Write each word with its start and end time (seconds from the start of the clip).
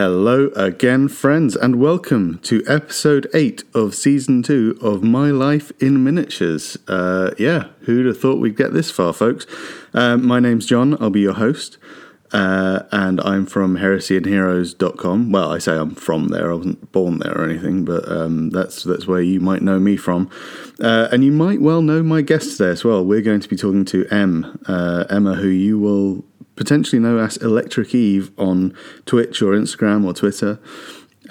Hello 0.00 0.46
again, 0.56 1.08
friends, 1.08 1.54
and 1.54 1.76
welcome 1.76 2.38
to 2.38 2.64
episode 2.66 3.28
8 3.34 3.64
of 3.74 3.94
season 3.94 4.42
2 4.42 4.78
of 4.80 5.02
My 5.02 5.30
Life 5.30 5.72
in 5.78 6.02
Miniatures. 6.02 6.78
Uh, 6.88 7.32
yeah, 7.36 7.66
who'd 7.80 8.06
have 8.06 8.18
thought 8.18 8.40
we'd 8.40 8.56
get 8.56 8.72
this 8.72 8.90
far, 8.90 9.12
folks? 9.12 9.44
Um, 9.92 10.26
my 10.26 10.40
name's 10.40 10.64
John, 10.64 10.96
I'll 11.02 11.10
be 11.10 11.20
your 11.20 11.34
host, 11.34 11.76
uh, 12.32 12.84
and 12.90 13.20
I'm 13.20 13.44
from 13.44 13.76
heresyandheroes.com. 13.76 15.32
Well, 15.32 15.52
I 15.52 15.58
say 15.58 15.76
I'm 15.76 15.94
from 15.94 16.28
there, 16.28 16.50
I 16.50 16.54
wasn't 16.54 16.92
born 16.92 17.18
there 17.18 17.36
or 17.36 17.44
anything, 17.44 17.84
but 17.84 18.10
um, 18.10 18.48
that's, 18.48 18.82
that's 18.84 19.06
where 19.06 19.20
you 19.20 19.38
might 19.38 19.60
know 19.60 19.78
me 19.78 19.98
from. 19.98 20.30
Uh, 20.80 21.08
and 21.12 21.22
you 21.22 21.30
might 21.30 21.60
well 21.60 21.82
know 21.82 22.02
my 22.02 22.22
guests 22.22 22.56
there 22.56 22.70
as 22.70 22.84
well. 22.84 23.04
We're 23.04 23.20
going 23.20 23.40
to 23.40 23.48
be 23.50 23.56
talking 23.56 23.84
to 23.84 24.06
Em, 24.10 24.62
uh, 24.66 25.04
Emma, 25.10 25.34
who 25.34 25.48
you 25.48 25.78
will 25.78 26.24
potentially 26.60 27.00
know 27.00 27.16
as 27.16 27.38
Electric 27.38 27.94
Eve 27.94 28.30
on 28.36 28.76
Twitch 29.06 29.40
or 29.40 29.54
Instagram 29.54 30.04
or 30.04 30.12
Twitter 30.12 30.60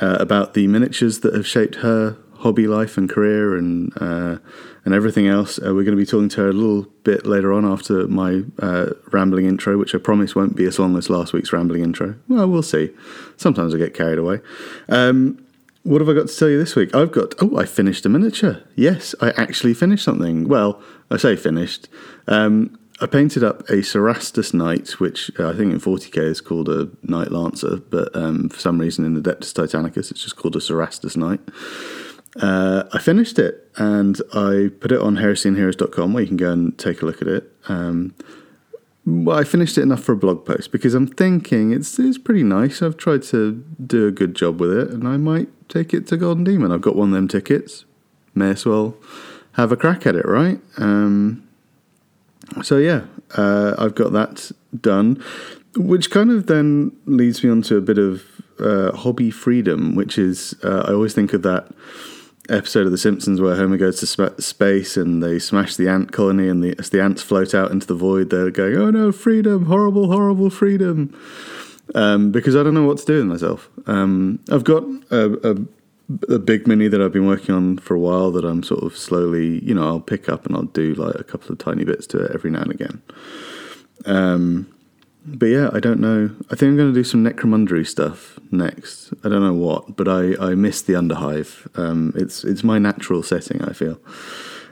uh, 0.01 0.17
about 0.19 0.55
the 0.55 0.65
miniatures 0.65 1.19
that 1.19 1.35
have 1.35 1.45
shaped 1.45 1.75
her 1.75 2.17
hobby 2.37 2.65
life 2.65 2.97
and 2.97 3.07
career 3.07 3.55
and 3.55 3.93
uh, 4.01 4.39
and 4.85 4.93
everything 4.95 5.27
else. 5.27 5.59
Uh, 5.59 5.75
we're 5.75 5.83
going 5.83 5.95
to 5.95 5.97
be 5.97 6.05
talking 6.05 6.29
to 6.29 6.41
her 6.41 6.49
a 6.49 6.53
little 6.53 6.91
bit 7.03 7.27
later 7.27 7.53
on 7.53 7.63
after 7.63 8.07
my 8.07 8.41
uh, 8.57 8.87
rambling 9.11 9.45
intro, 9.45 9.77
which 9.77 9.93
I 9.93 9.99
promise 9.99 10.33
won't 10.33 10.55
be 10.55 10.65
as 10.65 10.79
long 10.79 10.97
as 10.97 11.11
last 11.11 11.31
week's 11.31 11.53
rambling 11.53 11.83
intro. 11.83 12.15
Well, 12.27 12.47
we'll 12.47 12.63
see. 12.63 12.89
Sometimes 13.37 13.75
I 13.75 13.77
get 13.77 13.93
carried 13.93 14.17
away. 14.17 14.39
Um, 14.87 15.45
what 15.83 16.01
have 16.01 16.09
I 16.09 16.13
got 16.13 16.27
to 16.27 16.35
tell 16.35 16.49
you 16.49 16.57
this 16.57 16.75
week? 16.75 16.95
I've 16.95 17.11
got, 17.11 17.35
oh, 17.39 17.55
I 17.55 17.65
finished 17.65 18.03
a 18.05 18.09
miniature. 18.09 18.63
Yes, 18.75 19.13
I 19.21 19.29
actually 19.31 19.75
finished 19.75 20.03
something. 20.03 20.47
Well, 20.47 20.81
I 21.11 21.17
say 21.17 21.35
finished. 21.35 21.87
Um, 22.27 22.78
I 23.01 23.05
painted 23.05 23.43
up 23.43 23.61
a 23.69 23.77
Cerastus 23.77 24.53
Knight, 24.53 24.99
which 24.99 25.31
uh, 25.39 25.49
I 25.49 25.55
think 25.55 25.71
in 25.71 25.79
40k 25.79 26.17
is 26.17 26.41
called 26.41 26.67
a 26.67 26.89
Knight 27.03 27.31
Lancer, 27.31 27.77
but 27.77 28.13
um, 28.15 28.49
for 28.49 28.59
some 28.59 28.79
reason 28.79 29.05
in 29.05 29.21
Adeptus 29.21 29.53
Titanicus 29.53 30.11
it's 30.11 30.21
just 30.21 30.35
called 30.35 30.55
a 30.55 30.59
Cerastus 30.59 31.15
Knight. 31.15 31.39
Uh, 32.35 32.83
I 32.93 32.99
finished 32.99 33.39
it 33.39 33.69
and 33.77 34.21
I 34.33 34.69
put 34.79 34.91
it 34.91 34.99
on 34.99 35.15
heresyandheroes.com 35.15 36.13
where 36.13 36.21
you 36.21 36.27
can 36.27 36.37
go 36.37 36.51
and 36.51 36.77
take 36.77 37.01
a 37.01 37.05
look 37.05 37.21
at 37.21 37.27
it. 37.27 37.51
Um, 37.67 38.13
well, 39.05 39.37
I 39.37 39.43
finished 39.43 39.77
it 39.77 39.81
enough 39.81 40.03
for 40.03 40.11
a 40.11 40.17
blog 40.17 40.45
post 40.45 40.71
because 40.71 40.93
I'm 40.93 41.07
thinking 41.07 41.71
it's 41.71 41.97
it's 41.97 42.17
pretty 42.17 42.43
nice. 42.43 42.81
I've 42.81 42.97
tried 42.97 43.23
to 43.23 43.63
do 43.83 44.07
a 44.07 44.11
good 44.11 44.35
job 44.35 44.59
with 44.59 44.71
it, 44.71 44.89
and 44.89 45.07
I 45.07 45.17
might 45.17 45.47
take 45.67 45.93
it 45.93 46.05
to 46.07 46.17
Golden 46.17 46.43
Demon. 46.43 46.71
I've 46.71 46.81
got 46.81 46.95
one 46.95 47.09
of 47.09 47.15
them 47.15 47.27
tickets. 47.27 47.85
May 48.35 48.51
as 48.51 48.65
well 48.65 48.95
have 49.53 49.71
a 49.71 49.77
crack 49.77 50.05
at 50.05 50.15
it, 50.15 50.27
right? 50.27 50.61
Um, 50.77 51.48
so 52.63 52.77
yeah, 52.77 53.05
uh, 53.35 53.75
I've 53.77 53.95
got 53.95 54.11
that 54.13 54.51
done, 54.79 55.23
which 55.75 56.11
kind 56.11 56.31
of 56.31 56.47
then 56.47 56.95
leads 57.05 57.43
me 57.43 57.49
on 57.49 57.61
to 57.63 57.77
a 57.77 57.81
bit 57.81 57.97
of 57.97 58.23
uh, 58.59 58.91
hobby 58.95 59.31
freedom, 59.31 59.95
which 59.95 60.17
is 60.17 60.55
uh, 60.63 60.85
I 60.87 60.91
always 60.91 61.13
think 61.13 61.33
of 61.33 61.43
that 61.43 61.67
episode 62.49 62.85
of 62.85 62.91
The 62.91 62.97
Simpsons 62.97 63.39
where 63.39 63.55
Homer 63.55 63.77
goes 63.77 63.99
to 63.99 64.07
sp- 64.09 64.39
space 64.39 64.97
and 64.97 65.21
they 65.21 65.39
smash 65.39 65.75
the 65.75 65.87
ant 65.87 66.11
colony, 66.11 66.47
and 66.49 66.63
the, 66.63 66.75
as 66.79 66.89
the 66.89 67.01
ants 67.01 67.21
float 67.21 67.53
out 67.53 67.71
into 67.71 67.87
the 67.87 67.95
void, 67.95 68.29
they're 68.29 68.51
going, 68.51 68.75
"Oh 68.75 68.91
no, 68.91 69.11
freedom! 69.11 69.65
Horrible, 69.65 70.11
horrible 70.11 70.49
freedom!" 70.49 71.15
Um, 71.95 72.31
because 72.31 72.55
I 72.55 72.63
don't 72.63 72.73
know 72.75 72.85
what 72.85 72.99
to 72.99 73.05
do 73.05 73.17
with 73.17 73.25
myself. 73.25 73.69
Um, 73.87 74.39
I've 74.51 74.63
got 74.63 74.83
a, 75.09 75.51
a 75.51 75.55
a 76.27 76.39
big 76.39 76.67
mini 76.67 76.87
that 76.87 77.01
I've 77.01 77.13
been 77.13 77.27
working 77.27 77.53
on 77.53 77.77
for 77.77 77.95
a 77.95 77.99
while 77.99 78.31
that 78.31 78.43
I'm 78.43 78.63
sort 78.63 78.83
of 78.83 78.97
slowly, 78.97 79.63
you 79.63 79.73
know, 79.73 79.87
I'll 79.87 79.99
pick 79.99 80.27
up 80.27 80.45
and 80.45 80.55
I'll 80.55 80.63
do 80.63 80.95
like 80.95 81.15
a 81.15 81.23
couple 81.23 81.51
of 81.51 81.59
tiny 81.59 81.83
bits 81.85 82.07
to 82.07 82.23
it 82.23 82.31
every 82.33 82.49
now 82.49 82.61
and 82.61 82.71
again. 82.71 83.01
Um, 84.05 84.73
but 85.25 85.47
yeah, 85.47 85.69
I 85.73 85.79
don't 85.79 85.99
know. 85.99 86.31
I 86.49 86.55
think 86.55 86.69
I'm 86.69 86.77
going 86.77 86.93
to 86.93 86.99
do 86.99 87.03
some 87.03 87.23
Necromunda 87.23 87.85
stuff 87.85 88.39
next. 88.51 89.13
I 89.23 89.29
don't 89.29 89.43
know 89.43 89.53
what, 89.53 89.95
but 89.95 90.07
I 90.07 90.35
I 90.39 90.55
miss 90.55 90.81
the 90.81 90.93
underhive. 90.93 91.67
Um, 91.77 92.13
it's 92.15 92.43
it's 92.43 92.63
my 92.63 92.79
natural 92.79 93.21
setting. 93.21 93.61
I 93.61 93.73
feel. 93.73 93.99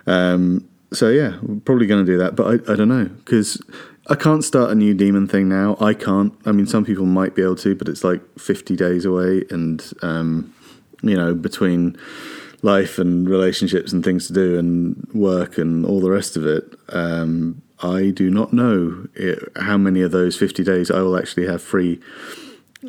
Um, 0.08 0.68
so 0.94 1.10
yeah, 1.10 1.38
probably 1.66 1.86
going 1.86 2.06
to 2.06 2.12
do 2.12 2.18
that, 2.18 2.36
but 2.36 2.48
I 2.48 2.72
I 2.72 2.76
don't 2.76 2.88
know 2.88 3.06
because 3.06 3.62
I 4.10 4.16
can't 4.16 4.44
start 4.44 4.72
a 4.72 4.76
new 4.76 4.94
demon 4.94 5.28
thing 5.28 5.50
now. 5.50 5.78
I 5.82 5.94
can't. 5.94 6.34
I 6.46 6.54
mean, 6.54 6.66
some 6.66 6.86
people 6.86 7.06
might 7.06 7.36
be 7.36 7.44
able 7.44 7.58
to, 7.58 7.76
but 7.76 7.90
it's 7.90 8.04
like 8.04 8.22
50 8.40 8.76
days 8.78 9.04
away, 9.04 9.44
and 9.50 9.84
um, 10.02 10.54
you 11.02 11.16
know, 11.16 11.34
between 11.34 11.98
life 12.62 12.98
and 12.98 13.30
relationships 13.30 13.94
and 13.94 14.04
things 14.04 14.28
to 14.28 14.34
do 14.34 14.58
and 14.58 15.08
work 15.14 15.58
and 15.58 15.86
all 15.86 16.02
the 16.02 16.10
rest 16.10 16.36
of 16.36 16.46
it, 16.46 16.74
um, 16.90 17.62
I 17.80 18.10
do 18.10 18.30
not 18.30 18.54
know 18.54 19.08
it, 19.14 19.52
how 19.58 19.78
many 19.78 20.02
of 20.02 20.12
those 20.12 20.36
50 20.36 20.64
days 20.64 20.90
I 20.90 21.02
will 21.02 21.18
actually 21.18 21.48
have 21.48 21.62
free 21.62 22.00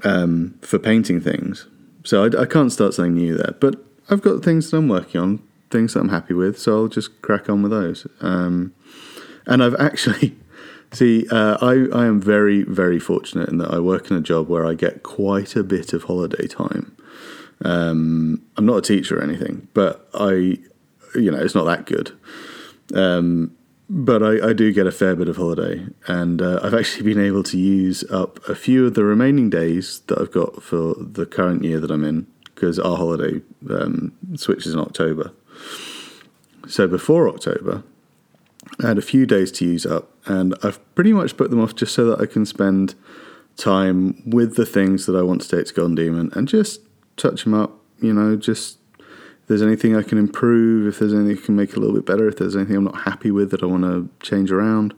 um, 0.04 0.58
for 0.62 0.78
painting 0.78 1.20
things. 1.20 1.66
So 2.04 2.24
I, 2.24 2.42
I, 2.42 2.46
can't 2.46 2.72
start 2.72 2.94
something 2.94 3.14
new 3.14 3.36
there. 3.36 3.54
But 3.60 3.76
I've 4.08 4.22
got 4.22 4.42
things 4.42 4.70
that 4.70 4.76
I'm 4.78 4.88
working 4.88 5.20
on, 5.20 5.42
things 5.70 5.94
that 5.94 6.00
I'm 6.00 6.08
happy 6.08 6.34
with, 6.34 6.58
so 6.58 6.76
I'll 6.76 6.88
just 6.88 7.20
crack 7.20 7.50
on 7.50 7.62
with 7.62 7.72
those. 7.72 8.06
Um, 8.20 8.74
and 9.46 9.62
I've 9.62 9.76
actually. 9.76 10.36
See, 10.90 11.28
uh, 11.30 11.58
I, 11.60 11.86
I 11.94 12.06
am 12.06 12.18
very, 12.18 12.62
very 12.62 12.98
fortunate 12.98 13.50
in 13.50 13.58
that 13.58 13.70
I 13.70 13.78
work 13.78 14.10
in 14.10 14.16
a 14.16 14.22
job 14.22 14.48
where 14.48 14.64
I 14.64 14.72
get 14.72 15.02
quite 15.02 15.54
a 15.54 15.62
bit 15.62 15.92
of 15.92 16.04
holiday 16.04 16.46
time. 16.46 16.96
Um, 17.64 18.42
I'm 18.56 18.66
not 18.66 18.76
a 18.78 18.82
teacher 18.82 19.18
or 19.18 19.22
anything, 19.22 19.68
but 19.74 20.08
I, 20.14 20.58
you 21.14 21.30
know, 21.30 21.38
it's 21.38 21.54
not 21.54 21.64
that 21.64 21.86
good. 21.86 22.12
Um, 22.94 23.56
but 23.90 24.22
I, 24.22 24.50
I, 24.50 24.52
do 24.52 24.72
get 24.72 24.86
a 24.86 24.92
fair 24.92 25.16
bit 25.16 25.28
of 25.28 25.36
holiday, 25.36 25.86
and 26.06 26.42
uh, 26.42 26.60
I've 26.62 26.74
actually 26.74 27.04
been 27.04 27.24
able 27.24 27.42
to 27.44 27.58
use 27.58 28.04
up 28.10 28.38
a 28.48 28.54
few 28.54 28.86
of 28.86 28.94
the 28.94 29.04
remaining 29.04 29.48
days 29.48 30.00
that 30.06 30.18
I've 30.18 30.30
got 30.30 30.62
for 30.62 30.94
the 30.94 31.24
current 31.24 31.64
year 31.64 31.80
that 31.80 31.90
I'm 31.90 32.04
in, 32.04 32.26
because 32.54 32.78
our 32.78 32.96
holiday 32.96 33.40
um, 33.70 34.12
switches 34.36 34.74
in 34.74 34.80
October. 34.80 35.32
So 36.66 36.86
before 36.86 37.28
October, 37.30 37.82
I 38.82 38.88
had 38.88 38.98
a 38.98 39.02
few 39.02 39.24
days 39.24 39.50
to 39.52 39.64
use 39.64 39.86
up, 39.86 40.10
and 40.26 40.54
I've 40.62 40.78
pretty 40.94 41.14
much 41.14 41.36
put 41.38 41.50
them 41.50 41.60
off 41.60 41.74
just 41.74 41.94
so 41.94 42.04
that 42.06 42.20
I 42.20 42.26
can 42.26 42.44
spend 42.44 42.94
time 43.56 44.22
with 44.26 44.56
the 44.56 44.66
things 44.66 45.06
that 45.06 45.16
I 45.16 45.22
want 45.22 45.42
to 45.42 45.48
take 45.48 45.66
to 45.66 45.74
Golden 45.74 45.94
Demon 45.94 46.30
and 46.34 46.46
just 46.46 46.80
touch 47.18 47.44
them 47.44 47.54
up. 47.54 47.72
You 48.00 48.12
know, 48.12 48.36
just 48.36 48.78
if 48.98 49.46
there's 49.48 49.62
anything 49.62 49.96
I 49.96 50.02
can 50.02 50.18
improve, 50.18 50.86
if 50.86 50.98
there's 50.98 51.12
anything 51.12 51.42
I 51.42 51.46
can 51.46 51.56
make 51.56 51.76
a 51.76 51.80
little 51.80 51.94
bit 51.94 52.06
better, 52.06 52.28
if 52.28 52.36
there's 52.36 52.56
anything 52.56 52.76
I'm 52.76 52.84
not 52.84 53.02
happy 53.02 53.30
with 53.30 53.50
that 53.50 53.62
I 53.62 53.66
want 53.66 53.82
to 53.84 54.08
change 54.26 54.50
around, 54.50 54.94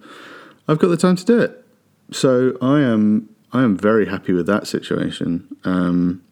I've 0.69 0.79
got 0.79 0.89
the 0.89 0.97
time 0.97 1.17
to 1.17 1.25
do 1.25 1.41
it. 1.41 1.65
So 2.13 2.57
I 2.61 2.81
am 2.81 3.29
I 3.53 3.63
am 3.63 3.77
very 3.77 4.07
happy 4.07 4.33
with 4.33 4.47
that 4.47 4.67
situation. 4.67 5.49
Um, 5.65 6.23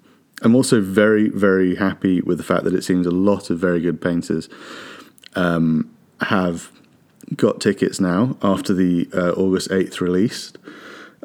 I'm 0.42 0.54
also 0.54 0.80
very 0.80 1.28
very 1.28 1.76
happy 1.76 2.20
with 2.20 2.38
the 2.38 2.44
fact 2.44 2.64
that 2.64 2.74
it 2.74 2.84
seems 2.84 3.06
a 3.06 3.10
lot 3.10 3.50
of 3.50 3.58
very 3.58 3.80
good 3.80 4.00
painters 4.00 4.48
um, 5.34 5.90
have 6.20 6.70
got 7.36 7.60
tickets 7.60 8.00
now 8.00 8.36
after 8.42 8.72
the 8.72 9.08
uh, 9.12 9.32
August 9.32 9.70
8th 9.70 10.00
release. 10.00 10.52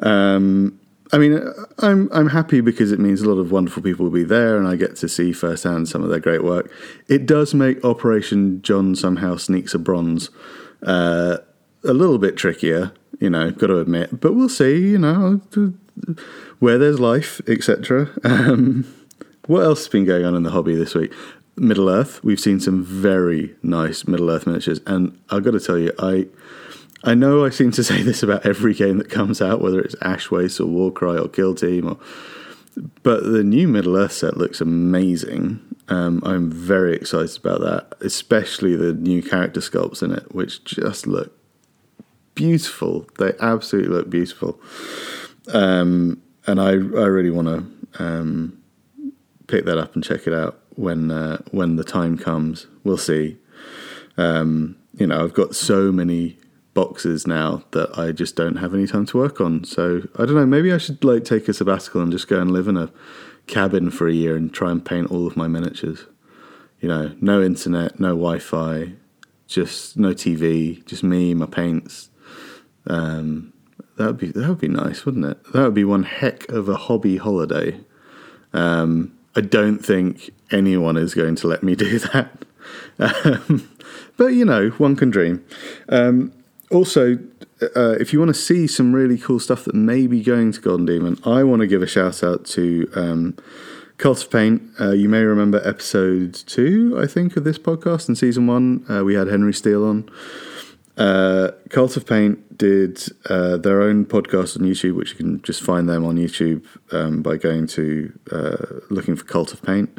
Um, 0.00 0.78
I 1.14 1.18
mean, 1.18 1.40
I'm 1.78 2.08
I'm 2.12 2.30
happy 2.30 2.60
because 2.60 2.90
it 2.90 2.98
means 2.98 3.22
a 3.22 3.30
lot 3.30 3.40
of 3.40 3.52
wonderful 3.52 3.84
people 3.84 4.04
will 4.04 4.10
be 4.10 4.24
there, 4.24 4.58
and 4.58 4.66
I 4.66 4.74
get 4.74 4.96
to 4.96 5.08
see 5.08 5.32
firsthand 5.32 5.88
some 5.88 6.02
of 6.02 6.10
their 6.10 6.18
great 6.18 6.42
work. 6.42 6.72
It 7.06 7.24
does 7.24 7.54
make 7.54 7.84
Operation 7.84 8.60
John 8.62 8.96
somehow 8.96 9.36
sneaks 9.36 9.74
a 9.74 9.78
bronze 9.78 10.30
uh, 10.82 11.36
a 11.84 11.92
little 11.92 12.18
bit 12.18 12.36
trickier, 12.36 12.92
you 13.20 13.30
know. 13.30 13.52
Got 13.52 13.68
to 13.68 13.78
admit, 13.78 14.20
but 14.20 14.34
we'll 14.34 14.48
see. 14.48 14.88
You 14.88 14.98
know, 14.98 15.40
where 16.58 16.78
there's 16.78 16.98
life, 16.98 17.40
etc. 17.46 18.10
Um, 18.24 18.92
what 19.46 19.62
else 19.62 19.84
has 19.84 19.88
been 19.88 20.04
going 20.04 20.24
on 20.24 20.34
in 20.34 20.42
the 20.42 20.50
hobby 20.50 20.74
this 20.74 20.96
week? 20.96 21.12
Middle 21.56 21.88
Earth. 21.88 22.24
We've 22.24 22.40
seen 22.40 22.58
some 22.58 22.82
very 22.82 23.54
nice 23.62 24.08
Middle 24.08 24.30
Earth 24.30 24.48
miniatures, 24.48 24.80
and 24.84 25.16
I've 25.30 25.44
got 25.44 25.52
to 25.52 25.60
tell 25.60 25.78
you, 25.78 25.92
I 25.96 26.26
I 27.04 27.14
know 27.14 27.44
I 27.44 27.50
seem 27.50 27.70
to 27.72 27.84
say 27.84 28.02
this 28.02 28.22
about 28.22 28.46
every 28.46 28.74
game 28.74 28.96
that 28.98 29.10
comes 29.10 29.42
out, 29.42 29.60
whether 29.60 29.80
it's 29.80 29.94
Ash 30.00 30.30
Waste 30.30 30.58
or 30.58 30.66
Warcry 30.66 31.18
or 31.18 31.28
Kill 31.28 31.54
Team, 31.54 31.86
or, 31.86 31.98
but 33.02 33.24
the 33.24 33.44
new 33.44 33.68
Middle 33.68 33.96
Earth 33.96 34.12
set 34.12 34.38
looks 34.38 34.60
amazing. 34.60 35.60
Um, 35.88 36.22
I'm 36.24 36.50
very 36.50 36.96
excited 36.96 37.36
about 37.36 37.60
that, 37.60 37.94
especially 38.00 38.74
the 38.74 38.94
new 38.94 39.22
character 39.22 39.60
sculpts 39.60 40.02
in 40.02 40.12
it, 40.12 40.34
which 40.34 40.64
just 40.64 41.06
look 41.06 41.38
beautiful. 42.34 43.06
They 43.18 43.34
absolutely 43.38 43.94
look 43.94 44.08
beautiful, 44.08 44.58
um, 45.52 46.22
and 46.46 46.58
I 46.58 46.70
I 46.70 47.06
really 47.06 47.30
want 47.30 47.48
to 47.48 48.02
um, 48.02 48.62
pick 49.46 49.66
that 49.66 49.76
up 49.76 49.94
and 49.94 50.02
check 50.02 50.26
it 50.26 50.32
out 50.32 50.58
when 50.74 51.10
uh, 51.10 51.42
when 51.50 51.76
the 51.76 51.84
time 51.84 52.16
comes. 52.16 52.66
We'll 52.82 52.96
see. 52.96 53.36
Um, 54.16 54.76
you 54.96 55.06
know, 55.06 55.22
I've 55.22 55.34
got 55.34 55.54
so 55.54 55.92
many 55.92 56.38
boxes 56.74 57.26
now 57.26 57.62
that 57.70 57.96
I 57.96 58.12
just 58.12 58.36
don't 58.36 58.56
have 58.56 58.74
any 58.74 58.86
time 58.86 59.06
to 59.06 59.16
work 59.16 59.40
on. 59.40 59.64
So 59.64 60.02
I 60.16 60.26
don't 60.26 60.34
know. 60.34 60.46
Maybe 60.46 60.72
I 60.72 60.78
should 60.78 61.02
like 61.04 61.24
take 61.24 61.48
a 61.48 61.54
sabbatical 61.54 62.02
and 62.02 62.12
just 62.12 62.28
go 62.28 62.40
and 62.40 62.50
live 62.50 62.68
in 62.68 62.76
a 62.76 62.90
cabin 63.46 63.90
for 63.90 64.08
a 64.08 64.12
year 64.12 64.36
and 64.36 64.52
try 64.52 64.70
and 64.70 64.84
paint 64.84 65.10
all 65.10 65.26
of 65.26 65.36
my 65.36 65.46
miniatures. 65.46 66.06
You 66.80 66.88
know, 66.88 67.14
no 67.20 67.42
internet, 67.42 67.98
no 67.98 68.08
Wi-Fi, 68.08 68.92
just 69.46 69.96
no 69.96 70.10
TV, 70.10 70.84
just 70.84 71.02
me, 71.02 71.32
my 71.32 71.46
paints. 71.46 72.10
Um, 72.86 73.52
that 73.96 74.06
would 74.06 74.18
be 74.18 74.32
that 74.32 74.48
would 74.48 74.60
be 74.60 74.68
nice, 74.68 75.06
wouldn't 75.06 75.24
it? 75.24 75.52
That 75.52 75.62
would 75.64 75.74
be 75.74 75.84
one 75.84 76.02
heck 76.02 76.48
of 76.48 76.68
a 76.68 76.76
hobby 76.76 77.16
holiday. 77.16 77.80
Um, 78.52 79.16
I 79.36 79.40
don't 79.40 79.78
think 79.78 80.30
anyone 80.50 80.96
is 80.96 81.14
going 81.14 81.36
to 81.36 81.46
let 81.46 81.62
me 81.62 81.74
do 81.76 81.98
that. 82.00 82.44
Um, 82.98 83.70
but 84.16 84.28
you 84.28 84.44
know, 84.44 84.70
one 84.70 84.96
can 84.96 85.10
dream. 85.10 85.44
Um, 85.88 86.32
also, 86.74 87.18
uh, 87.62 87.96
if 88.00 88.12
you 88.12 88.18
want 88.18 88.34
to 88.34 88.40
see 88.40 88.66
some 88.66 88.94
really 88.94 89.18
cool 89.18 89.40
stuff 89.40 89.64
that 89.64 89.74
may 89.74 90.06
be 90.06 90.22
going 90.22 90.52
to 90.52 90.60
Golden 90.60 90.86
Demon, 90.86 91.18
I 91.24 91.42
want 91.44 91.60
to 91.60 91.66
give 91.66 91.82
a 91.82 91.86
shout 91.86 92.22
out 92.22 92.44
to 92.46 92.90
um, 92.94 93.36
Cult 93.98 94.24
of 94.24 94.30
Paint. 94.30 94.62
Uh, 94.80 94.90
you 94.90 95.08
may 95.08 95.22
remember 95.22 95.66
episode 95.66 96.34
two, 96.34 96.98
I 97.00 97.06
think, 97.06 97.36
of 97.36 97.44
this 97.44 97.58
podcast 97.58 98.08
in 98.08 98.16
season 98.16 98.46
one. 98.46 98.84
Uh, 98.88 99.04
we 99.04 99.14
had 99.14 99.28
Henry 99.28 99.54
Steele 99.54 99.84
on. 99.84 100.10
Uh, 100.96 101.50
Cult 101.70 101.96
of 101.96 102.06
Paint 102.06 102.56
did 102.56 103.02
uh, 103.28 103.56
their 103.56 103.82
own 103.82 104.04
podcast 104.04 104.58
on 104.58 104.66
YouTube, 104.66 104.96
which 104.96 105.10
you 105.10 105.16
can 105.16 105.42
just 105.42 105.62
find 105.62 105.88
them 105.88 106.04
on 106.04 106.16
YouTube 106.16 106.64
um, 106.92 107.22
by 107.22 107.36
going 107.36 107.66
to 107.68 108.12
uh, 108.30 108.80
looking 108.90 109.16
for 109.16 109.24
Cult 109.24 109.52
of 109.52 109.62
Paint. 109.62 109.98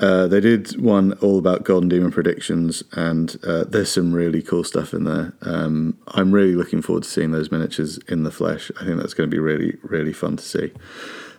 Uh, 0.00 0.26
they 0.26 0.40
did 0.40 0.80
one 0.80 1.12
all 1.14 1.38
about 1.38 1.64
Golden 1.64 1.88
Demon 1.88 2.10
predictions, 2.10 2.82
and 2.92 3.36
uh, 3.46 3.64
there's 3.64 3.92
some 3.92 4.12
really 4.12 4.42
cool 4.42 4.64
stuff 4.64 4.94
in 4.94 5.04
there. 5.04 5.34
Um, 5.42 5.98
I'm 6.08 6.32
really 6.32 6.54
looking 6.54 6.82
forward 6.82 7.02
to 7.04 7.08
seeing 7.08 7.30
those 7.30 7.50
miniatures 7.50 7.98
in 8.08 8.22
the 8.22 8.30
flesh. 8.30 8.70
I 8.80 8.84
think 8.84 8.98
that's 8.98 9.14
going 9.14 9.28
to 9.30 9.34
be 9.34 9.38
really, 9.38 9.76
really 9.82 10.12
fun 10.12 10.36
to 10.38 10.44
see. 10.44 10.72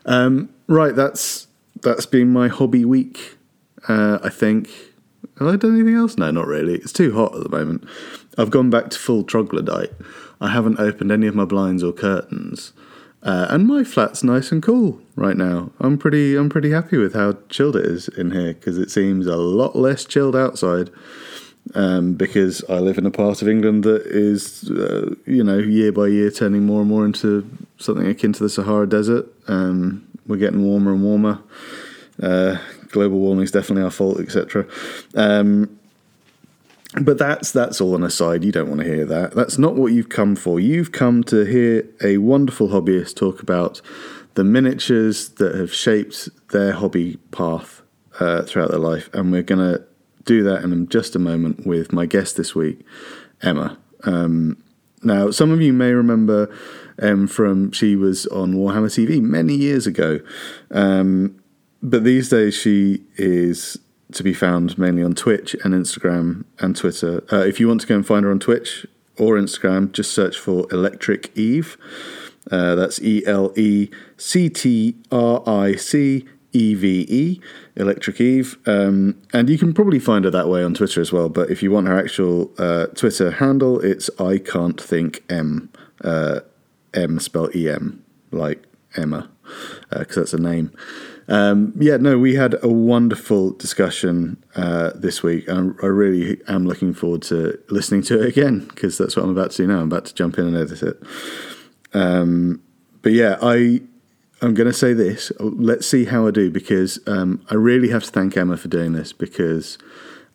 Um, 0.06 0.50
right, 0.68 0.96
that's 0.96 1.48
that's 1.82 2.06
been 2.06 2.32
my 2.32 2.48
hobby 2.48 2.86
week. 2.86 3.38
Uh, 3.88 4.20
I 4.24 4.30
think. 4.30 4.70
Have 5.40 5.48
I 5.48 5.56
done 5.56 5.76
anything 5.76 5.96
else? 5.96 6.16
No, 6.16 6.30
not 6.30 6.46
really. 6.46 6.76
It's 6.76 6.94
too 6.94 7.16
hot 7.16 7.36
at 7.36 7.42
the 7.42 7.50
moment. 7.50 7.86
I've 8.38 8.52
gone 8.52 8.70
back 8.70 8.92
to 8.92 9.00
full 9.00 9.24
troglodyte. 9.24 9.92
I 10.40 10.50
haven't 10.50 10.80
opened 10.80 11.12
any 11.12 11.26
of 11.26 11.34
my 11.34 11.46
blinds 11.46 11.84
or 11.84 11.92
curtains. 11.92 12.72
Uh, 13.24 13.48
and 13.50 13.66
my 13.66 13.84
flat's 13.86 14.24
nice 14.24 14.52
and 14.52 14.62
cool 14.62 15.00
right 15.16 15.38
now. 15.38 15.72
I'm 15.80 15.98
pretty 15.98 16.36
I'm 16.36 16.50
pretty 16.50 16.72
happy 16.72 16.98
with 16.98 17.14
how 17.14 17.38
chilled 17.50 17.78
it 17.78 17.86
is 17.86 18.10
in 18.10 18.32
here 18.32 18.54
because 18.54 18.78
it 18.78 18.92
seems 18.92 19.28
a 19.28 19.38
lot 19.38 19.76
less 19.76 20.06
chilled 20.06 20.36
outside. 20.36 20.90
Um, 21.76 22.16
because 22.16 22.62
I 22.68 22.80
live 22.80 22.98
in 22.98 23.06
a 23.06 23.12
part 23.12 23.42
of 23.42 23.48
England 23.48 23.86
that 23.86 24.06
is, 24.06 24.70
uh, 24.70 25.16
you 25.26 25.42
know, 25.42 25.60
year 25.60 25.94
by 25.94 26.08
year 26.08 26.30
turning 26.30 26.66
more 26.66 26.82
and 26.82 26.90
more 26.90 27.06
into 27.06 27.50
something 27.78 28.06
akin 28.06 28.34
to 28.34 28.44
the 28.44 28.50
Sahara 28.50 28.88
Desert. 28.88 29.28
Um, 29.48 30.06
we're 30.28 30.38
getting 30.38 30.66
warmer 30.66 30.92
and 30.92 31.04
warmer. 31.04 31.40
Uh, 32.22 32.58
global 32.90 33.20
warming 33.20 33.46
is 33.46 33.52
definitely 33.52 33.84
our 33.84 33.92
fault, 33.92 34.20
etc. 34.20 34.68
Um, 35.16 35.80
but 37.02 37.18
that's 37.18 37.52
that's 37.52 37.82
all 37.82 37.96
an 37.96 38.04
aside. 38.04 38.44
You 38.44 38.52
don't 38.52 38.70
want 38.70 38.82
to 38.82 38.88
hear 38.88 39.06
that. 39.06 39.34
That's 39.34 39.58
not 39.58 39.76
what 39.76 39.94
you've 39.94 40.10
come 40.10 40.36
for. 40.36 40.60
You've 40.60 40.92
come 40.92 41.24
to 41.26 41.44
hear 41.46 41.88
a 42.04 42.18
wonderful 42.18 42.70
hobbyist 42.70 43.16
talk 43.16 43.42
about 43.42 43.82
the 44.36 44.44
miniatures 44.44 45.30
that 45.30 45.56
have 45.56 45.74
shaped 45.74 46.30
their 46.50 46.74
hobby 46.74 47.18
path 47.32 47.82
uh, 48.20 48.44
throughout 48.44 48.70
their 48.70 48.80
life, 48.80 49.10
and 49.14 49.32
we're 49.32 49.44
going 49.44 49.60
to 49.60 49.84
do 50.26 50.44
that 50.44 50.64
in 50.64 50.88
just 50.88 51.16
a 51.16 51.20
moment 51.20 51.66
with 51.66 51.92
my 51.92 52.06
guest 52.06 52.38
this 52.38 52.56
week, 52.56 52.80
Emma. 53.42 53.78
Um, 54.04 54.64
now, 55.04 55.32
some 55.32 55.52
of 55.52 55.62
you 55.62 55.74
may 55.74 55.92
remember 55.92 56.54
Em 57.00 57.28
from 57.28 57.72
she 57.72 57.96
was 57.96 58.28
on 58.28 58.54
Warhammer 58.54 58.88
TV 58.88 59.22
many 59.22 59.56
years 59.56 59.88
ago, 59.88 60.20
um, 60.72 61.42
but 61.82 62.04
these 62.04 62.30
days 62.30 62.54
she 62.54 63.04
is 63.18 63.80
to 64.12 64.24
be 64.24 64.34
found 64.34 64.78
mainly 64.78 65.04
on 65.04 65.16
Twitch 65.16 65.56
and 65.64 65.74
Instagram 65.74 66.46
and 66.60 66.76
Twitter. 66.76 67.24
Uh, 67.32 67.38
if 67.38 67.60
you 67.60 67.68
want 67.68 67.82
to 67.82 67.88
go 67.88 67.96
and 67.96 68.06
find 68.06 68.26
her 68.26 68.32
on 68.32 68.40
Twitch 68.40 68.86
or 69.18 69.36
Instagram, 69.36 69.92
just 69.92 70.12
search 70.12 70.38
for 70.38 70.68
Electric 70.72 71.36
Eve. 71.38 71.78
Uh, 72.52 72.76
that's 72.76 73.02
E 73.02 73.26
L 73.26 73.54
E 73.58 73.90
C 74.18 74.50
T 74.50 74.96
R 75.12 75.42
I 75.48 75.76
C 75.76 76.28
E 76.52 76.76
V 76.76 77.06
E, 77.10 77.42
Electric 77.76 78.22
Eve. 78.22 78.58
Um, 78.66 79.22
and 79.34 79.50
you 79.50 79.58
can 79.58 79.74
probably 79.74 80.00
find 80.00 80.26
her 80.26 80.32
that 80.32 80.48
way 80.48 80.64
on 80.64 80.74
Twitter 80.74 81.02
as 81.02 81.12
well. 81.12 81.30
But 81.30 81.50
if 81.50 81.64
you 81.64 81.72
want 81.72 81.88
her 81.88 81.98
actual 81.98 82.52
uh, 82.58 82.88
Twitter 82.88 83.32
handle, 83.32 83.80
it's 83.80 84.10
I 84.20 84.38
Can't 84.38 84.80
Think 84.80 85.24
M. 85.30 85.72
Uh, 86.04 86.42
M 86.94 87.20
spelled 87.20 87.56
E 87.56 87.70
M, 87.70 88.04
like 88.32 88.64
Emma, 88.96 89.30
because 89.90 90.18
uh, 90.18 90.22
that's 90.22 90.34
a 90.34 90.38
name. 90.38 90.72
Um, 91.28 91.74
yeah, 91.78 91.98
no, 91.98 92.18
we 92.18 92.36
had 92.36 92.62
a 92.64 92.68
wonderful 92.68 93.52
discussion 93.52 94.44
uh, 94.56 94.92
this 94.96 95.24
week, 95.24 95.48
and 95.48 95.76
I 95.82 95.88
really 95.88 96.42
am 96.48 96.66
looking 96.66 96.94
forward 96.94 97.22
to 97.24 97.58
listening 97.70 98.02
to 98.04 98.22
it 98.22 98.28
again 98.28 98.66
because 98.68 98.98
that's 98.98 99.16
what 99.16 99.24
I'm 99.24 99.32
about 99.32 99.52
to 99.52 99.58
do 99.58 99.68
now. 99.68 99.80
I'm 99.80 99.88
about 99.88 100.06
to 100.06 100.14
jump 100.14 100.38
in 100.38 100.48
and 100.48 100.58
edit 100.58 100.84
it. 100.84 101.02
Um, 101.94 102.62
but 103.02 103.14
yeah, 103.14 103.38
I 103.42 103.82
I'm 104.42 104.54
going 104.54 104.68
to 104.68 104.74
say 104.74 104.94
this. 104.94 105.32
Let's 105.40 105.88
see 105.88 106.06
how 106.06 106.28
I 106.28 106.32
do 106.32 106.50
because 106.50 107.00
um, 107.08 107.46
I 107.50 107.56
really 107.56 107.90
have 107.90 108.04
to 108.04 108.12
thank 108.12 108.36
Emma 108.36 108.58
for 108.58 108.68
doing 108.68 108.92
this 108.92 109.14
because 109.14 109.78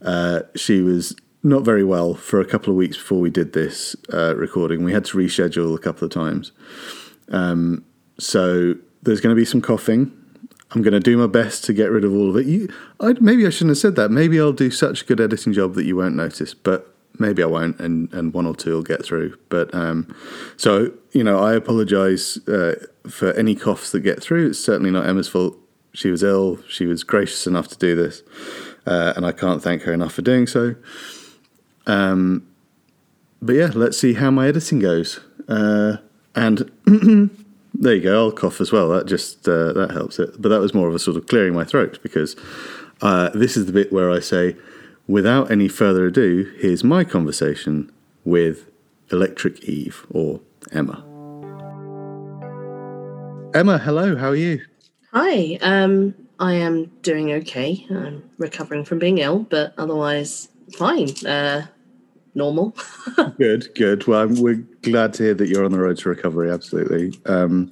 uh, 0.00 0.42
she 0.56 0.80
was 0.80 1.14
not 1.42 1.62
very 1.62 1.84
well 1.84 2.14
for 2.14 2.40
a 2.40 2.44
couple 2.44 2.70
of 2.70 2.76
weeks 2.76 2.96
before 2.96 3.20
we 3.20 3.28
did 3.28 3.52
this 3.52 3.94
uh, 4.12 4.34
recording. 4.36 4.82
We 4.82 4.92
had 4.92 5.04
to 5.06 5.18
reschedule 5.18 5.74
a 5.74 5.78
couple 5.78 6.06
of 6.06 6.10
times. 6.10 6.52
Um, 7.30 7.84
so 8.18 8.74
there's 9.02 9.20
going 9.20 9.34
to 9.34 9.38
be 9.38 9.44
some 9.44 9.60
coughing. 9.60 10.12
I'm 10.70 10.82
going 10.82 10.92
to 10.92 11.00
do 11.00 11.16
my 11.16 11.26
best 11.26 11.64
to 11.64 11.72
get 11.72 11.90
rid 11.90 12.04
of 12.04 12.12
all 12.12 12.28
of 12.30 12.36
it. 12.36 12.46
You, 12.46 12.68
I'd, 13.00 13.22
maybe 13.22 13.46
I 13.46 13.50
shouldn't 13.50 13.70
have 13.70 13.78
said 13.78 13.96
that. 13.96 14.10
Maybe 14.10 14.38
I'll 14.38 14.52
do 14.52 14.70
such 14.70 15.02
a 15.02 15.04
good 15.04 15.20
editing 15.20 15.52
job 15.52 15.74
that 15.74 15.86
you 15.86 15.96
won't 15.96 16.14
notice, 16.14 16.52
but 16.52 16.94
maybe 17.18 17.42
I 17.42 17.46
won't, 17.46 17.78
and, 17.80 18.12
and 18.12 18.34
one 18.34 18.46
or 18.46 18.54
two 18.54 18.72
will 18.72 18.82
get 18.82 19.04
through. 19.04 19.38
But 19.48 19.74
um, 19.74 20.14
so 20.56 20.92
you 21.12 21.24
know, 21.24 21.38
I 21.38 21.54
apologise 21.54 22.36
uh, 22.48 22.74
for 23.08 23.32
any 23.32 23.54
coughs 23.54 23.92
that 23.92 24.00
get 24.00 24.22
through. 24.22 24.50
It's 24.50 24.58
certainly 24.58 24.90
not 24.90 25.06
Emma's 25.06 25.28
fault. 25.28 25.56
She 25.92 26.10
was 26.10 26.22
ill. 26.22 26.60
She 26.68 26.86
was 26.86 27.02
gracious 27.02 27.46
enough 27.46 27.68
to 27.68 27.78
do 27.78 27.96
this, 27.96 28.22
uh, 28.86 29.14
and 29.16 29.24
I 29.24 29.32
can't 29.32 29.62
thank 29.62 29.82
her 29.82 29.92
enough 29.92 30.12
for 30.12 30.22
doing 30.22 30.46
so. 30.46 30.74
Um, 31.86 32.46
but 33.40 33.54
yeah, 33.54 33.70
let's 33.74 33.98
see 33.98 34.14
how 34.14 34.30
my 34.30 34.48
editing 34.48 34.80
goes. 34.80 35.20
Uh, 35.48 35.96
and 36.34 36.70
there 37.78 37.94
you 37.94 38.02
go. 38.02 38.24
I'll 38.26 38.32
cough 38.32 38.60
as 38.60 38.72
well. 38.72 38.88
That 38.88 39.06
just 39.06 39.48
uh, 39.48 39.72
that 39.72 39.92
helps 39.92 40.18
it. 40.18 40.40
But 40.40 40.48
that 40.50 40.60
was 40.60 40.74
more 40.74 40.88
of 40.88 40.94
a 40.94 40.98
sort 40.98 41.16
of 41.16 41.26
clearing 41.26 41.54
my 41.54 41.64
throat 41.64 41.98
because 42.02 42.36
uh, 43.00 43.30
this 43.30 43.56
is 43.56 43.66
the 43.66 43.72
bit 43.72 43.92
where 43.92 44.10
I 44.10 44.20
say, 44.20 44.56
without 45.06 45.50
any 45.50 45.68
further 45.68 46.06
ado, 46.06 46.52
here's 46.58 46.82
my 46.82 47.04
conversation 47.04 47.90
with 48.24 48.66
Electric 49.10 49.64
Eve 49.64 50.06
or 50.10 50.40
Emma. 50.72 51.04
Emma, 53.54 53.78
hello. 53.78 54.16
How 54.16 54.28
are 54.28 54.36
you? 54.36 54.60
Hi. 55.12 55.58
Um, 55.62 56.14
I 56.40 56.54
am 56.54 56.86
doing 57.02 57.32
okay. 57.32 57.86
I'm 57.90 58.28
recovering 58.38 58.84
from 58.84 58.98
being 58.98 59.18
ill, 59.18 59.40
but 59.40 59.72
otherwise 59.78 60.48
fine. 60.76 61.08
Uh, 61.24 61.66
normal. 62.38 62.74
good, 63.38 63.68
good. 63.74 64.06
Well, 64.06 64.22
I'm, 64.22 64.40
we're 64.40 64.64
glad 64.82 65.12
to 65.14 65.24
hear 65.24 65.34
that 65.34 65.48
you're 65.48 65.64
on 65.64 65.72
the 65.72 65.78
road 65.78 65.98
to 65.98 66.08
recovery. 66.08 66.50
Absolutely, 66.50 67.12
um, 67.26 67.70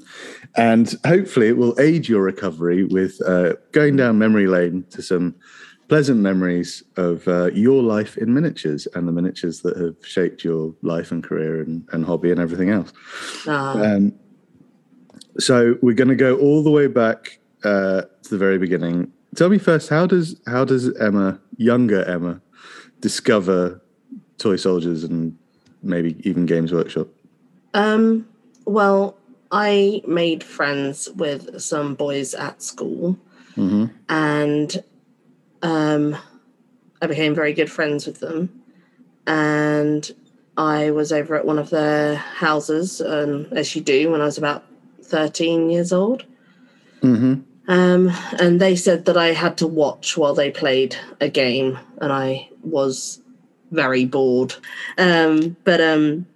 and 0.57 0.95
hopefully 1.07 1.49
it 1.49 1.57
will 1.57 1.79
aid 1.81 2.09
your 2.09 2.23
recovery 2.23 2.85
with 2.85 3.21
uh, 3.27 3.55
going 3.73 3.97
down 3.97 4.19
memory 4.19 4.47
lane 4.47 4.85
to 4.91 5.01
some 5.01 5.35
pleasant 5.89 6.19
memories 6.19 6.83
of 6.97 7.27
uh, 7.29 7.47
your 7.53 7.83
life 7.83 8.17
in 8.19 8.35
miniatures 8.35 8.89
and 8.95 9.07
the 9.07 9.13
miniatures 9.13 9.61
that 9.61 9.77
have 9.77 9.95
shaped 10.05 10.43
your 10.43 10.75
life 10.83 11.13
and 11.13 11.23
career 11.23 11.63
and, 11.63 11.89
and 11.93 12.05
hobby 12.05 12.31
and 12.31 12.41
everything 12.41 12.71
else. 12.71 12.93
Uh. 13.47 13.53
Um, 13.53 14.13
so 15.39 15.77
we're 15.83 15.95
going 15.95 16.09
to 16.09 16.17
go 16.17 16.37
all 16.39 16.63
the 16.63 16.71
way 16.71 16.87
back 16.87 17.39
uh, 17.63 18.03
to 18.23 18.31
the 18.31 18.39
very 18.39 18.59
beginning. 18.59 19.13
Tell 19.35 19.49
me 19.49 19.59
first, 19.59 19.89
how 19.89 20.07
does 20.07 20.41
how 20.47 20.65
does 20.65 20.95
Emma, 20.99 21.39
younger 21.57 22.05
Emma, 22.05 22.41
discover 23.01 23.83
toy 24.39 24.57
soldiers 24.57 25.05
and 25.05 25.37
maybe 25.83 26.17
even 26.29 26.47
Games 26.47 26.73
Workshop? 26.73 27.09
Um, 27.75 28.27
well, 28.65 29.17
I 29.51 30.03
made 30.07 30.43
friends 30.43 31.09
with 31.11 31.61
some 31.61 31.95
boys 31.95 32.35
at 32.35 32.63
school, 32.63 33.19
mm-hmm. 33.57 33.87
and 34.09 34.83
um, 35.63 36.17
I 37.01 37.07
became 37.07 37.35
very 37.35 37.53
good 37.53 37.71
friends 37.71 38.07
with 38.07 38.21
them. 38.21 38.63
And 39.27 40.11
I 40.57 40.91
was 40.91 41.13
over 41.13 41.35
at 41.35 41.45
one 41.45 41.59
of 41.59 41.71
their 41.71 42.17
houses, 42.17 43.01
um, 43.01 43.47
as 43.53 43.75
you 43.75 43.83
do, 43.83 44.11
when 44.11 44.21
I 44.21 44.25
was 44.25 44.39
about 44.39 44.65
13 45.03 45.71
years 45.71 45.93
old. 45.93 46.25
Mm-hmm. 47.03 47.43
Um, 47.69 48.13
and 48.39 48.61
they 48.61 48.77
said 48.77 49.05
that 49.07 49.17
I 49.17 49.29
had 49.29 49.59
to 49.59 49.67
watch 49.67 50.17
while 50.17 50.35
they 50.35 50.51
played 50.51 50.97
a 51.21 51.29
game, 51.29 51.79
and 52.01 52.13
I 52.13 52.49
was 52.63 53.21
very 53.71 54.05
bored. 54.05 54.55
Um, 54.99 55.57
but 55.65 55.81
um, 55.81 56.27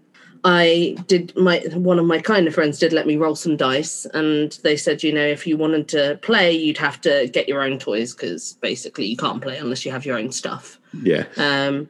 I 0.44 0.96
did 1.06 1.36
my 1.36 1.58
one 1.74 1.98
of 1.98 2.06
my 2.06 2.18
kind 2.18 2.46
of 2.46 2.54
friends 2.54 2.78
did 2.78 2.92
let 2.92 3.06
me 3.06 3.16
roll 3.16 3.34
some 3.34 3.56
dice, 3.56 4.06
and 4.14 4.52
they 4.62 4.76
said, 4.76 5.02
you 5.02 5.12
know, 5.12 5.26
if 5.26 5.46
you 5.46 5.56
wanted 5.56 5.88
to 5.88 6.18
play, 6.22 6.52
you'd 6.52 6.78
have 6.78 7.00
to 7.02 7.28
get 7.32 7.48
your 7.48 7.62
own 7.62 7.78
toys 7.78 8.14
because 8.14 8.54
basically 8.54 9.06
you 9.06 9.16
can't 9.16 9.42
play 9.42 9.58
unless 9.58 9.84
you 9.84 9.92
have 9.92 10.06
your 10.06 10.18
own 10.18 10.32
stuff. 10.32 10.78
Yeah. 11.02 11.24
Um, 11.36 11.88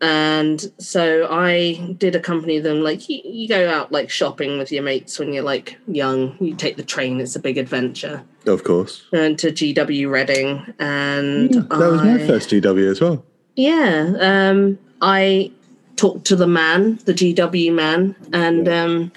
and 0.00 0.70
so 0.78 1.26
I 1.28 1.94
did 1.98 2.14
accompany 2.14 2.60
them. 2.60 2.82
Like 2.82 3.08
you, 3.08 3.20
you 3.24 3.48
go 3.48 3.68
out 3.68 3.90
like 3.90 4.10
shopping 4.10 4.58
with 4.58 4.70
your 4.70 4.82
mates 4.82 5.18
when 5.18 5.32
you're 5.32 5.42
like 5.42 5.76
young. 5.88 6.36
You 6.40 6.54
take 6.54 6.76
the 6.76 6.84
train; 6.84 7.20
it's 7.20 7.34
a 7.34 7.40
big 7.40 7.58
adventure. 7.58 8.22
Of 8.46 8.62
course. 8.64 9.04
I 9.12 9.16
went 9.16 9.40
to 9.40 9.50
GW 9.50 10.10
Reading, 10.10 10.74
and 10.78 11.52
that 11.54 11.70
was 11.70 12.02
my 12.02 12.18
first 12.26 12.50
GW 12.50 12.90
as 12.90 13.00
well. 13.00 13.24
Yeah, 13.58 14.14
um, 14.20 14.78
I 15.02 15.50
talked 15.96 16.26
to 16.26 16.36
the 16.36 16.46
man, 16.46 17.00
the 17.06 17.12
GW 17.12 17.74
man, 17.74 18.14
and 18.32 18.68
um, 18.68 19.12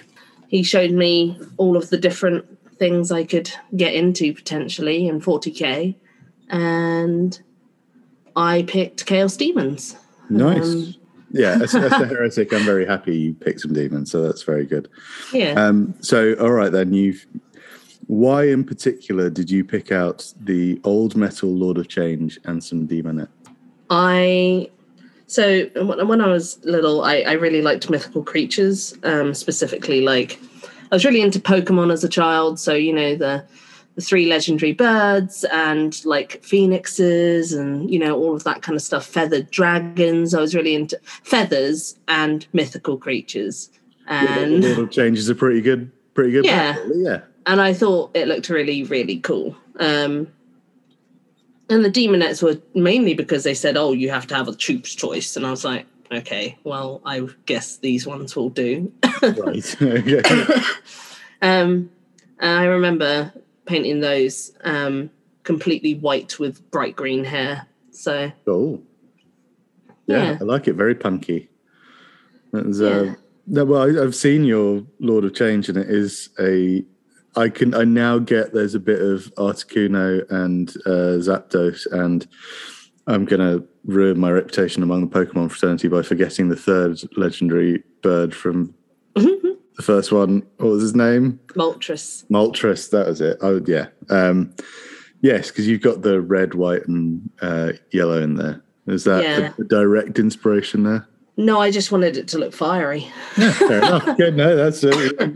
he 0.47 0.63
showed 0.63 0.89
me 0.89 1.39
all 1.57 1.77
of 1.77 1.91
the 1.91 1.97
different 1.97 2.43
things 2.79 3.11
I 3.11 3.23
could 3.23 3.51
get 3.75 3.93
into 3.93 4.33
potentially 4.33 5.07
in 5.07 5.21
40k, 5.21 5.93
and 6.49 7.39
I 8.35 8.63
picked 8.63 9.05
Chaos 9.05 9.37
Demons. 9.37 9.95
Nice. 10.31 10.63
Um, 10.63 10.95
yeah, 11.29 11.59
as, 11.61 11.75
as 11.75 11.91
a 11.91 12.05
heretic, 12.07 12.51
I'm 12.51 12.65
very 12.65 12.87
happy 12.87 13.15
you 13.15 13.33
picked 13.35 13.59
some 13.59 13.73
demons, 13.73 14.09
so 14.09 14.23
that's 14.23 14.41
very 14.41 14.65
good. 14.65 14.89
Yeah, 15.31 15.51
Um, 15.51 15.93
so, 16.01 16.33
all 16.39 16.51
right, 16.51 16.71
then 16.71 16.93
you've. 16.93 17.27
Why 18.07 18.45
in 18.47 18.63
particular 18.63 19.29
did 19.29 19.51
you 19.51 19.63
pick 19.63 19.91
out 19.91 20.33
the 20.41 20.81
old 20.83 21.15
metal 21.15 21.49
Lord 21.49 21.77
of 21.77 21.87
Change 21.87 22.39
and 22.43 22.61
some 22.61 22.87
demonette? 22.87 23.29
I 23.91 24.69
so 25.27 25.69
when 25.75 26.07
when 26.07 26.21
I 26.21 26.27
was 26.27 26.59
little, 26.63 27.03
I, 27.03 27.19
I 27.19 27.33
really 27.33 27.61
liked 27.61 27.89
mythical 27.89 28.23
creatures, 28.23 28.97
um, 29.03 29.33
specifically 29.33 30.01
like 30.01 30.39
I 30.91 30.95
was 30.95 31.05
really 31.05 31.21
into 31.21 31.39
Pokemon 31.39 31.91
as 31.91 32.03
a 32.03 32.09
child. 32.09 32.59
So 32.59 32.73
you 32.73 32.93
know 32.93 33.15
the 33.15 33.45
the 33.95 34.01
three 34.01 34.27
legendary 34.27 34.71
birds 34.71 35.43
and 35.51 36.03
like 36.05 36.41
phoenixes 36.43 37.51
and 37.51 37.91
you 37.91 37.99
know 37.99 38.17
all 38.17 38.33
of 38.33 38.45
that 38.45 38.61
kind 38.61 38.77
of 38.77 38.81
stuff. 38.81 39.05
Feathered 39.05 39.51
dragons. 39.51 40.33
I 40.33 40.39
was 40.39 40.55
really 40.55 40.73
into 40.73 40.97
feathers 41.03 41.97
and 42.07 42.47
mythical 42.53 42.97
creatures, 42.97 43.69
and 44.07 44.63
Lord 44.63 44.79
of 44.79 44.91
Change 44.91 45.17
is 45.17 45.27
a 45.27 45.35
pretty 45.35 45.61
good, 45.61 45.91
pretty 46.13 46.31
good. 46.31 46.45
Yeah. 46.45 46.77
yeah. 46.95 47.21
and 47.45 47.59
I 47.59 47.73
thought 47.73 48.11
it 48.15 48.29
looked 48.29 48.47
really, 48.47 48.83
really 48.83 49.19
cool. 49.19 49.55
Um, 49.79 50.27
and 51.71 51.85
the 51.85 51.89
demonettes 51.89 52.43
were 52.43 52.61
mainly 52.75 53.13
because 53.13 53.43
they 53.43 53.53
said, 53.53 53.77
"Oh, 53.77 53.93
you 53.93 54.09
have 54.11 54.27
to 54.27 54.35
have 54.35 54.47
a 54.47 54.55
troop's 54.55 54.93
choice," 54.93 55.35
and 55.37 55.45
I 55.45 55.51
was 55.51 55.63
like, 55.65 55.85
"Okay, 56.11 56.57
well, 56.63 57.01
I 57.05 57.25
guess 57.45 57.77
these 57.77 58.05
ones 58.05 58.35
will 58.35 58.49
do." 58.49 58.91
Right. 59.23 59.75
um, 61.41 61.89
and 62.39 62.59
I 62.59 62.65
remember 62.65 63.33
painting 63.65 64.01
those 64.01 64.51
um, 64.63 65.09
completely 65.43 65.95
white 65.95 66.37
with 66.39 66.69
bright 66.71 66.95
green 66.95 67.23
hair. 67.23 67.67
So 67.91 68.31
Cool. 68.45 68.83
Yeah, 70.07 70.31
Yeah. 70.31 70.37
I 70.41 70.43
like 70.43 70.67
it. 70.67 70.73
Very 70.73 70.95
punky. 70.95 71.49
That's, 72.51 72.79
Yeah. 72.79 72.87
uh, 72.87 73.13
no, 73.47 73.65
well, 73.65 74.03
I've 74.03 74.15
seen 74.15 74.43
your 74.43 74.83
Lord 74.99 75.23
of 75.23 75.33
Change, 75.33 75.69
and 75.69 75.77
it 75.77 75.89
is 75.89 76.29
a. 76.39 76.83
I 77.35 77.49
can. 77.49 77.73
I 77.73 77.83
now 77.83 78.19
get 78.19 78.53
there's 78.53 78.75
a 78.75 78.79
bit 78.79 79.01
of 79.01 79.33
Articuno 79.35 80.29
and 80.29 80.69
uh, 80.85 81.17
Zapdos, 81.19 81.85
and 81.91 82.27
I'm 83.07 83.25
gonna 83.25 83.63
ruin 83.85 84.19
my 84.19 84.31
reputation 84.31 84.83
among 84.83 85.07
the 85.07 85.13
Pokemon 85.25 85.49
fraternity 85.51 85.87
by 85.87 86.01
forgetting 86.01 86.49
the 86.49 86.55
third 86.55 86.99
legendary 87.17 87.83
bird 88.01 88.35
from 88.35 88.73
the 89.15 89.57
first 89.81 90.11
one. 90.11 90.43
What 90.57 90.69
was 90.71 90.81
his 90.81 90.95
name? 90.95 91.39
Moltres. 91.53 92.25
Moltres, 92.27 92.89
that 92.91 93.07
was 93.07 93.21
it. 93.21 93.37
Oh 93.41 93.61
yeah, 93.65 93.87
um, 94.09 94.53
yes, 95.21 95.49
because 95.49 95.67
you've 95.67 95.81
got 95.81 96.01
the 96.01 96.19
red, 96.21 96.53
white, 96.53 96.85
and 96.87 97.29
uh, 97.41 97.71
yellow 97.91 98.21
in 98.21 98.35
there. 98.35 98.61
Is 98.87 99.05
that 99.05 99.23
Yeah. 99.23 99.53
a, 99.57 99.61
a 99.61 99.65
direct 99.65 100.19
inspiration 100.19 100.83
there? 100.83 101.07
No, 101.37 101.61
I 101.61 101.71
just 101.71 101.91
wanted 101.93 102.17
it 102.17 102.27
to 102.29 102.37
look 102.37 102.51
fiery. 102.53 103.07
Yeah, 103.37 103.51
fair 103.53 103.77
enough. 103.77 104.05
Good, 104.17 104.35
no, 104.35 104.55
that's 104.55 104.83
uh, 104.83 105.29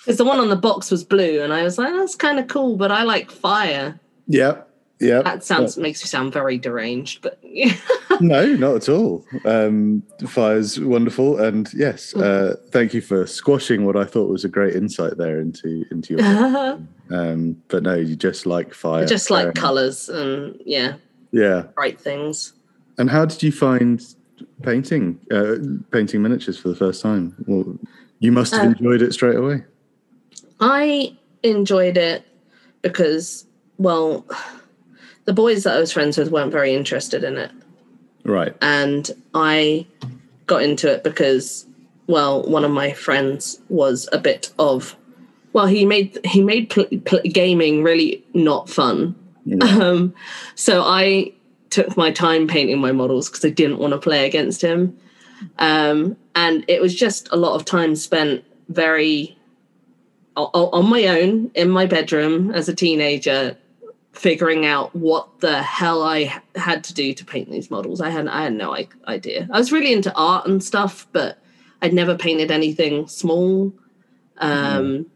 Because 0.00 0.16
the 0.18 0.24
one 0.24 0.38
on 0.40 0.48
the 0.48 0.56
box 0.56 0.90
was 0.90 1.04
blue, 1.04 1.42
and 1.42 1.52
I 1.52 1.62
was 1.62 1.78
like, 1.78 1.92
"That's 1.92 2.14
kind 2.16 2.38
of 2.38 2.48
cool," 2.48 2.76
but 2.76 2.90
I 2.90 3.02
like 3.02 3.30
fire. 3.30 3.98
yeah, 4.26 4.62
yeah. 4.98 5.22
That 5.22 5.44
sounds 5.44 5.76
makes 5.76 6.02
me 6.02 6.06
sound 6.08 6.32
very 6.32 6.56
deranged, 6.58 7.20
but 7.22 7.38
no, 8.20 8.46
not 8.54 8.76
at 8.76 8.88
all. 8.88 9.24
Um, 9.44 10.02
fire's 10.26 10.80
wonderful, 10.80 11.38
and 11.38 11.72
yes, 11.74 12.14
uh, 12.14 12.56
thank 12.70 12.94
you 12.94 13.00
for 13.00 13.26
squashing 13.26 13.84
what 13.84 13.96
I 13.96 14.04
thought 14.04 14.28
was 14.30 14.44
a 14.44 14.48
great 14.48 14.74
insight 14.74 15.16
there 15.18 15.38
into 15.40 15.84
into 15.90 16.14
your. 16.16 16.22
um, 17.10 17.62
but 17.68 17.82
no, 17.82 17.94
you 17.94 18.16
just 18.16 18.46
like 18.46 18.72
fire. 18.74 19.04
just 19.06 19.30
like 19.30 19.54
colors 19.54 20.08
and 20.08 20.60
yeah, 20.64 20.94
Yeah, 21.32 21.62
bright 21.74 22.00
things. 22.00 22.54
and 22.98 23.10
how 23.10 23.24
did 23.26 23.42
you 23.42 23.52
find 23.52 24.02
painting 24.62 25.18
uh, 25.30 25.56
painting 25.90 26.22
miniatures 26.22 26.58
for 26.58 26.68
the 26.68 26.76
first 26.76 27.02
time? 27.02 27.34
Well, 27.46 27.78
you 28.18 28.32
must 28.32 28.54
have 28.54 28.66
Uh, 28.66 28.70
enjoyed 28.70 29.02
it 29.02 29.12
straight 29.12 29.36
away. 29.36 29.64
I 30.60 31.16
enjoyed 31.42 31.96
it 31.96 32.24
because, 32.82 33.46
well, 33.78 34.24
the 35.24 35.32
boys 35.32 35.64
that 35.64 35.76
I 35.76 35.80
was 35.80 35.92
friends 35.92 36.18
with 36.18 36.30
weren't 36.30 36.52
very 36.52 36.74
interested 36.74 37.24
in 37.24 37.36
it, 37.36 37.50
Right. 38.24 38.54
and 38.60 39.10
I 39.34 39.86
got 40.46 40.62
into 40.62 40.92
it 40.92 41.02
because, 41.04 41.66
well, 42.06 42.42
one 42.42 42.64
of 42.64 42.70
my 42.70 42.92
friends 42.92 43.60
was 43.68 44.08
a 44.12 44.18
bit 44.18 44.52
of, 44.58 44.96
well, 45.52 45.66
he 45.66 45.84
made 45.84 46.18
he 46.24 46.42
made 46.42 46.70
pl- 46.70 46.86
pl- 47.04 47.20
gaming 47.22 47.82
really 47.82 48.24
not 48.34 48.68
fun. 48.68 49.14
Um, 49.62 50.14
so 50.54 50.82
I 50.84 51.32
took 51.70 51.96
my 51.96 52.10
time 52.12 52.46
painting 52.46 52.78
my 52.78 52.92
models 52.92 53.28
because 53.28 53.44
I 53.44 53.48
didn't 53.50 53.78
want 53.78 53.92
to 53.94 53.98
play 53.98 54.26
against 54.26 54.60
him. 54.60 54.96
Um, 55.58 56.16
and 56.34 56.64
it 56.68 56.80
was 56.82 56.94
just 56.94 57.28
a 57.32 57.36
lot 57.36 57.54
of 57.54 57.64
time 57.64 57.96
spent 57.96 58.44
very 58.68 59.36
on 60.46 60.88
my 60.88 61.06
own 61.06 61.50
in 61.54 61.70
my 61.70 61.86
bedroom 61.86 62.50
as 62.52 62.68
a 62.68 62.74
teenager, 62.74 63.56
figuring 64.12 64.66
out 64.66 64.94
what 64.94 65.40
the 65.40 65.62
hell 65.62 66.02
I 66.02 66.40
had 66.56 66.84
to 66.84 66.94
do 66.94 67.14
to 67.14 67.24
paint 67.24 67.50
these 67.50 67.70
models. 67.70 68.00
I 68.00 68.10
had 68.10 68.26
I 68.28 68.42
had 68.44 68.52
no 68.54 68.76
idea. 69.06 69.48
I 69.52 69.58
was 69.58 69.72
really 69.72 69.92
into 69.92 70.12
art 70.14 70.46
and 70.46 70.62
stuff, 70.62 71.06
but 71.12 71.38
I'd 71.82 71.92
never 71.94 72.16
painted 72.16 72.50
anything 72.50 73.06
small. 73.08 73.72
Um, 74.38 75.06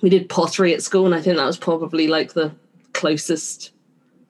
We 0.00 0.10
did 0.10 0.28
pottery 0.28 0.72
at 0.74 0.82
school, 0.82 1.06
and 1.06 1.14
I 1.14 1.20
think 1.20 1.36
that 1.36 1.44
was 1.46 1.56
probably 1.58 2.06
like 2.06 2.32
the 2.34 2.52
closest 2.92 3.72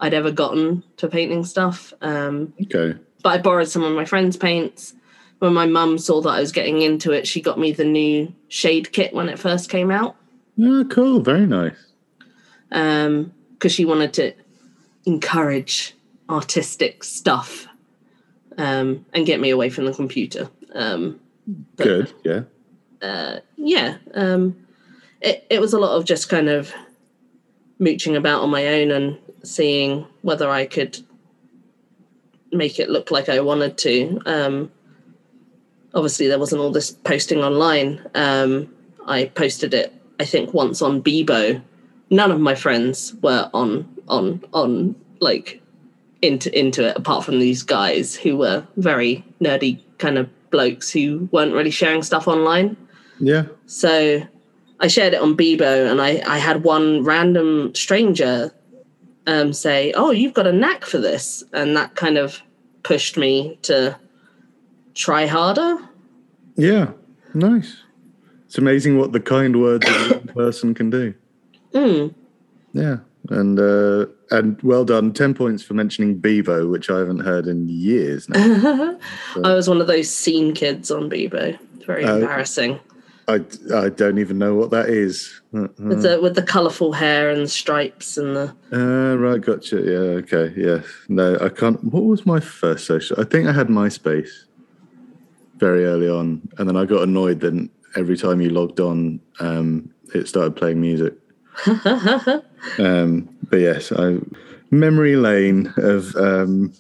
I'd 0.01 0.15
ever 0.15 0.31
gotten 0.31 0.83
to 0.97 1.09
painting 1.09 1.45
stuff. 1.45 1.93
Um, 2.01 2.55
Okay. 2.63 2.99
but 3.23 3.29
I 3.31 3.39
borrowed 3.39 3.69
some 3.69 3.83
of 3.85 3.93
my 3.93 4.05
friends' 4.07 4.37
paints. 4.37 4.95
When 5.39 5.55
my 5.55 5.67
mum 5.67 5.99
saw 5.99 6.21
that 6.23 6.31
I 6.31 6.41
was 6.41 6.51
getting 6.53 6.83
into 6.83 7.13
it, 7.13 7.27
she 7.27 7.41
got 7.41 7.59
me 7.59 7.71
the 7.73 7.85
new 7.85 8.35
shade 8.49 8.93
kit 8.93 9.15
when 9.15 9.29
it 9.29 9.39
first 9.39 9.71
came 9.71 9.91
out 9.91 10.17
Yeah, 10.57 10.83
cool. 10.91 11.21
Very 11.21 11.47
nice. 11.47 11.77
because 12.71 13.73
she 13.73 13.85
wanted 13.85 14.13
to 14.15 14.33
encourage 15.07 15.95
artistic 16.29 17.03
stuff 17.05 17.67
um, 18.59 19.07
and 19.15 19.25
get 19.27 19.41
me 19.41 19.51
away 19.51 19.71
from 19.71 19.85
the 19.87 19.93
computer. 19.95 20.51
Um, 20.75 21.21
but- 21.77 21.85
Good. 21.85 22.13
Yeah. 22.25 23.39
yeah, 23.57 23.97
um, 24.15 24.57
it, 25.21 25.47
it 25.51 25.61
was 25.61 25.73
a 25.73 25.79
lot 25.79 25.97
of 25.97 26.05
just 26.05 26.29
kind 26.29 26.49
of 26.49 26.73
mooching 27.79 28.17
about 28.17 28.43
on 28.43 28.51
my 28.51 28.67
own 28.67 28.91
and 28.91 29.17
seeing 29.45 30.05
whether 30.23 30.51
I 30.51 30.67
could 30.67 30.99
make 32.51 32.81
it 32.81 32.91
look 32.91 33.11
like 33.13 33.29
I 33.29 33.41
wanted 33.41 33.79
to. 33.79 34.21
Um, 34.27 34.73
obviously, 35.99 36.29
there 36.29 36.39
wasn't 36.39 36.63
all 36.63 36.71
this 36.71 36.93
posting 36.93 37.41
online. 37.41 38.01
Um, 38.15 38.73
I 39.07 39.27
posted 39.27 39.75
it, 39.75 39.93
I 40.21 40.25
think, 40.25 40.55
once 40.55 40.81
on 40.81 41.03
Bebo. 41.03 41.61
None 42.11 42.31
of 42.31 42.41
my 42.41 42.55
friends 42.55 43.15
were 43.23 43.51
on 43.53 43.87
on 44.09 44.43
on 44.55 44.95
like 45.21 45.61
into 46.23 46.57
into 46.59 46.89
it 46.89 46.97
apart 46.97 47.25
from 47.25 47.39
these 47.39 47.63
guys 47.63 48.15
who 48.15 48.37
were 48.37 48.67
very 48.77 49.25
nerdy 49.41 49.83
kind 49.99 50.17
of 50.17 50.31
blokes 50.51 50.91
who 50.91 51.29
weren't 51.33 51.53
really 51.53 51.71
sharing 51.71 52.03
stuff 52.03 52.29
online. 52.29 52.77
Yeah. 53.21 53.47
So 53.67 54.23
I 54.81 54.87
shared 54.87 55.15
it 55.15 55.21
on 55.21 55.37
Bebo, 55.37 55.91
and 55.91 56.01
I, 56.01 56.23
I 56.27 56.39
had 56.39 56.63
one 56.63 57.05
random 57.05 57.75
stranger 57.75 58.53
um, 59.27 59.53
say, 59.53 59.93
"Oh, 59.93 60.13
you've 60.13 60.35
got 60.35 60.47
a 60.47 60.53
knack 60.53 60.85
for 60.85 60.99
this," 60.99 61.43
and 61.53 61.77
that 61.77 61.97
kind 61.97 62.17
of 62.17 62.41
pushed 62.85 63.17
me 63.17 63.59
to 63.63 63.99
try 64.95 65.27
harder. 65.27 65.88
Yeah. 66.59 66.91
Nice. 67.35 67.83
It's 68.47 68.59
amazing 68.59 68.99
what 68.99 69.13
the 69.13 69.21
kind 69.21 69.61
words 69.61 69.89
of 69.89 70.11
one 70.27 70.27
person 70.35 70.75
can 70.75 70.91
do. 70.91 71.15
Mm. 71.73 72.15
Yeah. 72.73 72.97
And 73.31 73.59
uh, 73.61 74.07
and 74.31 74.61
well 74.63 74.85
done. 74.85 75.13
Ten 75.13 75.35
points 75.35 75.63
for 75.63 75.75
mentioning 75.75 76.19
Bebo, 76.21 76.71
which 76.71 76.91
I 76.91 76.99
haven't 76.99 77.21
heard 77.21 77.47
in 77.47 77.69
years 77.69 78.29
now. 78.29 78.99
I 79.45 79.55
was 79.55 79.69
one 79.69 79.81
of 79.81 79.87
those 79.87 80.11
scene 80.11 80.55
kids 80.55 80.91
on 80.91 81.09
Bebo. 81.11 81.59
It's 81.77 81.85
very 81.85 82.05
Oh. 82.05 82.17
embarrassing 82.17 82.81
I, 83.29 83.45
I 83.75 83.91
don't 83.91 84.17
even 84.19 84.39
know 84.39 84.55
what 84.55 84.71
that 84.71 84.89
is. 84.89 85.43
Uh, 85.55 85.69
with 85.79 86.01
the 86.01 86.19
with 86.23 86.35
the 86.35 86.43
colourful 86.43 86.95
hair 86.95 87.29
and 87.29 87.43
the 87.43 87.49
stripes 87.49 88.17
and 88.17 88.35
the. 88.35 88.55
uh, 88.73 89.17
right, 89.17 89.39
gotcha. 89.43 89.77
Yeah, 89.77 90.17
okay, 90.23 90.55
yeah. 90.57 90.81
No, 91.11 91.37
I 91.39 91.51
can't. 91.51 91.85
What 91.85 92.05
was 92.05 92.25
my 92.25 92.41
first 92.41 92.87
social? 92.87 93.21
I 93.21 93.25
think 93.25 93.47
I 93.47 93.53
had 93.53 93.69
MySpace 93.69 94.45
very 95.59 95.85
early 95.85 96.09
on, 96.09 96.49
and 96.59 96.69
then 96.69 96.77
I 96.77 96.85
got 96.85 97.03
annoyed 97.03 97.41
that 97.41 97.69
every 97.97 98.17
time 98.17 98.41
you 98.41 98.51
logged 98.51 98.81
on, 98.81 99.21
um, 99.41 99.93
it 100.15 100.29
started 100.29 100.57
playing 100.57 100.81
music. 100.81 101.15
um, 102.79 103.29
but 103.51 103.61
yes, 103.61 103.93
I 103.93 104.19
memory 104.71 105.17
lane 105.17 105.73
of 105.77 106.15
um, 106.17 106.73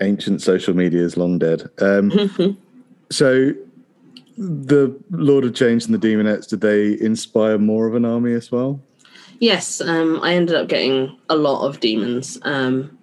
ancient 0.00 0.42
social 0.42 0.74
media 0.74 1.02
is 1.02 1.16
long 1.16 1.38
dead. 1.38 1.68
Um, 1.78 2.56
so 3.10 3.52
the 4.36 4.98
Lord 5.10 5.44
of 5.44 5.54
Change 5.54 5.86
and 5.86 5.94
the 5.94 5.98
Demonettes, 5.98 6.48
did 6.48 6.60
they 6.60 6.98
inspire 7.00 7.58
more 7.58 7.86
of 7.86 7.94
an 7.94 8.04
army 8.04 8.32
as 8.32 8.50
well? 8.50 8.80
Yes, 9.38 9.80
um, 9.80 10.20
I 10.22 10.34
ended 10.34 10.54
up 10.54 10.68
getting 10.68 11.18
a 11.28 11.36
lot 11.36 11.66
of 11.66 11.80
demons. 11.80 12.38
Um, 12.42 12.96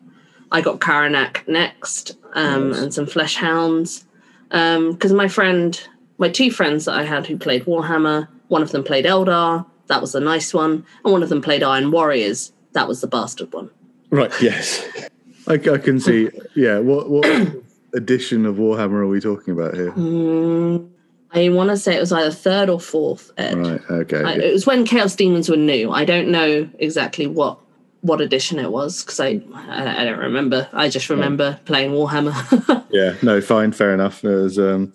I 0.51 0.61
got 0.61 0.79
Karanak 0.79 1.47
next 1.47 2.17
um, 2.33 2.71
Nice. 2.71 2.79
and 2.79 2.93
some 2.93 3.05
Flesh 3.05 3.35
Hounds. 3.35 4.05
Because 4.49 5.13
my 5.13 5.27
friend, 5.27 5.79
my 6.17 6.29
two 6.29 6.51
friends 6.51 6.85
that 6.85 6.95
I 6.95 7.03
had 7.03 7.27
who 7.27 7.37
played 7.37 7.65
Warhammer, 7.65 8.27
one 8.47 8.61
of 8.61 8.71
them 8.71 8.83
played 8.83 9.05
Eldar, 9.05 9.65
that 9.87 10.01
was 10.01 10.11
the 10.11 10.19
nice 10.19 10.53
one, 10.53 10.85
and 11.03 11.11
one 11.11 11.23
of 11.23 11.29
them 11.29 11.41
played 11.41 11.63
Iron 11.63 11.91
Warriors, 11.91 12.51
that 12.73 12.87
was 12.87 13.01
the 13.01 13.07
bastard 13.07 13.51
one. 13.53 13.69
Right. 14.09 14.31
Yes. 14.41 14.87
I, 15.47 15.53
I 15.53 15.77
can 15.77 15.99
see. 15.99 16.29
Yeah. 16.55 16.79
What 16.79 17.09
what 17.09 17.25
edition 17.93 18.45
of 18.45 18.55
Warhammer 18.57 18.99
are 18.99 19.07
we 19.07 19.19
talking 19.19 19.53
about 19.53 19.75
here? 19.75 19.91
Mm, 19.91 20.89
I 21.31 21.49
want 21.49 21.69
to 21.69 21.77
say 21.77 21.95
it 21.95 21.99
was 21.99 22.11
either 22.11 22.31
third 22.31 22.69
or 22.69 22.79
fourth. 22.79 23.31
Ed. 23.37 23.57
Right. 23.57 23.81
Okay. 23.89 24.23
I, 24.23 24.33
it 24.33 24.53
was 24.53 24.65
when 24.65 24.85
Chaos 24.85 25.15
Demons 25.15 25.49
were 25.49 25.57
new. 25.57 25.91
I 25.91 26.05
don't 26.05 26.29
know 26.29 26.69
exactly 26.79 27.27
what 27.27 27.59
what 28.01 28.21
edition 28.21 28.59
it 28.59 28.71
was 28.71 29.03
because 29.03 29.19
I, 29.19 29.41
I 29.53 30.01
I 30.01 30.05
don't 30.05 30.19
remember. 30.19 30.69
I 30.73 30.89
just 30.89 31.09
remember 31.09 31.59
playing 31.65 31.91
Warhammer. 31.91 32.75
Yeah, 32.91 33.15
no, 33.21 33.39
fine, 33.39 33.71
fair 33.71 33.93
enough. 33.93 34.23
It 34.23 34.29
was, 34.29 34.57
um, 34.57 34.91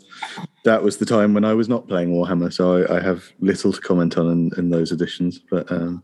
that 0.64 0.82
was 0.82 0.96
the 0.96 1.06
time 1.06 1.32
when 1.32 1.44
I 1.44 1.54
was 1.54 1.68
not 1.68 1.86
playing 1.86 2.10
Warhammer, 2.10 2.52
so 2.52 2.82
I, 2.82 2.96
I 2.96 3.00
have 3.00 3.32
little 3.38 3.72
to 3.72 3.80
comment 3.80 4.18
on 4.18 4.30
in, 4.32 4.50
in 4.56 4.70
those 4.70 4.90
editions. 4.90 5.38
But 5.38 5.70
um, 5.70 6.02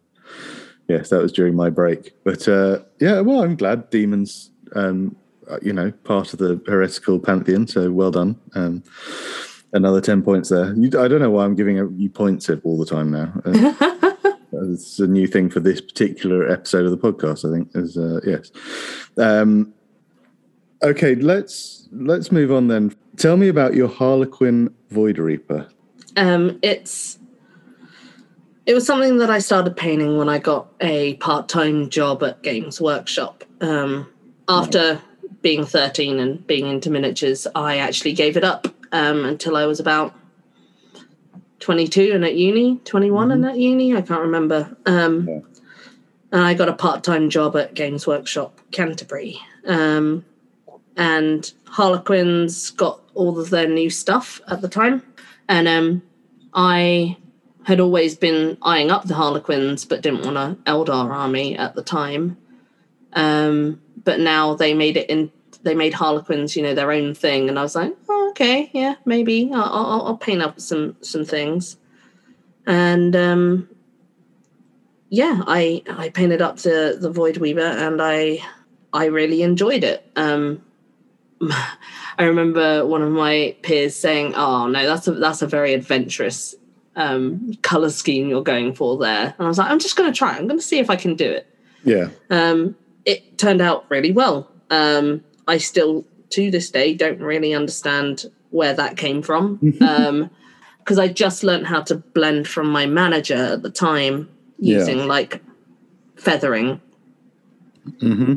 yes, 0.89 1.09
that 1.09 1.21
was 1.21 1.33
during 1.33 1.57
my 1.57 1.69
break. 1.69 2.13
But 2.23 2.47
uh, 2.47 2.81
yeah, 3.01 3.21
well, 3.21 3.43
I'm 3.43 3.57
glad 3.57 3.91
Demons, 3.91 4.53
um, 4.77 5.17
uh, 5.51 5.59
you 5.63 5.73
know, 5.73 5.91
part 6.05 6.33
of 6.33 6.39
the 6.39 6.63
heretical 6.67 7.19
pantheon. 7.19 7.67
So 7.67 7.91
well 7.91 8.13
done. 8.13 8.39
Um, 8.55 8.85
another 9.73 10.01
ten 10.01 10.23
points 10.23 10.49
there. 10.49 10.73
You, 10.75 10.87
I 11.01 11.09
don't 11.09 11.21
know 11.21 11.31
why 11.31 11.45
I'm 11.45 11.57
giving 11.57 11.77
you 11.99 12.09
points 12.09 12.49
all 12.63 12.79
the 12.79 12.87
time 12.87 13.11
now. 13.11 13.33
Uh, 13.45 13.97
it's 14.61 14.99
a 14.99 15.07
new 15.07 15.27
thing 15.27 15.51
for 15.51 15.61
this 15.61 15.81
particular 15.81 16.49
episode 16.51 16.85
of 16.85 16.91
the 16.91 16.99
podcast. 16.99 17.49
I 17.49 17.57
think 17.57 17.71
is 17.75 17.97
uh, 17.97 18.21
yes. 18.27 18.51
Um, 19.17 19.73
okay, 20.83 21.15
let's 21.15 21.89
let's 21.93 22.31
move 22.31 22.53
on 22.53 22.69
then. 22.69 22.95
Tell 23.17 23.37
me 23.37 23.49
about 23.49 23.75
your 23.75 23.89
Harlequin 23.89 24.75
Void 24.91 25.19
Reaper. 25.19 25.69
um, 26.17 26.59
it's 26.63 27.19
it 28.67 28.75
was 28.75 28.87
something 28.87 29.19
that 29.19 29.31
I 29.31 29.39
started 29.39 29.77
painting 29.77 30.17
when 30.17 30.29
I 30.29 30.39
got 30.39 30.69
a 30.81 31.15
part 31.15 31.49
time 31.49 31.89
job 31.91 32.23
at 32.23 32.43
Games 32.43 32.81
Workshop. 32.81 33.45
Um, 33.61 34.07
after 34.49 35.01
being 35.43 35.65
13 35.65 36.19
and 36.19 36.47
being 36.47 36.67
into 36.67 36.91
miniatures, 36.91 37.47
I 37.55 37.79
actually 37.79 38.13
gave 38.13 38.37
it 38.37 38.45
up 38.45 38.69
um, 38.93 39.25
until 39.25 39.57
I 39.57 39.67
was 39.67 39.81
about 39.81 40.15
22 41.61 42.13
and 42.15 42.25
at 42.25 42.35
uni, 42.35 42.79
21 42.85 43.31
and 43.31 43.47
at 43.47 43.57
uni, 43.59 43.95
I 43.97 44.03
can't 44.03 44.23
remember. 44.23 44.77
Um, 44.87 45.29
Yeah. 45.29 45.41
And 46.33 46.43
I 46.43 46.55
got 46.55 46.69
a 46.69 46.73
part 46.73 47.03
time 47.03 47.29
job 47.29 47.57
at 47.57 47.75
Games 47.75 48.07
Workshop 48.07 48.61
Canterbury. 48.71 49.41
Um, 49.67 50.25
and 50.97 51.53
Harlequins 51.67 52.71
got 52.71 53.01
all 53.15 53.39
of 53.39 53.51
their 53.51 53.69
new 53.69 53.91
stuff 53.91 54.41
at 54.47 54.61
the 54.61 54.69
time. 54.69 55.03
And 55.49 55.67
um, 55.67 56.03
I 56.55 57.17
had 57.65 57.81
always 57.81 58.15
been 58.15 58.59
eyeing 58.63 58.91
up 58.91 59.05
the 59.05 59.15
Harlequins, 59.15 59.85
but 59.85 60.03
didn't 60.03 60.25
want 60.25 60.37
an 60.37 60.57
Eldar 60.67 61.11
army 61.11 61.57
at 61.57 61.75
the 61.75 61.83
time. 61.83 62.37
Um, 63.13 63.81
but 64.05 64.21
now 64.21 64.55
they 64.55 64.73
made 64.75 64.97
it 64.97 65.11
in. 65.11 65.33
They 65.63 65.75
made 65.75 65.93
Harlequins, 65.95 66.57
you 66.57 66.63
know, 66.63 66.75
their 66.75 66.91
own 66.91 67.15
thing, 67.15 67.49
and 67.49 67.59
I 67.59 67.63
was 67.63 67.75
like, 67.75 67.95
oh, 68.09 68.31
okay, 68.31 68.71
yeah, 68.73 68.95
maybe 69.05 69.51
I'll, 69.53 69.63
I'll, 69.63 70.07
I'll 70.07 70.17
paint 70.17 70.43
up 70.43 70.61
some 70.61 70.97
some 71.03 71.25
things. 71.25 71.77
And 72.67 73.15
um, 73.15 73.69
yeah, 75.11 75.43
I 75.47 75.83
I 75.89 76.09
painted 76.11 76.41
up 76.41 76.59
the 76.59 76.97
the 77.01 77.11
Void 77.11 77.37
Weaver, 77.39 77.61
and 77.61 78.01
I 78.01 78.39
I 78.93 79.07
really 79.07 79.43
enjoyed 79.43 79.85
it. 79.85 80.11
Um, 80.17 80.63
I 81.43 82.25
remember 82.25 82.87
one 82.87 83.03
of 83.03 83.11
my 83.11 83.57
peers 83.63 83.97
saying, 83.97 84.35
"Oh 84.35 84.67
no, 84.69 84.87
that's 84.87 85.09
a 85.09 85.13
that's 85.13 85.43
a 85.43 85.47
very 85.47 85.75
adventurous 85.75 86.55
um, 86.97 87.55
color 87.63 87.91
scheme 87.91 88.29
you're 88.29 88.43
going 88.43 88.75
for 88.75 88.97
there." 88.99 89.35
And 89.39 89.47
I 89.47 89.49
was 89.49 89.59
like, 89.59 89.71
"I'm 89.71 89.79
just 89.79 89.97
going 89.97 90.11
to 90.11 90.17
try. 90.17 90.37
I'm 90.37 90.47
going 90.47 90.61
to 90.61 90.65
see 90.65 90.79
if 90.79 90.91
I 90.91 90.97
can 90.97 91.17
do 91.17 91.31
it." 91.31 91.47
Yeah, 91.83 92.09
Um, 92.29 92.77
it 93.07 93.39
turned 93.39 93.63
out 93.63 93.87
really 93.89 94.13
well. 94.13 94.51
Um, 94.69 95.25
I 95.47 95.59
still, 95.59 96.05
to 96.31 96.51
this 96.51 96.71
day, 96.71 96.95
don't 96.95 97.21
really 97.21 97.55
understand 97.55 98.27
where 98.51 98.75
that 98.75 98.97
came 98.97 99.23
from 99.23 99.57
because 100.79 100.99
I 100.99 101.09
just 101.09 101.43
learned 101.45 101.67
how 101.67 101.83
to 101.83 101.97
blend 101.97 102.49
from 102.49 102.69
my 102.69 102.87
manager 102.87 103.35
at 103.55 103.63
the 103.63 103.71
time 103.71 104.29
Yeah. 104.59 104.77
using 104.79 105.07
like 105.07 105.41
feathering 106.17 106.81
hmm 108.01 108.35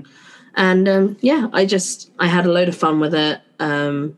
and 0.56 0.88
um, 0.88 1.18
yeah 1.20 1.48
i 1.52 1.66
just 1.66 2.12
i 2.20 2.28
had 2.28 2.46
a 2.46 2.52
load 2.52 2.70
of 2.70 2.76
fun 2.76 3.00
with 3.02 3.14
it 3.14 3.42
um, 3.60 4.16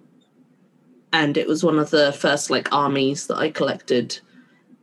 and 1.12 1.38
it 1.38 1.48
was 1.48 1.64
one 1.64 1.80
of 1.80 1.90
the 1.90 2.14
first 2.14 2.50
like 2.52 2.72
armies 2.72 3.26
that 3.28 3.38
i 3.38 3.50
collected 3.50 4.20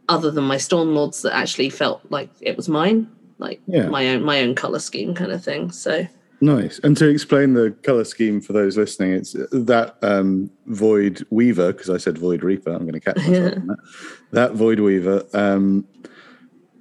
other 0.09 0.31
than 0.31 0.45
my 0.45 0.57
Stormlords 0.57 1.23
that 1.23 1.35
actually 1.35 1.71
felt 1.71 2.01
like 2.11 2.29
it 2.41 2.57
was 2.57 2.69
mine 2.69 3.09
like 3.39 3.61
Yeah. 3.67 3.89
my 3.89 4.09
own 4.09 4.25
my 4.25 4.41
own 4.43 4.55
color 4.57 4.81
scheme 4.81 5.15
kind 5.15 5.31
of 5.31 5.45
thing 5.45 5.71
so 5.71 6.07
nice. 6.43 6.79
And 6.81 6.97
to 6.99 7.09
explain 7.09 7.55
the 7.55 7.71
color 7.83 8.05
scheme 8.05 8.41
for 8.41 8.53
those 8.53 8.77
listening, 8.77 9.13
it's 9.13 9.33
that 9.53 9.97
um, 10.03 10.51
Void 10.67 11.27
Weaver 11.31 11.73
because 11.73 11.89
I 11.89 11.97
said 11.97 12.19
Void 12.19 12.43
Reaper. 12.43 12.71
I'm 12.71 12.83
going 12.83 12.93
to 12.93 13.01
catch 13.01 13.17
myself 13.17 13.53
on 13.57 13.67
that. 13.69 13.79
That 14.33 14.53
Void 14.53 14.81
Weaver. 14.81 15.25
Um, 15.33 15.87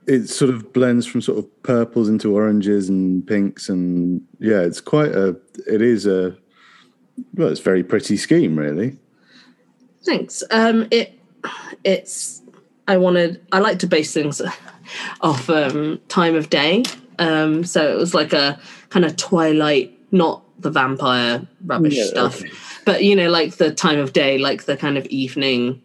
it 0.07 0.27
sort 0.27 0.53
of 0.53 0.73
blends 0.73 1.05
from 1.05 1.21
sort 1.21 1.37
of 1.37 1.63
purples 1.63 2.09
into 2.09 2.35
oranges 2.35 2.89
and 2.89 3.25
pinks, 3.25 3.69
and 3.69 4.21
yeah, 4.39 4.61
it's 4.61 4.81
quite 4.81 5.11
a. 5.11 5.37
It 5.67 5.81
is 5.81 6.05
a. 6.05 6.35
Well, 7.35 7.49
it's 7.49 7.59
a 7.59 7.63
very 7.63 7.83
pretty 7.83 8.17
scheme, 8.17 8.57
really. 8.57 8.97
Thanks. 10.03 10.43
Um, 10.49 10.87
it 10.91 11.19
it's 11.83 12.41
I 12.87 12.97
wanted 12.97 13.45
I 13.51 13.59
like 13.59 13.79
to 13.79 13.87
base 13.87 14.13
things 14.13 14.41
off 15.21 15.49
um, 15.49 15.99
time 16.07 16.35
of 16.35 16.49
day. 16.49 16.83
Um, 17.19 17.63
so 17.63 17.91
it 17.91 17.97
was 17.97 18.13
like 18.13 18.33
a 18.33 18.59
kind 18.89 19.05
of 19.05 19.15
twilight, 19.15 19.97
not 20.11 20.43
the 20.59 20.69
vampire 20.71 21.47
rubbish 21.65 21.95
Yeah, 21.95 22.05
stuff, 22.05 22.41
okay. 22.41 22.51
but 22.85 23.03
you 23.03 23.15
know, 23.15 23.29
like 23.29 23.55
the 23.55 23.73
time 23.73 23.99
of 23.99 24.13
day, 24.13 24.37
like 24.37 24.65
the 24.65 24.77
kind 24.77 24.97
of 24.97 25.05
evening 25.07 25.81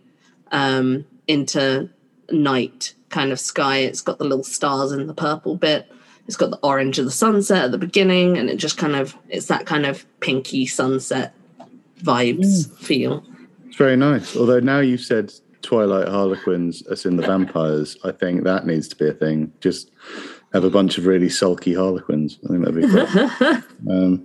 um, 0.52 1.04
into 1.26 1.88
night 2.30 2.94
kind 3.08 3.32
of 3.32 3.40
sky. 3.40 3.78
It's 3.78 4.00
got 4.00 4.18
the 4.18 4.24
little 4.24 4.44
stars 4.44 4.92
in 4.92 5.06
the 5.06 5.14
purple 5.14 5.56
bit. 5.56 5.90
It's 6.26 6.36
got 6.36 6.50
the 6.50 6.58
orange 6.62 6.98
of 6.98 7.04
the 7.04 7.10
sunset 7.10 7.64
at 7.66 7.70
the 7.70 7.78
beginning, 7.78 8.36
and 8.36 8.50
it 8.50 8.56
just 8.56 8.76
kind 8.78 8.96
of 8.96 9.16
it's 9.28 9.46
that 9.46 9.66
kind 9.66 9.86
of 9.86 10.04
pinky 10.20 10.66
sunset 10.66 11.34
vibes 12.02 12.70
feel. 12.78 13.24
It's 13.66 13.76
very 13.76 13.96
nice. 13.96 14.36
Although 14.36 14.60
now 14.60 14.80
you've 14.80 15.00
said 15.00 15.32
Twilight 15.62 16.08
Harlequins 16.08 16.82
as 16.88 17.06
in 17.06 17.16
the 17.16 17.22
vampires, 17.26 17.96
I 18.04 18.12
think 18.12 18.44
that 18.44 18.66
needs 18.66 18.88
to 18.88 18.96
be 18.96 19.08
a 19.08 19.12
thing. 19.12 19.52
Just 19.60 19.90
have 20.56 20.64
a 20.64 20.70
bunch 20.70 20.98
of 20.98 21.06
really 21.06 21.28
sulky 21.28 21.74
Harlequins. 21.74 22.38
I 22.44 22.48
think 22.48 22.64
that'd 22.64 22.80
be 22.80 22.88
great. 22.88 23.62
um, 23.90 24.24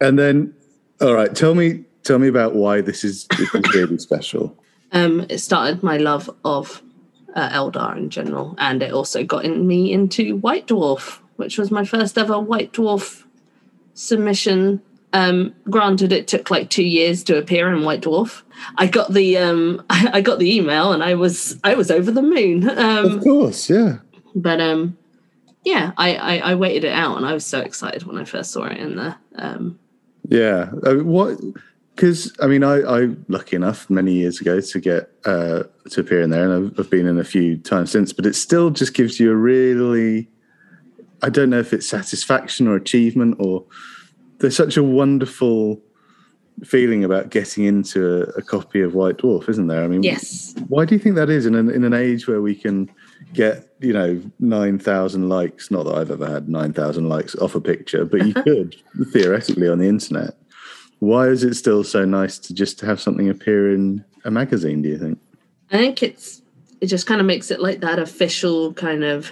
and 0.00 0.18
then, 0.18 0.54
all 1.00 1.14
right, 1.14 1.34
tell 1.34 1.54
me, 1.54 1.84
tell 2.04 2.18
me 2.18 2.28
about 2.28 2.54
why 2.54 2.80
this 2.80 3.04
is, 3.04 3.26
this 3.36 3.54
is 3.54 3.74
really 3.74 3.98
special. 3.98 4.56
um, 4.92 5.26
it 5.28 5.38
started 5.38 5.82
my 5.82 5.96
love 5.96 6.30
of 6.44 6.82
uh, 7.34 7.50
Eldar 7.50 7.96
in 7.96 8.08
general, 8.08 8.54
and 8.58 8.82
it 8.82 8.92
also 8.92 9.24
got 9.24 9.44
in 9.44 9.66
me 9.66 9.92
into 9.92 10.36
White 10.36 10.68
Dwarf, 10.68 11.18
which 11.36 11.58
was 11.58 11.70
my 11.70 11.84
first 11.84 12.16
ever 12.16 12.38
White 12.40 12.72
Dwarf 12.72 13.24
submission. 13.94 14.80
Um, 15.12 15.54
granted, 15.70 16.12
it 16.12 16.28
took 16.28 16.50
like 16.50 16.70
two 16.70 16.84
years 16.84 17.22
to 17.24 17.36
appear 17.38 17.72
in 17.74 17.84
White 17.84 18.02
Dwarf. 18.02 18.42
I 18.76 18.86
got 18.86 19.12
the 19.12 19.38
um, 19.38 19.84
I 19.90 20.20
got 20.20 20.38
the 20.38 20.54
email, 20.56 20.92
and 20.92 21.02
I 21.02 21.14
was 21.14 21.58
I 21.64 21.74
was 21.74 21.90
over 21.90 22.10
the 22.10 22.22
moon. 22.22 22.68
Um, 22.70 23.18
Of 23.18 23.22
course, 23.24 23.68
yeah. 23.70 23.98
but 24.34 24.60
um, 24.60 24.96
yeah, 25.66 25.90
I, 25.96 26.14
I 26.14 26.36
I 26.50 26.54
waited 26.54 26.84
it 26.84 26.92
out, 26.92 27.16
and 27.16 27.26
I 27.26 27.34
was 27.34 27.44
so 27.44 27.58
excited 27.58 28.04
when 28.04 28.18
I 28.18 28.24
first 28.24 28.52
saw 28.52 28.66
it 28.66 28.78
in 28.78 28.94
there. 28.94 29.16
Um, 29.34 29.80
Yeah. 30.28 30.70
Mean, 30.84 31.04
what? 31.06 31.40
Because 31.96 32.32
I 32.40 32.46
mean, 32.46 32.62
I, 32.62 32.82
I 32.82 33.08
lucky 33.26 33.56
enough 33.56 33.90
many 33.90 34.12
years 34.12 34.40
ago 34.40 34.60
to 34.60 34.80
get 34.80 35.10
uh, 35.24 35.64
to 35.90 36.00
appear 36.00 36.22
in 36.22 36.30
there, 36.30 36.48
and 36.48 36.70
I've, 36.70 36.78
I've 36.78 36.90
been 36.90 37.08
in 37.08 37.18
a 37.18 37.24
few 37.24 37.56
times 37.56 37.90
since. 37.90 38.12
But 38.12 38.26
it 38.26 38.36
still 38.36 38.70
just 38.70 38.94
gives 38.94 39.18
you 39.18 39.32
a 39.32 39.34
really, 39.34 40.28
I 41.22 41.30
don't 41.30 41.50
know 41.50 41.58
if 41.58 41.72
it's 41.72 41.88
satisfaction 41.88 42.68
or 42.68 42.76
achievement 42.76 43.34
or 43.40 43.64
there's 44.38 44.56
such 44.56 44.76
a 44.76 44.84
wonderful 44.84 45.80
feeling 46.64 47.04
about 47.04 47.30
getting 47.30 47.64
into 47.64 48.06
a, 48.06 48.20
a, 48.38 48.42
copy 48.42 48.80
of 48.80 48.94
White 48.94 49.18
Dwarf, 49.18 49.48
isn't 49.48 49.66
there? 49.66 49.84
I 49.84 49.88
mean, 49.88 50.02
yes. 50.02 50.54
Why 50.68 50.84
do 50.84 50.94
you 50.94 50.98
think 50.98 51.16
that 51.16 51.28
is 51.28 51.46
in 51.46 51.54
an, 51.54 51.70
in 51.70 51.84
an 51.84 51.92
age 51.92 52.26
where 52.26 52.40
we 52.40 52.54
can 52.54 52.90
get 53.34 53.68
you 53.80 53.92
know 53.92 54.20
nine 54.38 54.78
thousand 54.78 55.28
likes? 55.28 55.70
Not 55.70 55.84
that 55.84 55.94
I've 55.94 56.10
ever 56.10 56.26
had 56.26 56.48
nine 56.48 56.72
thousand 56.72 57.08
likes 57.08 57.34
off 57.36 57.54
a 57.54 57.60
picture, 57.60 58.04
but 58.04 58.26
you 58.26 58.34
could 58.42 58.76
theoretically 59.12 59.68
on 59.68 59.78
the 59.78 59.88
internet. 59.88 60.34
Why 61.00 61.28
is 61.28 61.44
it 61.44 61.54
still 61.54 61.84
so 61.84 62.04
nice 62.04 62.38
to 62.38 62.54
just 62.54 62.80
have 62.80 63.00
something 63.00 63.28
appear 63.28 63.72
in 63.72 64.04
a 64.24 64.30
magazine? 64.30 64.82
Do 64.82 64.88
you 64.88 64.98
think? 64.98 65.18
I 65.70 65.76
think 65.76 66.02
it's 66.02 66.42
it 66.80 66.86
just 66.86 67.06
kind 67.06 67.20
of 67.20 67.26
makes 67.26 67.50
it 67.50 67.60
like 67.60 67.80
that 67.80 67.98
official 67.98 68.72
kind 68.74 69.04
of 69.04 69.30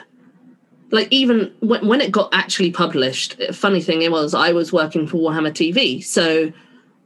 like 0.90 1.08
even 1.10 1.52
when, 1.60 1.86
when 1.86 2.00
it 2.00 2.12
got 2.12 2.32
actually 2.32 2.70
published 2.70 3.40
funny 3.52 3.80
thing 3.80 4.02
it 4.02 4.12
was 4.12 4.34
i 4.34 4.52
was 4.52 4.72
working 4.72 5.06
for 5.06 5.18
warhammer 5.18 5.50
tv 5.50 6.02
so 6.02 6.52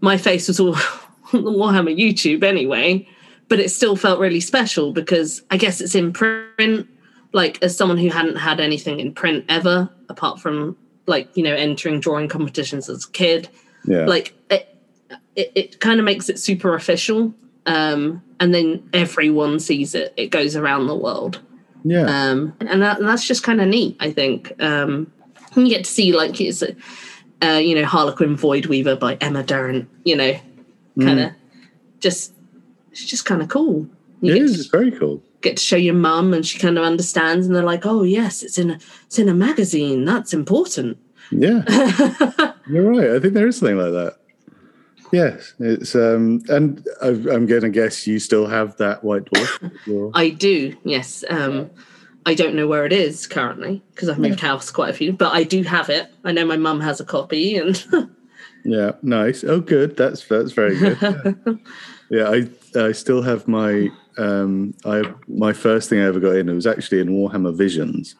my 0.00 0.16
face 0.16 0.48
was 0.48 0.60
all 0.60 0.74
on 1.32 1.44
the 1.44 1.50
warhammer 1.50 1.96
youtube 1.96 2.42
anyway 2.42 3.06
but 3.48 3.58
it 3.58 3.70
still 3.70 3.96
felt 3.96 4.20
really 4.20 4.40
special 4.40 4.92
because 4.92 5.42
i 5.50 5.56
guess 5.56 5.80
it's 5.80 5.94
in 5.94 6.12
print 6.12 6.86
like 7.32 7.62
as 7.62 7.76
someone 7.76 7.98
who 7.98 8.08
hadn't 8.08 8.36
had 8.36 8.60
anything 8.60 9.00
in 9.00 9.12
print 9.12 9.44
ever 9.48 9.88
apart 10.08 10.40
from 10.40 10.76
like 11.06 11.34
you 11.36 11.42
know 11.42 11.54
entering 11.54 12.00
drawing 12.00 12.28
competitions 12.28 12.88
as 12.88 13.04
a 13.04 13.10
kid 13.10 13.48
yeah 13.84 14.04
like 14.04 14.34
it 14.50 14.74
it, 15.36 15.52
it 15.54 15.80
kind 15.80 16.00
of 16.00 16.04
makes 16.04 16.28
it 16.28 16.38
super 16.38 16.74
official 16.74 17.32
um 17.66 18.22
and 18.40 18.54
then 18.54 18.88
everyone 18.92 19.58
sees 19.58 19.94
it 19.94 20.14
it 20.16 20.28
goes 20.28 20.56
around 20.56 20.86
the 20.86 20.96
world 20.96 21.40
yeah. 21.84 22.30
Um, 22.30 22.54
and, 22.60 22.82
that, 22.82 22.98
and 22.98 23.08
that's 23.08 23.26
just 23.26 23.42
kind 23.42 23.60
of 23.60 23.68
neat, 23.68 23.96
I 24.00 24.12
think. 24.12 24.52
Um, 24.62 25.12
you 25.56 25.68
get 25.68 25.84
to 25.84 25.90
see 25.90 26.12
like 26.12 26.40
it's, 26.40 26.62
uh, 27.42 27.60
you 27.62 27.74
know, 27.74 27.84
Harlequin 27.84 28.36
Void 28.36 28.66
Weaver 28.66 28.96
by 28.96 29.14
Emma 29.16 29.42
Durrant. 29.42 29.88
You 30.04 30.16
know, 30.16 30.40
kind 31.00 31.20
of 31.20 31.30
mm. 31.30 31.34
just 32.00 32.32
it's 32.90 33.04
just 33.04 33.24
kind 33.24 33.42
of 33.42 33.48
cool. 33.48 33.88
You 34.20 34.34
it 34.34 34.42
is. 34.42 34.52
To, 34.54 34.60
it's 34.60 34.68
very 34.68 34.90
cool. 34.90 35.22
Get 35.40 35.56
to 35.56 35.62
show 35.62 35.76
your 35.76 35.94
mum, 35.94 36.34
and 36.34 36.44
she 36.44 36.58
kind 36.58 36.78
of 36.78 36.84
understands, 36.84 37.46
and 37.46 37.54
they're 37.54 37.62
like, 37.62 37.86
"Oh 37.86 38.02
yes, 38.02 38.42
it's 38.42 38.58
in 38.58 38.72
a 38.72 38.78
it's 39.06 39.18
in 39.18 39.28
a 39.28 39.34
magazine. 39.34 40.04
That's 40.04 40.32
important." 40.32 40.98
Yeah, 41.30 41.62
you're 42.68 42.90
right. 42.90 43.10
I 43.10 43.20
think 43.20 43.34
there 43.34 43.46
is 43.46 43.58
something 43.58 43.78
like 43.78 43.92
that. 43.92 44.16
Yes, 45.12 45.54
it's 45.58 45.94
um, 45.94 46.42
and 46.48 46.86
I'm 47.00 47.46
going 47.46 47.62
to 47.62 47.70
guess 47.70 48.06
you 48.06 48.18
still 48.18 48.46
have 48.46 48.76
that 48.76 49.04
white 49.04 49.24
dwarf. 49.26 50.10
I 50.14 50.30
do. 50.30 50.76
Yes. 50.84 51.24
Um, 51.30 51.70
I 52.28 52.34
don't 52.34 52.54
know 52.54 52.66
where 52.66 52.84
it 52.84 52.92
is 52.92 53.26
currently 53.26 53.82
because 53.94 54.10
I've 54.10 54.18
moved 54.18 54.42
yeah. 54.42 54.48
house 54.48 54.70
quite 54.70 54.90
a 54.90 54.92
few, 54.92 55.14
but 55.14 55.32
I 55.32 55.44
do 55.44 55.62
have 55.62 55.88
it. 55.88 56.12
I 56.24 56.32
know 56.32 56.44
my 56.44 56.58
mum 56.58 56.78
has 56.82 57.00
a 57.00 57.04
copy, 57.04 57.56
and 57.56 57.82
yeah, 58.64 58.92
nice. 59.00 59.42
Oh, 59.44 59.60
good. 59.60 59.96
That's 59.96 60.28
that's 60.28 60.52
very 60.52 60.78
good. 60.78 60.98
Yeah, 61.00 61.32
yeah 62.10 62.28
I 62.28 62.48
I 62.78 62.92
still 62.92 63.22
have 63.22 63.48
my 63.48 63.88
um, 64.18 64.74
I 64.84 65.04
my 65.26 65.54
first 65.54 65.88
thing 65.88 66.00
I 66.00 66.04
ever 66.04 66.20
got 66.20 66.36
in. 66.36 66.50
It 66.50 66.54
was 66.54 66.66
actually 66.66 67.00
in 67.00 67.08
Warhammer 67.08 67.56
Visions 67.56 68.14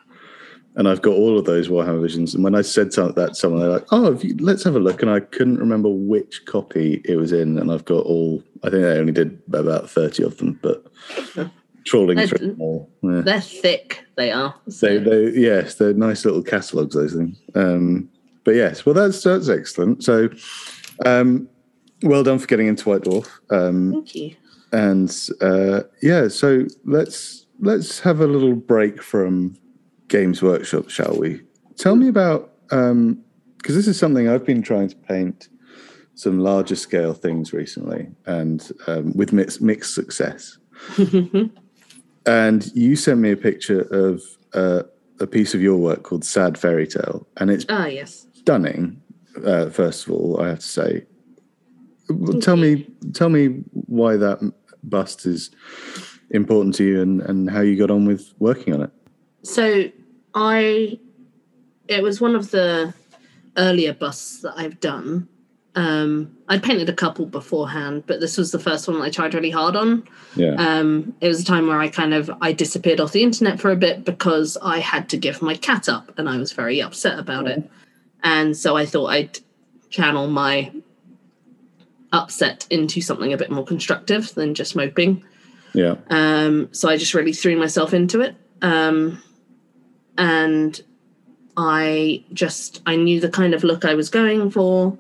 and 0.77 0.89
I've 0.89 1.03
got 1.03 1.15
all 1.15 1.37
of 1.37 1.45
those 1.45 1.69
Warhammer 1.69 2.01
Visions. 2.01 2.35
And 2.35 2.43
when 2.45 2.55
I 2.55 2.63
said 2.63 2.93
that 2.93 3.15
to 3.15 3.35
someone, 3.35 3.61
they're 3.61 3.69
like, 3.69 3.87
"Oh, 3.91 4.19
you, 4.21 4.37
let's 4.39 4.65
have 4.65 4.77
a 4.77 4.81
look." 4.81 5.03
And 5.03 5.11
I 5.11 5.21
couldn't 5.21 5.59
remember 5.59 5.91
which 5.91 6.47
copy 6.47 7.03
it 7.05 7.17
was 7.17 7.33
in, 7.33 7.59
and 7.59 7.71
I've 7.71 7.85
got 7.85 8.07
all. 8.07 8.43
I 8.63 8.71
think 8.71 8.85
I 8.85 8.97
only 8.97 9.13
did 9.13 9.43
about 9.53 9.91
thirty 9.91 10.23
of 10.23 10.39
them, 10.39 10.59
but 10.63 10.87
trawling 11.89 12.17
they're, 12.17 12.27
through 12.27 12.39
them 12.39 12.61
all. 12.61 12.91
Yeah. 13.03 13.21
They're 13.23 13.41
thick. 13.41 14.05
They 14.17 14.31
are. 14.31 14.55
So. 14.69 14.87
They, 14.87 14.99
they, 14.99 15.39
yes, 15.39 15.75
they're 15.77 15.95
nice 15.95 16.25
little 16.25 16.43
catalogs. 16.43 16.95
Those 16.95 17.15
things. 17.15 17.41
Um, 17.55 18.09
but 18.45 18.55
yes, 18.55 18.87
well, 18.87 18.95
that's 18.95 19.23
that's 19.23 19.49
excellent. 19.49 20.05
So, 20.05 20.31
um, 21.05 21.49
well 22.03 22.23
done 22.23 22.39
for 22.39 22.47
getting 22.47 22.67
into 22.67 22.89
White 22.89 23.03
Dwarf. 23.03 23.29
Um, 23.51 23.93
Thank 23.93 24.15
you. 24.15 24.37
And 24.73 25.15
uh, 25.41 25.83
yeah, 26.03 26.29
so 26.29 26.67
let's 26.85 27.47
let's 27.61 28.01
have 28.01 28.21
a 28.21 28.27
little 28.27 28.55
break 28.55 29.03
from 29.03 29.57
Games 30.09 30.43
Workshop, 30.43 30.91
shall 30.91 31.17
we? 31.19 31.41
Tell 31.77 31.97
me 31.97 32.09
about 32.09 32.53
because 32.69 32.91
um, 32.91 33.25
this 33.65 33.87
is 33.87 33.99
something 33.99 34.29
I've 34.29 34.45
been 34.45 34.63
trying 34.63 34.89
to 34.89 34.97
paint 34.97 35.49
some 36.15 36.41
larger 36.41 36.75
scale 36.75 37.15
things 37.15 37.53
recently, 37.53 38.09
and 38.27 38.71
um, 38.87 39.13
with 39.15 39.33
mixed, 39.33 39.63
mixed 39.63 39.95
success. 39.95 40.59
and 42.27 42.71
you 42.75 42.97
sent 42.97 43.21
me 43.21 43.33
a 43.33 43.37
picture 43.37 43.83
of 43.91 44.23
uh, 44.55 44.83
a 45.21 45.27
piece 45.27 45.55
of 45.55 45.63
your 45.63 45.77
work 45.77 46.03
called 46.03 46.25
"Sad 46.25 46.59
Fairy 46.59 46.87
Tale," 46.87 47.27
and 47.37 47.51
it's 47.51 47.67
ah 47.69 47.87
yes, 47.87 48.27
stunning. 48.35 49.03
Uh, 49.45 49.71
first 49.71 50.07
of 50.07 50.13
all, 50.13 50.41
I 50.41 50.49
have 50.49 50.61
to 50.61 50.67
say. 50.67 51.07
tell 52.41 52.57
me, 52.57 52.87
tell 53.13 53.29
me 53.29 53.63
why 53.73 54.17
that 54.17 54.41
bust 54.83 55.27
is 55.27 55.51
important 56.31 56.75
to 56.77 56.85
you, 56.85 57.03
and, 57.03 57.21
and 57.23 57.51
how 57.51 57.61
you 57.61 57.77
got 57.77 57.91
on 57.91 58.07
with 58.07 58.33
working 58.39 58.75
on 58.75 58.83
it. 58.83 58.91
So 59.43 59.91
I, 60.35 60.99
it 61.87 62.03
was 62.03 62.21
one 62.21 62.35
of 62.35 62.51
the 62.51 62.95
earlier 63.57 63.93
busts 63.93 64.43
that 64.43 64.55
I've 64.57 64.81
done. 64.81 65.29
Um, 65.79 66.37
I'd 66.49 66.65
painted 66.65 66.89
a 66.89 66.93
couple 66.93 67.25
beforehand, 67.25 68.03
but 68.09 68.19
this 68.19 68.37
was 68.37 68.51
the 68.51 68.59
first 68.59 68.89
one 68.89 69.01
I 69.01 69.11
tried 69.11 69.33
really 69.33 69.53
hard 69.53 69.77
on. 69.77 70.09
Yeah. 70.35 70.55
Um, 70.55 71.15
it 71.21 71.29
was 71.29 71.41
a 71.41 71.45
time 71.45 71.69
where 71.69 71.79
I 71.79 71.87
kind 71.87 72.13
of 72.13 72.29
I 72.41 72.53
disappeared 72.53 72.99
off 72.99 73.13
the 73.13 73.23
internet 73.23 73.61
for 73.61 73.71
a 73.71 73.77
bit 73.77 74.05
because 74.05 74.59
I 74.61 74.81
had 74.81 75.09
to 75.11 75.17
give 75.17 75.41
my 75.41 75.55
cat 75.55 75.89
up, 75.89 76.19
and 76.19 76.29
I 76.29 76.37
was 76.37 76.51
very 76.51 76.83
upset 76.83 77.17
about 77.17 77.47
it. 77.47 77.71
And 78.25 78.57
so 78.57 78.77
I 78.77 78.87
thought 78.87 79.07
I'd 79.07 79.39
channel 79.89 80.27
my 80.27 80.73
upset 82.13 82.67
into 82.71 83.01
something 83.01 83.33
a 83.33 83.37
bit 83.37 83.53
more 83.53 83.65
constructive 83.65 84.35
than 84.35 84.57
just 84.57 84.75
moping. 84.75 85.23
Yeah. 85.75 85.95
Um, 86.11 86.71
so 86.73 86.89
I 86.89 86.97
just 86.97 87.15
really 87.15 87.33
threw 87.33 87.57
myself 87.57 87.95
into 87.95 88.21
it. 88.21 88.35
Um, 88.63 89.23
and 90.17 90.81
I 91.57 92.25
just 92.33 92.83
I 92.85 92.97
knew 92.97 93.21
the 93.21 93.29
kind 93.29 93.55
of 93.55 93.63
look 93.63 93.85
I 93.85 93.95
was 93.95 94.11
going 94.11 94.51
for 94.51 94.99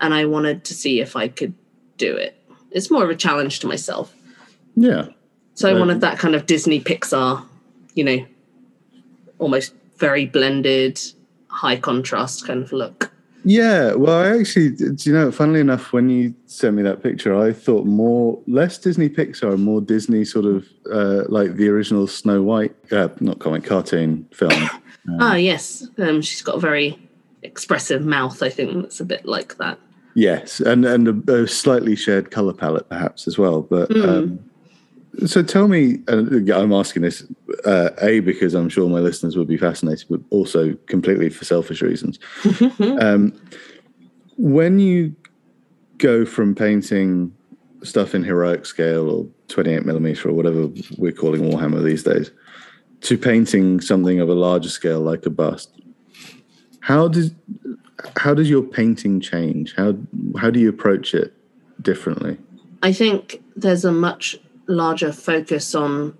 and 0.00 0.14
I 0.14 0.24
wanted 0.24 0.64
to 0.64 0.74
see 0.74 1.00
if 1.00 1.16
I 1.16 1.28
could 1.28 1.54
do 1.96 2.16
it. 2.16 2.36
It's 2.70 2.90
more 2.90 3.04
of 3.04 3.10
a 3.10 3.16
challenge 3.16 3.60
to 3.60 3.66
myself. 3.66 4.14
Yeah. 4.76 5.08
So 5.54 5.68
I 5.68 5.78
wanted 5.78 6.00
that 6.00 6.18
kind 6.18 6.34
of 6.34 6.46
Disney 6.46 6.80
Pixar, 6.80 7.44
you 7.94 8.04
know, 8.04 8.26
almost 9.38 9.74
very 9.98 10.24
blended, 10.24 10.98
high 11.48 11.76
contrast 11.76 12.46
kind 12.46 12.62
of 12.62 12.72
look. 12.72 13.12
Yeah, 13.44 13.94
well, 13.94 14.18
I 14.22 14.38
actually, 14.38 14.70
do 14.70 14.96
you 14.98 15.12
know, 15.12 15.32
funnily 15.32 15.60
enough, 15.60 15.92
when 15.92 16.10
you 16.10 16.34
sent 16.46 16.76
me 16.76 16.82
that 16.82 17.02
picture, 17.02 17.38
I 17.38 17.52
thought 17.52 17.86
more, 17.86 18.38
less 18.46 18.76
Disney 18.76 19.08
Pixar, 19.08 19.58
more 19.58 19.80
Disney 19.80 20.24
sort 20.24 20.44
of 20.44 20.66
uh, 20.92 21.24
like 21.28 21.56
the 21.56 21.68
original 21.68 22.06
Snow 22.06 22.42
White, 22.42 22.74
uh, 22.92 23.08
not 23.20 23.38
comic, 23.38 23.64
cartoon 23.64 24.28
film. 24.32 24.52
Um, 24.52 24.70
ah, 25.20 25.34
yes. 25.36 25.86
Um, 25.98 26.20
she's 26.20 26.42
got 26.42 26.56
a 26.56 26.60
very 26.60 26.98
expressive 27.42 28.04
mouth, 28.04 28.42
I 28.42 28.50
think, 28.50 28.74
that's 28.74 29.00
a 29.00 29.06
bit 29.06 29.24
like 29.24 29.56
that. 29.56 29.78
Yes, 30.14 30.60
and, 30.60 30.84
and 30.84 31.28
a, 31.28 31.42
a 31.42 31.48
slightly 31.48 31.94
shared 31.94 32.30
color 32.30 32.52
palette, 32.52 32.88
perhaps, 32.88 33.28
as 33.28 33.38
well. 33.38 33.62
But 33.62 33.90
mm. 33.90 34.08
um, 34.08 34.50
so 35.26 35.42
tell 35.42 35.68
me, 35.68 35.98
I'm 36.08 36.72
asking 36.72 37.02
this 37.02 37.24
uh, 37.64 37.90
a 38.00 38.20
because 38.20 38.54
I'm 38.54 38.68
sure 38.68 38.88
my 38.88 39.00
listeners 39.00 39.36
would 39.36 39.48
be 39.48 39.56
fascinated, 39.56 40.06
but 40.08 40.20
also 40.30 40.74
completely 40.86 41.30
for 41.30 41.44
selfish 41.44 41.82
reasons. 41.82 42.18
um, 43.00 43.32
when 44.36 44.78
you 44.78 45.14
go 45.98 46.24
from 46.24 46.54
painting 46.54 47.34
stuff 47.82 48.14
in 48.14 48.22
heroic 48.22 48.66
scale 48.66 49.10
or 49.10 49.26
28 49.48 49.84
millimeter 49.84 50.28
or 50.28 50.32
whatever 50.32 50.68
we're 50.98 51.12
calling 51.12 51.42
Warhammer 51.42 51.84
these 51.84 52.02
days, 52.02 52.30
to 53.02 53.16
painting 53.16 53.80
something 53.80 54.20
of 54.20 54.28
a 54.28 54.34
larger 54.34 54.68
scale 54.68 55.00
like 55.00 55.26
a 55.26 55.30
bust, 55.30 55.80
how 56.80 57.08
does 57.08 57.32
how 58.16 58.34
does 58.34 58.48
your 58.48 58.62
painting 58.62 59.20
change? 59.20 59.74
How 59.76 59.96
how 60.38 60.50
do 60.50 60.60
you 60.60 60.68
approach 60.68 61.14
it 61.14 61.32
differently? 61.82 62.38
I 62.82 62.92
think 62.92 63.42
there's 63.56 63.84
a 63.84 63.92
much 63.92 64.38
larger 64.66 65.12
focus 65.12 65.74
on 65.74 66.16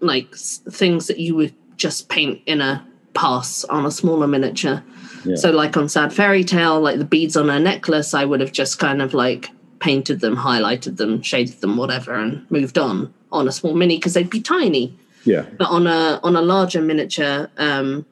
like 0.00 0.34
things 0.34 1.06
that 1.06 1.18
you 1.18 1.34
would 1.34 1.54
just 1.76 2.08
paint 2.08 2.40
in 2.46 2.60
a 2.60 2.86
pass 3.14 3.64
on 3.64 3.86
a 3.86 3.90
smaller 3.90 4.26
miniature. 4.26 4.82
Yeah. 5.24 5.36
So 5.36 5.50
like 5.50 5.76
on 5.76 5.88
Sad 5.88 6.12
Fairy 6.12 6.44
Tale, 6.44 6.80
like 6.80 6.98
the 6.98 7.04
beads 7.04 7.36
on 7.36 7.48
her 7.48 7.58
necklace, 7.58 8.14
I 8.14 8.24
would 8.24 8.40
have 8.40 8.52
just 8.52 8.78
kind 8.78 9.00
of 9.00 9.14
like 9.14 9.50
painted 9.80 10.20
them, 10.20 10.36
highlighted 10.36 10.96
them, 10.96 11.22
shaded 11.22 11.60
them, 11.60 11.76
whatever, 11.76 12.14
and 12.14 12.50
moved 12.50 12.78
on 12.78 13.12
on 13.32 13.48
a 13.48 13.52
small 13.52 13.74
mini 13.74 13.96
because 13.96 14.14
they'd 14.14 14.30
be 14.30 14.40
tiny. 14.40 14.96
Yeah. 15.24 15.46
But 15.58 15.68
on 15.68 15.86
a 15.86 16.20
on 16.22 16.36
a 16.36 16.42
larger 16.42 16.82
miniature, 16.82 17.50
um, 17.56 18.04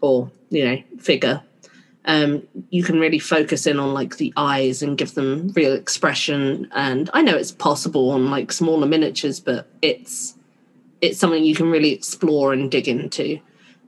or 0.00 0.30
you 0.50 0.64
know, 0.64 0.82
figure, 0.98 1.42
um, 2.08 2.42
you 2.70 2.82
can 2.82 2.98
really 2.98 3.18
focus 3.18 3.66
in 3.66 3.78
on 3.78 3.92
like 3.92 4.16
the 4.16 4.32
eyes 4.34 4.82
and 4.82 4.96
give 4.96 5.14
them 5.14 5.52
real 5.54 5.74
expression. 5.74 6.66
And 6.72 7.10
I 7.12 7.20
know 7.20 7.36
it's 7.36 7.52
possible 7.52 8.10
on 8.10 8.30
like 8.30 8.50
smaller 8.50 8.86
miniatures, 8.86 9.40
but 9.40 9.68
it's 9.82 10.34
it's 11.02 11.18
something 11.18 11.44
you 11.44 11.54
can 11.54 11.70
really 11.70 11.92
explore 11.92 12.54
and 12.54 12.70
dig 12.70 12.88
into 12.88 13.38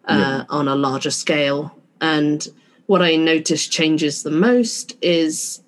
uh, 0.05 0.45
yeah. 0.45 0.45
on 0.51 0.69
a 0.69 0.77
larger 0.77 1.11
scale. 1.11 1.75
And 2.03 2.47
what 2.87 3.01
I 3.01 3.17
notice 3.17 3.67
changes 3.67 4.23
the 4.23 4.31
most 4.31 4.99
is 5.01 5.63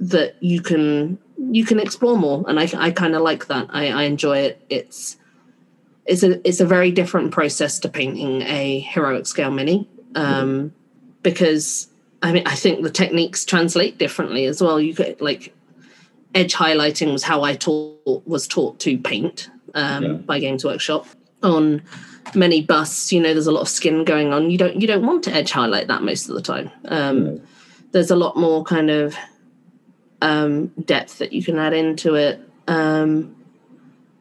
that 0.00 0.42
you 0.42 0.62
can 0.62 1.18
you 1.50 1.66
can 1.66 1.78
explore 1.78 2.16
more, 2.16 2.46
and 2.48 2.58
I 2.58 2.70
I 2.78 2.92
kind 2.92 3.14
of 3.14 3.20
like 3.20 3.48
that. 3.48 3.66
I, 3.68 3.88
I 3.88 4.02
enjoy 4.04 4.38
it. 4.38 4.64
It's 4.70 5.18
it's 6.06 6.22
a 6.22 6.40
it's 6.48 6.60
a 6.60 6.66
very 6.66 6.92
different 6.92 7.30
process 7.30 7.78
to 7.80 7.90
painting 7.90 8.40
a 8.40 8.80
heroic 8.80 9.26
scale 9.26 9.50
mini 9.50 9.86
um, 10.14 10.72
because 11.22 11.89
I 12.22 12.32
mean 12.32 12.46
I 12.46 12.54
think 12.54 12.82
the 12.82 12.90
techniques 12.90 13.44
translate 13.44 13.98
differently 13.98 14.46
as 14.46 14.62
well. 14.62 14.80
You 14.80 14.94
get 14.94 15.20
like 15.20 15.54
edge 16.34 16.54
highlighting 16.54 17.12
was 17.12 17.22
how 17.22 17.42
I 17.42 17.54
taught 17.54 18.26
was 18.26 18.46
taught 18.46 18.78
to 18.80 18.98
paint 18.98 19.50
um, 19.74 20.04
yeah. 20.04 20.12
by 20.12 20.38
Games 20.38 20.64
Workshop 20.64 21.06
on 21.42 21.82
many 22.34 22.62
busts. 22.62 23.12
You 23.12 23.20
know, 23.20 23.32
there's 23.32 23.46
a 23.46 23.52
lot 23.52 23.62
of 23.62 23.68
skin 23.68 24.04
going 24.04 24.32
on. 24.32 24.50
You 24.50 24.58
don't 24.58 24.80
you 24.80 24.86
don't 24.86 25.04
want 25.04 25.24
to 25.24 25.32
edge 25.32 25.50
highlight 25.50 25.88
that 25.88 26.02
most 26.02 26.28
of 26.28 26.34
the 26.34 26.42
time. 26.42 26.70
Um, 26.86 27.26
yeah. 27.26 27.42
There's 27.92 28.10
a 28.10 28.16
lot 28.16 28.36
more 28.36 28.62
kind 28.62 28.90
of 28.90 29.16
um, 30.22 30.68
depth 30.84 31.18
that 31.18 31.32
you 31.32 31.42
can 31.42 31.58
add 31.58 31.72
into 31.72 32.14
it, 32.14 32.40
um, 32.68 33.34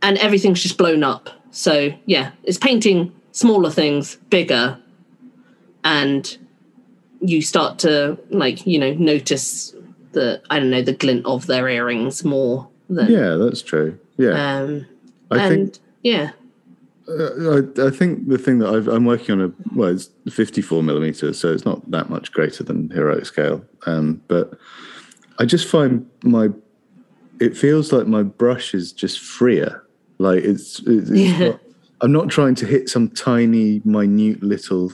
and 0.01 0.17
everything's 0.17 0.63
just 0.63 0.77
blown 0.77 1.03
up. 1.03 1.29
So 1.51 1.93
yeah, 2.05 2.31
it's 2.43 2.57
painting 2.57 3.13
smaller 3.31 3.69
things 3.69 4.15
bigger, 4.29 4.79
and 5.83 6.37
you 7.21 7.41
start 7.41 7.79
to 7.79 8.17
like 8.29 8.65
you 8.65 8.79
know 8.79 8.93
notice 8.93 9.73
the 10.11 10.41
I 10.49 10.59
don't 10.59 10.69
know 10.69 10.81
the 10.81 10.93
glint 10.93 11.25
of 11.25 11.47
their 11.47 11.67
earrings 11.67 12.23
more 12.23 12.67
than 12.89 13.11
yeah, 13.11 13.35
that's 13.35 13.61
true. 13.61 13.99
Yeah, 14.17 14.59
um, 14.59 14.85
I 15.31 15.43
and, 15.43 15.73
think 15.73 15.85
yeah. 16.03 16.31
Uh, 17.07 17.61
I, 17.61 17.87
I, 17.87 17.89
think 17.89 18.27
the 18.27 18.37
thing 18.37 18.59
that 18.59 18.69
i 18.69 18.95
am 18.95 19.03
working 19.03 19.33
on 19.33 19.41
a 19.41 19.51
well, 19.75 19.89
it's 19.89 20.11
54 20.29 20.83
millimeters, 20.83 21.39
so 21.39 21.51
it's 21.51 21.65
not 21.65 21.89
that 21.89 22.07
much 22.07 22.31
greater 22.31 22.63
than 22.63 22.91
heroic 22.91 23.25
scale. 23.25 23.65
Um, 23.87 24.21
but 24.27 24.53
I 25.39 25.45
just 25.45 25.67
find 25.67 26.07
my 26.23 26.49
it 27.39 27.57
feels 27.57 27.91
like 27.91 28.07
my 28.07 28.23
brush 28.23 28.73
is 28.73 28.91
just 28.91 29.19
freer. 29.19 29.83
Like 30.17 30.43
it's, 30.43 30.79
it's, 30.85 31.09
yeah. 31.11 31.37
not, 31.39 31.59
I'm 32.01 32.11
not 32.11 32.29
trying 32.29 32.55
to 32.55 32.65
hit 32.65 32.89
some 32.89 33.09
tiny, 33.09 33.81
minute 33.83 34.43
little, 34.43 34.91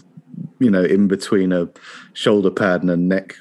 you 0.59 0.69
know, 0.69 0.83
in 0.83 1.07
between 1.07 1.51
a 1.51 1.69
shoulder 2.13 2.51
pad 2.51 2.81
and 2.81 2.89
a 2.89 2.97
neck 2.97 3.35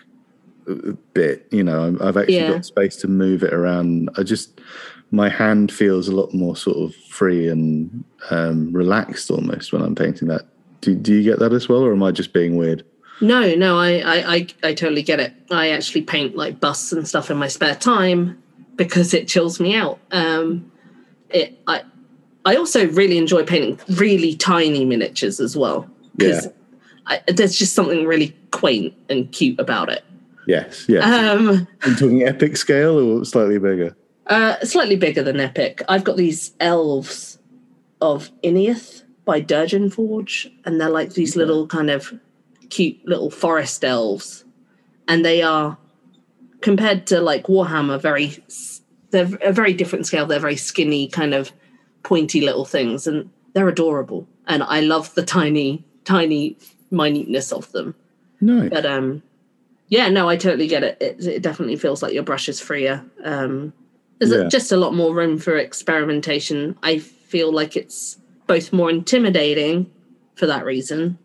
bit. 1.12 1.46
You 1.50 1.64
know, 1.64 1.96
I've 2.00 2.16
actually 2.16 2.36
yeah. 2.36 2.52
got 2.52 2.64
space 2.64 2.96
to 2.96 3.08
move 3.08 3.42
it 3.42 3.52
around. 3.52 4.10
I 4.16 4.22
just 4.22 4.60
my 5.10 5.28
hand 5.28 5.72
feels 5.72 6.08
a 6.08 6.14
lot 6.14 6.34
more 6.34 6.56
sort 6.56 6.76
of 6.76 6.94
free 6.94 7.48
and 7.48 8.04
um, 8.30 8.72
relaxed 8.72 9.30
almost 9.30 9.72
when 9.72 9.82
I'm 9.82 9.94
painting 9.94 10.28
that. 10.28 10.46
Do, 10.80 10.94
do 10.94 11.14
you 11.14 11.22
get 11.22 11.38
that 11.38 11.52
as 11.52 11.68
well, 11.68 11.82
or 11.82 11.92
am 11.92 12.02
I 12.02 12.10
just 12.10 12.32
being 12.32 12.56
weird? 12.56 12.84
No, 13.20 13.54
no, 13.54 13.78
I, 13.78 13.98
I, 13.98 14.34
I, 14.34 14.46
I 14.64 14.74
totally 14.74 15.02
get 15.02 15.20
it. 15.20 15.32
I 15.50 15.70
actually 15.70 16.02
paint 16.02 16.36
like 16.36 16.60
busts 16.60 16.92
and 16.92 17.06
stuff 17.06 17.30
in 17.30 17.36
my 17.36 17.48
spare 17.48 17.76
time 17.76 18.42
because 18.76 19.14
it 19.14 19.28
chills 19.28 19.60
me 19.60 19.76
out. 19.76 20.00
Um, 20.10 20.70
it, 21.30 21.58
I, 21.66 21.82
I 22.44 22.56
also 22.56 22.88
really 22.88 23.16
enjoy 23.16 23.44
painting 23.44 23.78
really 23.96 24.34
tiny 24.34 24.84
miniatures 24.84 25.40
as 25.40 25.56
well 25.56 25.88
because 26.16 26.46
yeah. 26.46 26.52
There's 27.28 27.56
just 27.56 27.74
something 27.74 28.06
really 28.06 28.36
quaint 28.50 28.94
and 29.08 29.30
cute 29.32 29.58
about 29.58 29.88
it. 29.90 30.04
Yes, 30.46 30.86
yes. 30.88 31.04
Um, 31.04 31.66
Are 31.82 31.88
you 31.88 31.96
talking 31.96 32.22
epic 32.22 32.56
scale 32.56 32.98
or 32.98 33.24
slightly 33.24 33.58
bigger? 33.58 33.96
Uh, 34.26 34.58
slightly 34.60 34.96
bigger 34.96 35.22
than 35.22 35.40
epic. 35.40 35.82
I've 35.88 36.04
got 36.04 36.16
these 36.16 36.52
elves 36.60 37.38
of 38.00 38.30
Ineath 38.42 39.02
by 39.24 39.40
Durgeon 39.40 39.92
Forge, 39.92 40.50
and 40.64 40.80
they're 40.80 40.90
like 40.90 41.14
these 41.14 41.36
little 41.36 41.66
kind 41.66 41.90
of 41.90 42.12
cute 42.70 42.98
little 43.06 43.30
forest 43.30 43.84
elves, 43.84 44.44
and 45.08 45.24
they 45.24 45.42
are 45.42 45.78
compared 46.60 47.06
to 47.06 47.20
like 47.20 47.44
Warhammer, 47.44 48.00
very 48.00 48.42
they're 49.10 49.28
a 49.42 49.52
very 49.52 49.72
different 49.72 50.06
scale. 50.06 50.26
They're 50.26 50.40
very 50.40 50.56
skinny, 50.56 51.08
kind 51.08 51.34
of 51.34 51.52
pointy 52.02 52.40
little 52.40 52.64
things, 52.64 53.06
and 53.06 53.30
they're 53.52 53.68
adorable. 53.68 54.26
And 54.46 54.62
I 54.62 54.80
love 54.80 55.14
the 55.14 55.24
tiny, 55.24 55.86
tiny 56.04 56.58
minuteness 56.94 57.52
of 57.52 57.70
them. 57.72 57.94
No, 58.40 58.68
but 58.68 58.86
um, 58.86 59.22
yeah, 59.88 60.08
no, 60.08 60.28
I 60.28 60.36
totally 60.36 60.66
get 60.66 60.82
it. 60.82 60.96
It, 61.00 61.26
it 61.26 61.42
definitely 61.42 61.76
feels 61.76 62.02
like 62.02 62.14
your 62.14 62.22
brush 62.22 62.48
is 62.48 62.60
freer. 62.60 63.04
Um, 63.24 63.72
there's 64.18 64.32
yeah. 64.32 64.48
just 64.48 64.72
a 64.72 64.76
lot 64.76 64.94
more 64.94 65.14
room 65.14 65.38
for 65.38 65.56
experimentation. 65.56 66.76
I 66.82 66.98
feel 66.98 67.52
like 67.52 67.76
it's 67.76 68.18
both 68.46 68.72
more 68.72 68.90
intimidating 68.90 69.90
for 70.36 70.46
that 70.46 70.64
reason, 70.64 71.18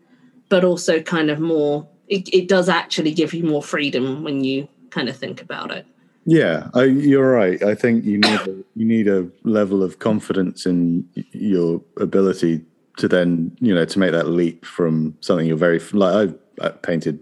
but 0.48 0.64
also 0.64 1.00
kind 1.00 1.30
of 1.30 1.40
more 1.40 1.88
it, 2.10 2.28
it 2.34 2.48
does 2.48 2.68
actually 2.68 3.12
give 3.12 3.32
you 3.32 3.44
more 3.44 3.62
freedom 3.62 4.22
when 4.22 4.44
you 4.44 4.68
kind 4.90 5.08
of 5.08 5.16
think 5.16 5.40
about 5.40 5.70
it 5.70 5.86
yeah 6.26 6.68
I, 6.74 6.84
you're 6.84 7.32
right 7.32 7.62
i 7.62 7.74
think 7.74 8.04
you 8.04 8.18
need 8.18 8.40
a, 8.40 8.64
you 8.74 8.84
need 8.84 9.08
a 9.08 9.28
level 9.44 9.82
of 9.82 10.00
confidence 10.00 10.66
in 10.66 11.08
your 11.14 11.80
ability 11.96 12.62
to 13.00 13.08
then 13.08 13.56
you 13.60 13.74
know 13.74 13.84
to 13.84 13.98
make 13.98 14.12
that 14.12 14.28
leap 14.28 14.64
from 14.64 15.16
something 15.20 15.46
you're 15.46 15.56
very 15.56 15.78
like 15.92 16.30
i've, 16.60 16.82
painted 16.82 17.18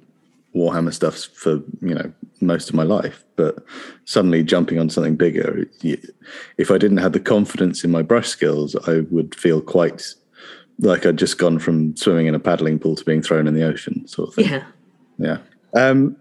warhammer 0.54 0.92
stuff 0.92 1.16
for 1.34 1.60
you 1.80 1.94
know 1.94 2.12
most 2.40 2.68
of 2.68 2.74
my 2.74 2.82
life 2.82 3.24
but 3.36 3.64
suddenly 4.04 4.42
jumping 4.42 4.78
on 4.78 4.90
something 4.90 5.14
bigger 5.14 5.64
if 6.56 6.70
i 6.70 6.78
didn't 6.78 6.96
have 6.96 7.12
the 7.12 7.20
confidence 7.20 7.84
in 7.84 7.90
my 7.90 8.02
brush 8.02 8.28
skills 8.28 8.74
i 8.88 9.00
would 9.10 9.34
feel 9.34 9.60
quite 9.60 10.14
like 10.80 11.04
I'd 11.04 11.16
just 11.16 11.38
gone 11.38 11.58
from 11.58 11.96
swimming 11.96 12.26
in 12.26 12.34
a 12.34 12.38
paddling 12.38 12.78
pool 12.78 12.96
to 12.96 13.04
being 13.04 13.22
thrown 13.22 13.46
in 13.46 13.54
the 13.54 13.64
ocean, 13.64 14.06
sort 14.06 14.28
of 14.28 14.34
thing. 14.36 14.44
Yeah. 14.48 14.64
Yeah. 15.18 15.38
Um, 15.74 16.16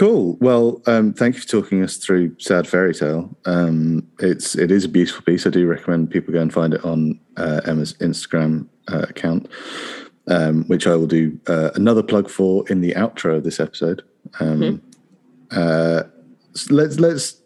cool. 0.00 0.38
Well, 0.40 0.80
um, 0.86 1.12
thank 1.12 1.34
you 1.34 1.42
for 1.42 1.46
talking 1.46 1.82
us 1.82 1.98
through 1.98 2.34
Sad 2.38 2.66
Fairy 2.66 2.94
Tale. 2.94 3.36
Um, 3.44 4.08
it's 4.18 4.56
it 4.56 4.70
is 4.70 4.86
a 4.86 4.88
beautiful 4.88 5.22
piece. 5.22 5.46
I 5.46 5.50
do 5.50 5.66
recommend 5.66 6.10
people 6.10 6.32
go 6.32 6.40
and 6.40 6.50
find 6.50 6.72
it 6.72 6.82
on 6.86 7.20
uh, 7.36 7.60
Emma's 7.66 7.92
Instagram 7.94 8.66
uh, 8.90 9.02
account, 9.10 9.46
um, 10.26 10.64
which 10.68 10.86
I 10.86 10.96
will 10.96 11.06
do 11.06 11.38
uh, 11.48 11.72
another 11.74 12.02
plug 12.02 12.30
for 12.30 12.66
in 12.70 12.80
the 12.80 12.92
outro 12.92 13.36
of 13.36 13.44
this 13.44 13.60
episode. 13.60 14.02
Mm-hmm. 14.38 14.78
So 16.54 16.74
let's 16.74 16.98
let's 16.98 17.36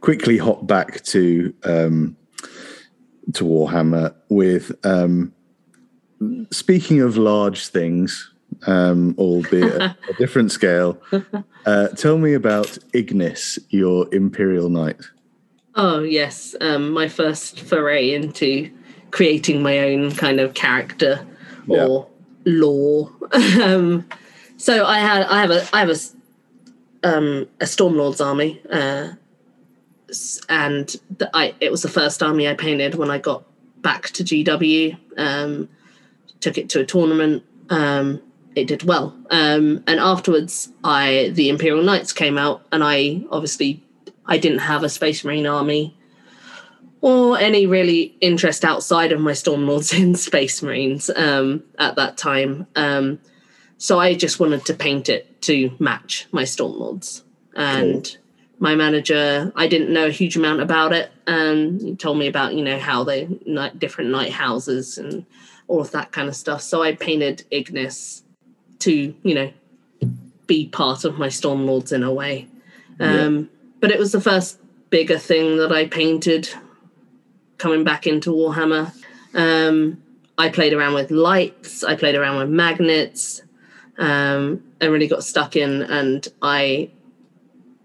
quickly 0.00 0.38
hop 0.38 0.66
back 0.66 1.04
to 1.04 1.54
um, 1.62 2.16
to 3.32 3.44
Warhammer 3.44 4.12
with 4.28 4.72
um, 4.84 5.32
speaking 6.50 7.00
of 7.00 7.16
large 7.16 7.68
things, 7.68 8.33
um, 8.66 9.14
albeit 9.18 9.74
a, 9.74 9.96
a 10.08 10.12
different 10.14 10.52
scale. 10.52 11.00
Uh, 11.66 11.88
tell 11.88 12.18
me 12.18 12.34
about 12.34 12.78
Ignis, 12.92 13.58
your 13.70 14.12
Imperial 14.14 14.68
Knight. 14.68 15.00
Oh 15.74 16.00
yes, 16.00 16.54
um, 16.60 16.90
my 16.92 17.08
first 17.08 17.60
foray 17.60 18.14
into 18.14 18.70
creating 19.10 19.62
my 19.62 19.78
own 19.78 20.12
kind 20.12 20.40
of 20.40 20.54
character 20.54 21.26
or 21.68 22.08
yeah. 22.44 22.52
lore. 22.52 23.12
um, 23.62 24.06
so 24.56 24.84
I 24.86 24.98
had 24.98 25.22
I 25.22 25.40
have 25.40 25.50
a 25.50 25.68
I 25.72 25.80
have 25.80 25.90
a 25.90 25.96
um, 27.04 27.48
a 27.60 27.64
Stormlord's 27.64 28.20
army. 28.20 28.60
Uh, 28.70 29.10
and 30.48 30.96
the, 31.18 31.30
I 31.34 31.54
it 31.60 31.70
was 31.70 31.82
the 31.82 31.88
first 31.88 32.22
army 32.22 32.48
I 32.48 32.54
painted 32.54 32.94
when 32.94 33.10
I 33.10 33.18
got 33.18 33.44
back 33.82 34.10
to 34.10 34.24
GW. 34.24 34.96
Um, 35.16 35.68
took 36.40 36.58
it 36.58 36.68
to 36.70 36.80
a 36.80 36.86
tournament. 36.86 37.42
Um, 37.70 38.22
it 38.56 38.66
did 38.66 38.82
well, 38.82 39.16
um, 39.30 39.82
and 39.86 40.00
afterwards, 40.00 40.70
I 40.82 41.30
the 41.34 41.48
Imperial 41.48 41.82
Knights 41.82 42.12
came 42.12 42.38
out, 42.38 42.62
and 42.72 42.82
I 42.84 43.24
obviously 43.30 43.84
I 44.26 44.38
didn't 44.38 44.60
have 44.60 44.82
a 44.82 44.88
Space 44.88 45.24
Marine 45.24 45.46
army 45.46 45.96
or 47.00 47.38
any 47.38 47.66
really 47.66 48.16
interest 48.22 48.64
outside 48.64 49.12
of 49.12 49.20
my 49.20 49.32
Stormlords 49.32 49.96
in 49.98 50.14
Space 50.14 50.62
Marines 50.62 51.10
um, 51.10 51.62
at 51.78 51.96
that 51.96 52.16
time. 52.16 52.66
Um, 52.76 53.20
so 53.76 53.98
I 54.00 54.14
just 54.14 54.40
wanted 54.40 54.64
to 54.66 54.74
paint 54.74 55.10
it 55.10 55.42
to 55.42 55.70
match 55.78 56.26
my 56.32 56.44
Stormlords, 56.44 57.22
and. 57.54 58.04
Cool 58.04 58.20
my 58.60 58.74
manager 58.74 59.52
i 59.56 59.66
didn't 59.66 59.92
know 59.92 60.06
a 60.06 60.10
huge 60.10 60.36
amount 60.36 60.60
about 60.60 60.92
it 60.92 61.10
and 61.26 61.80
he 61.82 61.94
told 61.96 62.16
me 62.16 62.26
about 62.26 62.54
you 62.54 62.64
know 62.64 62.78
how 62.78 63.04
they 63.04 63.24
different 63.78 64.10
Knight 64.10 64.32
houses 64.32 64.96
and 64.96 65.26
all 65.66 65.80
of 65.80 65.90
that 65.90 66.12
kind 66.12 66.28
of 66.28 66.36
stuff 66.36 66.62
so 66.62 66.82
i 66.82 66.94
painted 66.94 67.44
ignis 67.50 68.23
to 68.80 69.14
you 69.22 69.34
know 69.34 69.52
be 70.46 70.68
part 70.68 71.04
of 71.04 71.18
my 71.18 71.28
stormlords 71.28 71.92
in 71.92 72.02
a 72.02 72.12
way 72.12 72.46
um, 73.00 73.38
yeah. 73.38 73.44
but 73.80 73.90
it 73.90 73.98
was 73.98 74.12
the 74.12 74.20
first 74.20 74.58
bigger 74.90 75.18
thing 75.18 75.56
that 75.56 75.72
i 75.72 75.86
painted 75.86 76.48
coming 77.58 77.84
back 77.84 78.06
into 78.06 78.30
warhammer 78.30 78.92
um, 79.34 80.00
i 80.38 80.48
played 80.48 80.72
around 80.72 80.94
with 80.94 81.10
lights 81.10 81.82
i 81.82 81.94
played 81.94 82.14
around 82.14 82.38
with 82.38 82.48
magnets 82.48 83.42
um, 83.96 84.62
and 84.80 84.92
really 84.92 85.08
got 85.08 85.24
stuck 85.24 85.56
in 85.56 85.82
and 85.82 86.28
i 86.42 86.90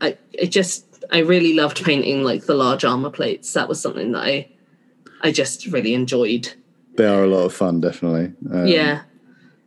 I 0.01 0.17
it 0.33 0.47
just 0.47 0.85
I 1.11 1.19
really 1.19 1.53
loved 1.53 1.83
painting 1.83 2.23
like 2.23 2.45
the 2.45 2.55
large 2.55 2.85
armor 2.85 3.09
plates. 3.09 3.53
That 3.53 3.67
was 3.67 3.81
something 3.81 4.11
that 4.13 4.23
I 4.23 4.49
I 5.21 5.31
just 5.31 5.65
really 5.67 5.93
enjoyed. 5.93 6.53
They 6.95 7.05
are 7.05 7.23
a 7.23 7.27
lot 7.27 7.45
of 7.45 7.53
fun, 7.53 7.81
definitely. 7.81 8.33
Um, 8.51 8.67
yeah. 8.67 9.01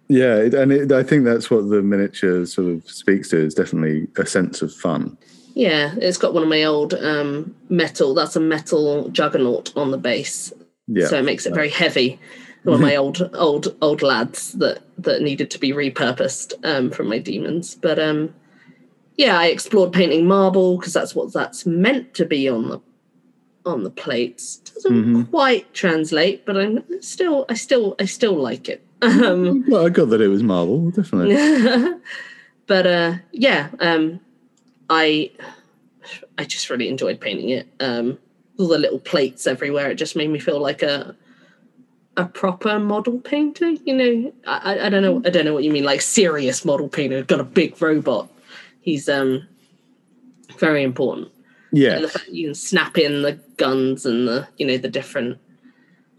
Yeah, 0.09 0.37
and 0.41 0.73
it, 0.73 0.93
I 0.93 1.03
think 1.03 1.25
that's 1.25 1.51
what 1.51 1.69
the 1.71 1.81
miniature 1.83 2.45
sort 2.47 2.69
of 2.73 2.88
speaks 2.88 3.31
to 3.31 3.38
is 3.38 3.55
definitely 3.55 4.09
a 4.19 4.27
sense 4.27 4.61
of 4.62 4.73
fun. 4.75 5.17
Yeah, 5.55 5.95
it's 5.99 6.19
got 6.19 6.35
one 6.35 6.43
of 6.43 6.49
my 6.49 6.65
old 6.65 6.95
um, 6.95 7.55
metal. 7.69 8.15
That's 8.15 8.37
a 8.37 8.41
metal 8.41 9.09
juggernaut 9.11 9.73
on 9.77 9.91
the 9.91 9.99
base, 9.99 10.53
Yeah. 10.87 11.07
so 11.07 11.19
it 11.19 11.25
makes 11.25 11.47
it 11.47 11.55
very 11.55 11.71
heavy. 11.71 12.19
One 12.65 12.75
of 12.77 12.81
my 12.81 12.97
old, 13.03 13.31
old, 13.35 13.75
old 13.83 14.03
lads 14.03 14.53
that 14.55 14.83
that 14.99 15.23
needed 15.23 15.51
to 15.51 15.59
be 15.59 15.73
repurposed 15.73 16.53
um, 16.65 16.91
from 16.91 17.09
my 17.09 17.19
demons. 17.19 17.75
But 17.75 17.99
um, 17.99 18.35
yeah, 19.17 19.38
I 19.38 19.47
explored 19.47 19.93
painting 19.93 20.27
marble 20.27 20.79
because 20.79 20.93
that's 20.93 21.15
what 21.15 21.33
that's 21.33 21.67
meant 21.67 22.15
to 22.15 22.25
be 22.25 22.49
on 22.49 22.69
the 22.69 22.81
on 23.65 23.85
the 23.85 23.91
plates. 23.91 24.57
Doesn't 24.57 25.05
Mhm. 25.05 25.31
quite 25.31 25.73
translate, 25.75 26.45
but 26.45 26.57
I'm 26.57 26.83
still, 27.01 27.45
I 27.49 27.55
still, 27.55 27.95
I 28.01 28.07
still 28.07 28.35
like 28.35 28.69
it. 28.69 28.83
Um, 29.03 29.65
well, 29.69 29.85
I 29.87 29.88
got 29.91 30.09
that 30.11 30.21
it 30.21 30.29
was 30.29 30.43
marble, 30.43 30.91
definitely. 30.91 31.35
but 32.69 32.87
uh 32.87 33.15
yeah 33.33 33.69
um 33.81 34.21
i 34.88 35.29
i 36.38 36.45
just 36.45 36.71
really 36.71 36.88
enjoyed 36.88 37.21
painting 37.21 37.49
it 37.49 37.67
um 37.81 38.17
all 38.57 38.69
the 38.69 38.79
little 38.79 39.01
plates 39.01 39.49
everywhere 39.49 39.91
it 39.91 39.97
just 39.97 40.15
made 40.15 40.31
me 40.31 40.38
feel 40.38 40.61
like 40.61 40.81
a 40.83 41.17
a 42.17 42.25
proper 42.25 42.79
model 42.79 43.19
painter 43.19 43.69
you 43.71 43.95
know 43.97 44.33
i 44.47 44.79
I- 44.87 44.88
don't 44.91 45.03
know 45.03 45.21
i 45.27 45.31
don't 45.31 45.45
know 45.45 45.53
what 45.55 45.65
you 45.65 45.73
mean 45.73 45.83
like 45.83 46.01
serious 46.03 46.65
model 46.65 46.88
painter 46.88 47.23
got 47.25 47.41
a 47.41 47.45
big 47.45 47.81
robot 47.83 48.29
he's 48.81 49.09
um 49.09 49.47
very 50.59 50.85
important 50.85 51.29
Yeah. 51.73 51.99
the 51.99 52.09
fact 52.09 52.29
you 52.29 52.47
can 52.47 52.55
snap 52.55 52.97
in 52.97 53.23
the 53.23 53.33
guns 53.57 54.07
and 54.07 54.29
the 54.29 54.47
you 54.57 54.67
know 54.67 54.77
the 54.79 54.88
different 54.88 55.38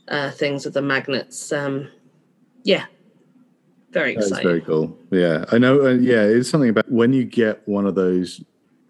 uh 0.10 0.30
things 0.32 0.66
with 0.66 0.74
the 0.74 0.82
magnets 0.82 1.52
um 1.54 1.88
yeah 2.64 2.86
very 3.94 4.16
That's 4.16 4.28
exciting 4.28 4.50
very 4.50 4.62
cool. 4.62 4.98
Yeah, 5.12 5.46
I 5.52 5.60
know. 5.60 5.86
Uh, 5.86 5.92
yeah, 5.92 6.24
it's 6.24 6.50
something 6.50 6.70
about 6.70 6.92
when 6.92 7.14
you 7.14 7.24
get 7.24 7.66
one 7.68 7.86
of 7.86 7.94
those 7.96 8.44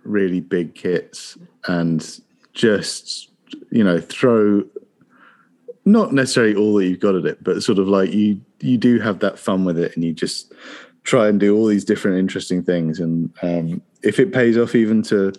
really 0.04 0.40
big 0.40 0.76
kits 0.76 1.38
and 1.68 2.22
just 2.54 3.30
you 3.70 3.84
know 3.84 4.00
throw 4.00 4.64
not 5.86 6.14
necessarily 6.14 6.56
all 6.56 6.76
that 6.76 6.86
you've 6.86 7.02
got 7.02 7.16
at 7.16 7.26
it, 7.26 7.44
but 7.44 7.62
sort 7.62 7.80
of 7.80 7.88
like 7.88 8.14
you 8.14 8.40
you 8.62 8.78
do 8.78 8.98
have 9.00 9.20
that 9.20 9.38
fun 9.38 9.66
with 9.66 9.78
it, 9.78 9.94
and 9.96 10.06
you 10.06 10.14
just 10.14 10.54
try 11.04 11.28
and 11.28 11.38
do 11.38 11.56
all 11.56 11.68
these 11.68 11.84
different 11.84 12.18
interesting 12.18 12.64
things. 12.64 13.02
And 13.02 13.30
um, 13.42 13.82
if 14.04 14.20
it 14.20 14.32
pays 14.32 14.58
off 14.58 14.74
even 14.74 15.02
to 15.04 15.34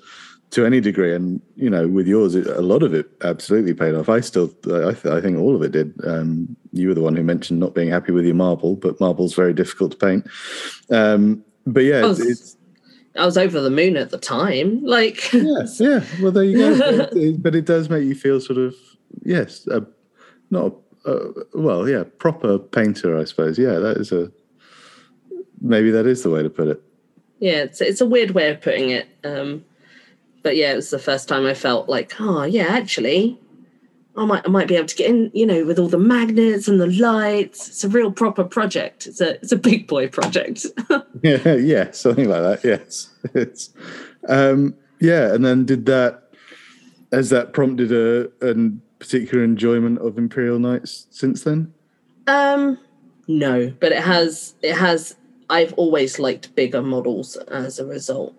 to 0.51 0.65
any 0.65 0.81
degree, 0.81 1.15
and 1.15 1.41
you 1.57 1.69
know, 1.69 1.89
with 1.89 2.07
yours, 2.07 2.35
it, 2.35 2.47
a 2.47 2.61
lot 2.63 2.83
of 2.83 2.95
it 2.95 3.09
absolutely 3.23 3.75
paid 3.75 3.95
off. 3.95 4.09
I 4.09 4.21
still, 4.21 4.51
I, 4.67 4.93
th- 4.93 5.07
I 5.07 5.21
think 5.21 5.39
all 5.39 5.57
of 5.57 5.63
it 5.63 5.73
did. 5.73 5.93
Um, 6.07 6.57
you 6.73 6.89
were 6.89 6.95
the 6.95 7.01
one 7.03 7.17
who 7.17 7.23
mentioned 7.25 7.59
not 7.61 7.75
being 7.75 7.89
happy 7.91 8.13
with 8.13 8.25
your 8.25 8.35
marble, 8.37 8.77
but 8.77 9.01
marble's 9.01 9.35
very 9.35 9.53
difficult 9.53 9.93
to 9.93 9.97
paint. 9.97 10.27
Um, 10.91 11.45
but 11.67 11.81
yeah, 11.81 11.97
I 12.05 12.11
it's, 12.11 12.19
was, 12.19 12.29
it's 12.29 12.57
I 13.17 13.25
was 13.25 13.37
over 13.39 13.61
the 13.61 13.71
moon 13.71 13.97
at 13.97 14.11
the 14.11 14.19
time. 14.19 14.83
Like, 14.85 15.33
yeah, 15.33 15.67
yeah. 15.81 16.05
Well, 16.23 16.31
there 16.33 16.45
you 16.45 16.59
go. 16.59 17.09
It- 17.13 17.43
but 17.43 17.55
it 17.55 17.65
does 17.65 17.89
make 17.91 18.05
you 18.05 18.15
feel 18.15 18.41
sort 18.41 18.59
of 18.59 18.75
yes, 19.25 19.67
a, 19.69 19.85
not 20.51 20.75
a, 21.05 21.11
a, 21.13 21.33
well, 21.55 21.89
yeah, 21.89 22.05
proper 22.19 22.59
painter, 22.59 23.19
I 23.19 23.25
suppose. 23.25 23.59
Yeah, 23.59 23.79
that 23.81 23.97
is 23.97 24.13
a 24.13 24.31
maybe 25.61 25.91
that 25.91 26.07
is 26.07 26.23
the 26.23 26.31
way 26.31 26.43
to 26.43 26.51
put 26.51 26.69
it. 26.69 26.83
yeah, 27.41 27.63
it's 27.63 27.81
it's 27.81 28.01
a 28.01 28.07
weird 28.07 28.33
way 28.33 28.51
of 28.51 28.61
putting 28.61 28.91
it. 28.91 29.09
Um, 29.25 29.65
but 30.45 30.57
yeah, 30.57 30.73
it 30.73 30.77
was 30.77 30.91
the 30.91 30.99
first 30.99 31.27
time 31.27 31.47
I 31.47 31.55
felt 31.55 31.89
like, 31.89 32.13
oh 32.21 32.45
yeah, 32.45 32.67
actually, 32.67 33.41
I 34.15 34.27
might 34.27 34.47
I 34.47 34.49
might 34.49 34.69
be 34.69 34.77
able 34.77 34.87
to 34.87 34.95
get 34.95 35.11
in, 35.11 35.31
you 35.35 35.47
know, 35.47 35.65
with 35.65 35.79
all 35.79 35.89
the 35.89 35.99
magnets 35.99 36.69
and 36.69 36.81
the 36.81 36.87
lights. 36.87 37.67
It's 37.67 37.83
a 37.83 37.89
real 37.89 38.13
proper 38.13 38.45
project. 38.45 39.07
It's 39.07 39.21
a 39.21 39.35
it's 39.37 39.51
a 39.51 39.57
big 39.57 39.89
boy 39.89 40.07
project. 40.09 40.67
Yeah, 41.23 41.55
yeah, 41.55 41.91
something 41.91 42.29
like 42.29 42.43
that. 42.43 42.61
Yes, 42.63 43.09
it's 43.35 43.71
um, 44.29 44.75
yeah. 45.01 45.35
And 45.35 45.45
then 45.45 45.65
did 45.65 45.87
that 45.87 46.31
has 47.11 47.31
that 47.31 47.55
prompted 47.55 47.91
a, 47.91 48.31
a 48.47 48.55
particular 48.99 49.43
enjoyment 49.43 49.99
of 49.99 50.19
Imperial 50.19 50.59
Knights 50.59 51.07
since 51.11 51.43
then? 51.43 51.73
um, 52.27 52.79
no, 53.27 53.73
but 53.81 53.93
it 53.93 54.03
has 54.03 54.55
it 54.63 54.77
has. 54.77 55.17
I've 55.51 55.73
always 55.75 56.19
liked 56.19 56.55
bigger 56.55 56.83
models 56.83 57.37
as 57.37 57.79
a 57.79 57.87
result. 57.87 58.35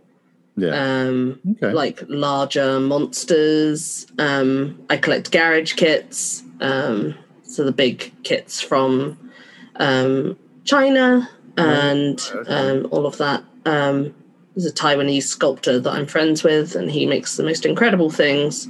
Yeah. 0.57 0.69
Um, 0.69 1.39
okay. 1.51 1.73
like 1.73 2.03
larger 2.07 2.79
monsters. 2.79 4.07
Um, 4.17 4.81
I 4.89 4.97
collect 4.97 5.31
garage 5.31 5.73
kits, 5.73 6.43
um, 6.61 7.15
so 7.43 7.65
the 7.65 7.73
big 7.73 8.13
kits 8.23 8.61
from 8.61 9.31
um, 9.75 10.37
China 10.63 11.29
and 11.57 12.21
um, 12.47 12.87
all 12.91 13.05
of 13.05 13.17
that. 13.17 13.43
Um, 13.65 14.13
there's 14.55 14.65
a 14.65 14.73
Taiwanese 14.73 15.23
sculptor 15.23 15.79
that 15.79 15.91
I'm 15.91 16.07
friends 16.07 16.43
with, 16.43 16.75
and 16.75 16.89
he 16.89 17.05
makes 17.05 17.35
the 17.35 17.43
most 17.43 17.65
incredible 17.65 18.09
things. 18.09 18.67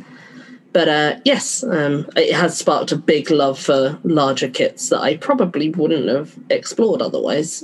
But 0.73 0.89
uh, 0.89 1.19
yes, 1.23 1.63
um, 1.63 2.09
it 2.17 2.33
has 2.33 2.57
sparked 2.57 2.91
a 2.91 2.97
big 2.97 3.31
love 3.31 3.59
for 3.59 3.97
larger 4.03 4.49
kits 4.49 4.89
that 4.89 4.99
I 4.99 5.17
probably 5.17 5.69
wouldn't 5.69 6.09
have 6.09 6.35
explored 6.49 7.01
otherwise. 7.01 7.63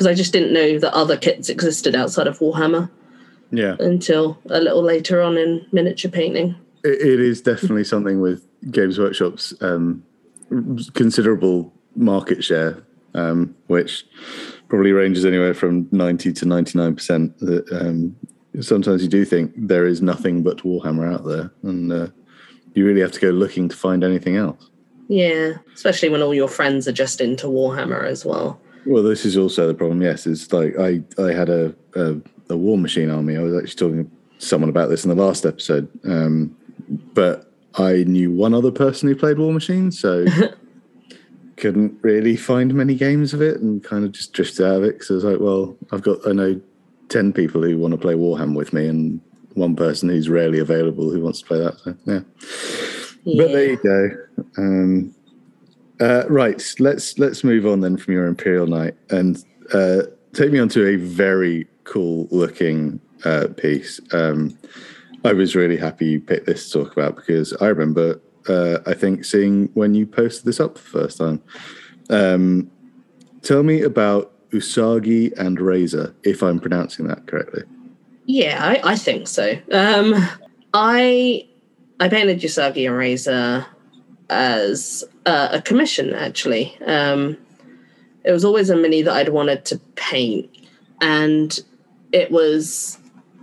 Because 0.00 0.12
I 0.12 0.14
just 0.14 0.32
didn't 0.32 0.54
know 0.54 0.78
that 0.78 0.94
other 0.94 1.14
kits 1.14 1.50
existed 1.50 1.94
outside 1.94 2.26
of 2.26 2.38
Warhammer 2.38 2.88
yeah. 3.50 3.76
until 3.80 4.38
a 4.48 4.58
little 4.58 4.82
later 4.82 5.20
on 5.20 5.36
in 5.36 5.66
miniature 5.72 6.10
painting. 6.10 6.56
it, 6.84 7.02
it 7.02 7.20
is 7.20 7.42
definitely 7.42 7.84
something 7.84 8.18
with 8.18 8.42
Games 8.70 8.98
Workshop's 8.98 9.52
um, 9.60 10.02
considerable 10.94 11.70
market 11.96 12.42
share, 12.42 12.82
um, 13.12 13.54
which 13.66 14.06
probably 14.68 14.92
ranges 14.92 15.26
anywhere 15.26 15.52
from 15.52 15.86
90 15.92 16.32
to 16.32 16.46
99%. 16.46 17.38
That, 17.40 17.70
um, 17.70 18.16
sometimes 18.58 19.02
you 19.02 19.08
do 19.10 19.26
think 19.26 19.52
there 19.54 19.86
is 19.86 20.00
nothing 20.00 20.42
but 20.42 20.62
Warhammer 20.62 21.12
out 21.12 21.26
there, 21.26 21.52
and 21.62 21.92
uh, 21.92 22.06
you 22.72 22.86
really 22.86 23.02
have 23.02 23.12
to 23.12 23.20
go 23.20 23.28
looking 23.28 23.68
to 23.68 23.76
find 23.76 24.02
anything 24.02 24.36
else. 24.36 24.70
Yeah, 25.08 25.58
especially 25.74 26.08
when 26.08 26.22
all 26.22 26.32
your 26.32 26.48
friends 26.48 26.88
are 26.88 26.92
just 26.92 27.20
into 27.20 27.48
Warhammer 27.48 28.06
as 28.06 28.24
well. 28.24 28.58
Well, 28.86 29.02
this 29.02 29.24
is 29.24 29.36
also 29.36 29.66
the 29.66 29.74
problem. 29.74 30.02
Yes, 30.02 30.26
it's 30.26 30.52
like 30.52 30.78
I 30.78 31.02
I 31.18 31.32
had 31.32 31.48
a 31.48 31.74
a, 31.94 32.12
a 32.12 32.56
Warmachine 32.56 33.14
army. 33.14 33.36
I 33.36 33.42
was 33.42 33.54
actually 33.54 33.76
talking 33.76 34.04
to 34.04 34.46
someone 34.46 34.70
about 34.70 34.88
this 34.88 35.04
in 35.04 35.10
the 35.10 35.22
last 35.22 35.44
episode, 35.44 35.88
um, 36.04 36.56
but 37.14 37.52
I 37.74 38.04
knew 38.04 38.30
one 38.30 38.54
other 38.54 38.70
person 38.70 39.08
who 39.08 39.14
played 39.14 39.36
Warmachine, 39.36 39.92
so 39.92 40.24
couldn't 41.56 41.98
really 42.02 42.36
find 42.36 42.74
many 42.74 42.94
games 42.94 43.34
of 43.34 43.42
it, 43.42 43.60
and 43.60 43.84
kind 43.84 44.04
of 44.04 44.12
just 44.12 44.32
drifted 44.32 44.66
out 44.66 44.76
of 44.76 44.84
it. 44.84 44.98
Because 44.98 45.10
I 45.10 45.14
was 45.14 45.24
like, 45.24 45.40
well, 45.40 45.76
I've 45.92 46.02
got 46.02 46.26
I 46.26 46.32
know 46.32 46.60
ten 47.08 47.32
people 47.32 47.62
who 47.62 47.78
want 47.78 47.92
to 47.92 47.98
play 47.98 48.14
Warhammer 48.14 48.56
with 48.56 48.72
me, 48.72 48.86
and 48.86 49.20
one 49.54 49.76
person 49.76 50.08
who's 50.08 50.28
rarely 50.28 50.58
available 50.58 51.10
who 51.10 51.20
wants 51.20 51.40
to 51.40 51.46
play 51.46 51.58
that. 51.58 51.78
So 51.80 51.96
yeah. 52.06 52.20
Yeah. 53.24 53.44
But 53.44 53.52
there 53.52 53.70
you 53.70 53.76
go. 53.76 54.10
Um, 54.56 55.14
uh, 56.00 56.24
right, 56.28 56.74
let's 56.78 57.18
let's 57.18 57.44
move 57.44 57.66
on 57.66 57.80
then 57.80 57.96
from 57.96 58.14
your 58.14 58.26
Imperial 58.26 58.66
Knight 58.66 58.94
and 59.10 59.44
uh, 59.74 60.02
take 60.32 60.50
me 60.50 60.58
on 60.58 60.68
to 60.70 60.86
a 60.86 60.96
very 60.96 61.66
cool 61.84 62.26
looking 62.30 63.00
uh, 63.24 63.48
piece. 63.56 64.00
Um, 64.12 64.58
I 65.24 65.34
was 65.34 65.54
really 65.54 65.76
happy 65.76 66.06
you 66.06 66.20
picked 66.20 66.46
this 66.46 66.70
to 66.70 66.84
talk 66.84 66.92
about 66.92 67.16
because 67.16 67.52
I 67.60 67.66
remember 67.66 68.20
uh, 68.48 68.78
I 68.86 68.94
think 68.94 69.24
seeing 69.24 69.68
when 69.74 69.94
you 69.94 70.06
posted 70.06 70.46
this 70.46 70.60
up 70.60 70.74
the 70.74 70.80
first 70.80 71.18
time. 71.18 71.42
Um, 72.08 72.70
tell 73.42 73.62
me 73.62 73.82
about 73.82 74.32
Usagi 74.50 75.32
and 75.38 75.60
Razor, 75.60 76.14
if 76.24 76.42
I'm 76.42 76.58
pronouncing 76.58 77.06
that 77.06 77.26
correctly. 77.26 77.62
Yeah, 78.26 78.58
I, 78.60 78.92
I 78.92 78.96
think 78.96 79.28
so. 79.28 79.58
Um, 79.70 80.14
I 80.72 81.46
I 82.00 82.08
painted 82.08 82.40
Usagi 82.40 82.86
and 82.86 82.96
Razor 82.96 83.66
as 84.30 85.04
uh, 85.26 85.48
a 85.52 85.60
commission, 85.60 86.14
actually. 86.14 86.76
Um, 86.86 87.36
it 88.24 88.32
was 88.32 88.44
always 88.44 88.70
a 88.70 88.76
mini 88.76 89.02
that 89.02 89.12
I'd 89.12 89.28
wanted 89.30 89.64
to 89.66 89.78
paint, 89.96 90.48
and 91.00 91.58
it 92.12 92.30
was 92.30 92.98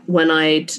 when 0.05 0.31
I'd 0.31 0.71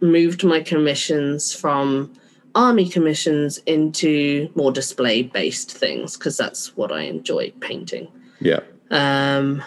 moved 0.00 0.44
my 0.44 0.60
commissions 0.60 1.52
from 1.52 2.12
army 2.54 2.88
commissions 2.88 3.58
into 3.66 4.50
more 4.54 4.72
display 4.72 5.22
based 5.22 5.72
things 5.72 6.16
because 6.16 6.36
that's 6.36 6.76
what 6.76 6.92
I 6.92 7.02
enjoy 7.02 7.52
painting. 7.60 8.08
Yeah. 8.40 8.60
Um, 8.90 9.62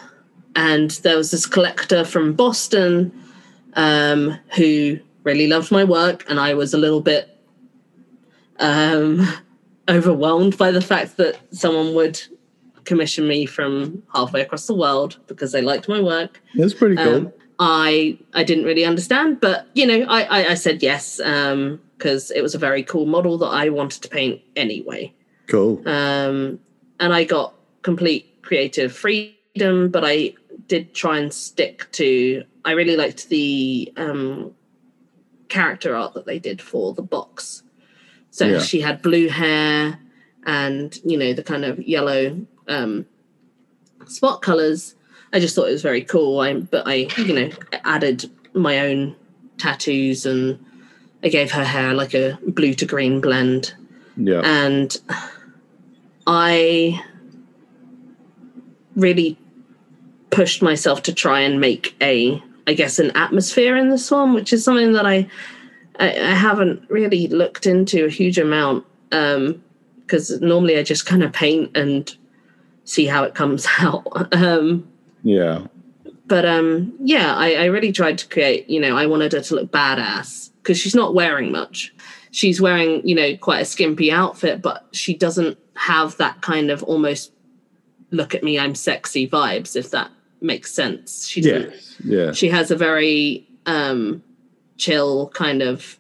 and 0.56 0.92
there 1.04 1.18
was 1.18 1.32
this 1.32 1.46
collector 1.46 2.04
from 2.04 2.34
Boston 2.34 3.12
um, 3.74 4.38
who 4.56 5.00
really 5.24 5.48
loved 5.48 5.72
my 5.72 5.84
work, 5.84 6.26
and 6.30 6.39
I 6.39 6.54
was 6.54 6.74
a 6.74 6.78
little 6.78 7.02
bit 7.02 7.30
um, 8.60 9.28
overwhelmed 9.90 10.58
by 10.58 10.72
the 10.72 10.82
fact 10.82 11.18
that 11.18 11.40
someone 11.52 11.94
would 11.96 12.22
commission 12.84 13.28
me 13.28 13.46
from 13.46 14.02
halfway 14.14 14.42
across 14.42 14.68
the 14.68 14.74
world 14.74 15.18
because 15.28 15.52
they 15.52 15.62
liked 15.62 15.88
my 15.88 16.02
work. 16.02 16.42
That's 16.56 16.74
pretty 16.74 16.96
cool. 16.96 17.16
Um, 17.16 17.34
I 17.60 18.18
I 18.34 18.44
didn't 18.44 18.66
really 18.66 18.86
understand, 18.86 19.40
but 19.40 19.68
you 19.74 19.86
know, 19.86 20.06
I 20.08 20.24
I, 20.24 20.50
I 20.52 20.54
said 20.56 20.82
yes 20.82 21.18
because 21.18 22.32
it 22.32 22.42
was 22.42 22.56
a 22.56 22.58
very 22.58 22.84
cool 22.84 23.06
model 23.06 23.38
that 23.38 23.48
I 23.48 23.70
wanted 23.70 24.02
to 24.04 24.10
paint 24.10 24.42
anyway 24.56 25.14
cool. 25.48 25.88
um, 25.88 26.60
and 27.00 27.14
I 27.14 27.24
got 27.24 27.54
complete 27.84 28.42
creative 28.42 28.92
freedom, 28.92 29.90
but 29.90 30.04
I 30.06 30.34
did 30.68 30.94
try 30.94 31.20
and 31.20 31.34
stick 31.34 31.92
to 31.94 32.44
I 32.64 32.72
really 32.72 32.96
liked 32.96 33.30
the 33.30 33.92
um, 33.98 34.56
character 35.50 35.96
art 35.96 36.14
that 36.14 36.26
they 36.26 36.40
did 36.40 36.62
for 36.62 36.94
the 36.94 37.02
box. 37.02 37.64
So 38.32 38.46
Yeah. 38.48 38.60
she 38.60 38.82
had 38.82 39.02
blue 39.02 39.28
hair 39.30 40.00
and 40.46 40.98
you 41.06 41.18
know 41.18 41.34
the 41.34 41.44
kind 41.44 41.64
of 41.66 41.80
yellow 41.80 42.40
um, 42.68 43.06
spot 44.08 44.42
colors. 44.42 44.96
I 45.34 45.40
just 45.40 45.56
thought 45.56 45.68
it 45.68 45.72
was 45.74 45.82
very 45.84 46.02
cool. 46.04 46.40
I 46.40 46.54
but 46.56 46.84
I 46.88 47.08
you 47.18 47.34
know 47.34 47.50
added 47.86 48.30
my 48.54 48.80
own 48.80 49.16
tattoos 49.58 50.26
and 50.26 50.58
I 51.24 51.30
gave 51.30 51.52
her 51.52 51.64
hair 51.64 51.94
like 51.94 52.14
a 52.16 52.38
blue 52.48 52.74
to 52.76 52.86
green 52.86 53.22
blend 53.22 53.74
Yeah. 54.18 54.42
and 54.44 54.98
I 56.26 57.02
really 58.96 59.38
pushed 60.32 60.62
myself 60.62 61.04
to 61.04 61.14
try 61.14 61.42
and 61.42 61.60
make 61.60 61.96
a, 62.02 62.42
I 62.68 62.74
guess, 62.74 63.00
an 63.00 63.12
atmosphere 63.12 63.76
in 63.78 63.90
this 63.90 64.10
one, 64.12 64.34
which 64.34 64.54
is 64.54 64.64
something 64.64 64.94
that 64.94 65.06
I, 65.06 65.28
I, 66.00 66.10
I 66.10 66.34
haven't 66.34 66.89
really 66.89 67.28
looked 67.28 67.66
into 67.66 68.06
a 68.06 68.10
huge 68.10 68.38
amount 68.38 68.86
because 69.10 70.42
normally 70.42 70.78
I 70.78 70.84
just 70.84 71.06
kind 71.06 71.24
of 71.24 71.34
paint 71.34 71.76
and 71.76 72.16
see 72.86 73.06
how 73.06 73.24
it 73.24 73.36
comes 73.36 73.68
out. 73.80 74.34
Um, 74.34 74.88
yeah. 75.24 75.68
but 76.26 76.46
um, 76.46 76.94
yeah, 77.00 77.36
I, 77.36 77.56
I 77.56 77.66
really 77.66 77.92
tried 77.92 78.18
to 78.20 78.28
create. 78.28 78.70
You 78.70 78.80
know, 78.80 78.98
I 78.98 79.06
wanted 79.06 79.34
her 79.34 79.42
to 79.42 79.56
look 79.56 79.72
badass 79.72 80.50
because 80.62 80.80
she's 80.80 80.96
not 80.96 81.14
wearing 81.14 81.52
much. 81.52 81.94
She's 82.32 82.62
wearing, 82.62 83.06
you 83.08 83.14
know, 83.14 83.36
quite 83.38 83.62
a 83.62 83.66
skimpy 83.66 84.12
outfit, 84.12 84.62
but 84.62 84.88
she 84.92 85.14
doesn't 85.14 85.58
have 85.76 86.16
that 86.18 86.42
kind 86.42 86.72
of 86.72 86.82
almost 86.84 87.34
look 88.12 88.36
at 88.36 88.44
me, 88.44 88.60
I'm 88.60 88.76
sexy 88.76 89.28
vibes. 89.28 89.76
If 89.76 89.92
that 89.92 90.12
makes 90.39 90.72
sense, 90.72 91.28
she 91.28 91.42
doesn't. 91.42 91.72
Yes. 91.72 91.96
Yeah. 92.04 92.32
She 92.32 92.50
has 92.50 92.72
a 92.72 92.76
very 92.76 93.48
um, 93.66 94.24
chill 94.82 95.30
kind 95.30 95.62
of. 95.62 95.98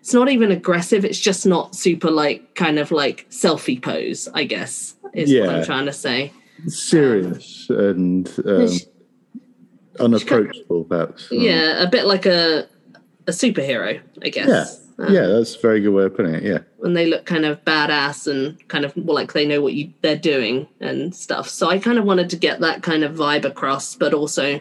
It's 0.00 0.12
not 0.12 0.28
even 0.28 0.50
aggressive. 0.50 1.04
It's 1.04 1.18
just 1.18 1.46
not 1.46 1.74
super 1.74 2.10
like 2.10 2.54
kind 2.54 2.78
of 2.78 2.90
like 2.90 3.26
selfie 3.30 3.80
pose. 3.80 4.28
I 4.34 4.44
guess 4.44 4.96
is 5.14 5.32
what 5.32 5.48
I'm 5.48 5.64
trying 5.64 5.86
to 5.86 5.92
say. 5.92 6.32
Serious 6.66 7.70
and 7.70 8.28
um, 8.44 8.68
She- 8.68 8.84
unapproachable, 10.00 10.84
perhaps. 10.84 11.28
Yeah, 11.30 11.82
a 11.82 11.88
bit 11.88 12.04
like 12.04 12.26
a 12.26 12.66
a 13.26 13.30
superhero, 13.30 14.02
I 14.22 14.28
guess. 14.28 14.48
Yeah. 14.48 15.08
Yeah, 15.08 15.26
that's 15.26 15.56
a 15.56 15.58
very 15.58 15.80
good 15.80 15.88
way 15.90 16.04
of 16.04 16.16
putting 16.16 16.34
it. 16.34 16.44
Yeah. 16.44 16.58
And 16.84 16.96
they 16.96 17.06
look 17.06 17.24
kind 17.26 17.44
of 17.44 17.64
badass 17.64 18.30
and 18.30 18.56
kind 18.68 18.84
of 18.84 18.96
like 18.96 19.32
they 19.32 19.44
know 19.44 19.60
what 19.60 19.72
you 19.72 19.92
they're 20.02 20.16
doing 20.16 20.68
and 20.80 21.12
stuff. 21.12 21.48
So 21.48 21.68
I 21.68 21.78
kind 21.80 21.98
of 21.98 22.04
wanted 22.04 22.30
to 22.30 22.36
get 22.36 22.60
that 22.60 22.82
kind 22.84 23.02
of 23.02 23.16
vibe 23.16 23.44
across, 23.44 23.96
but 23.96 24.14
also 24.14 24.60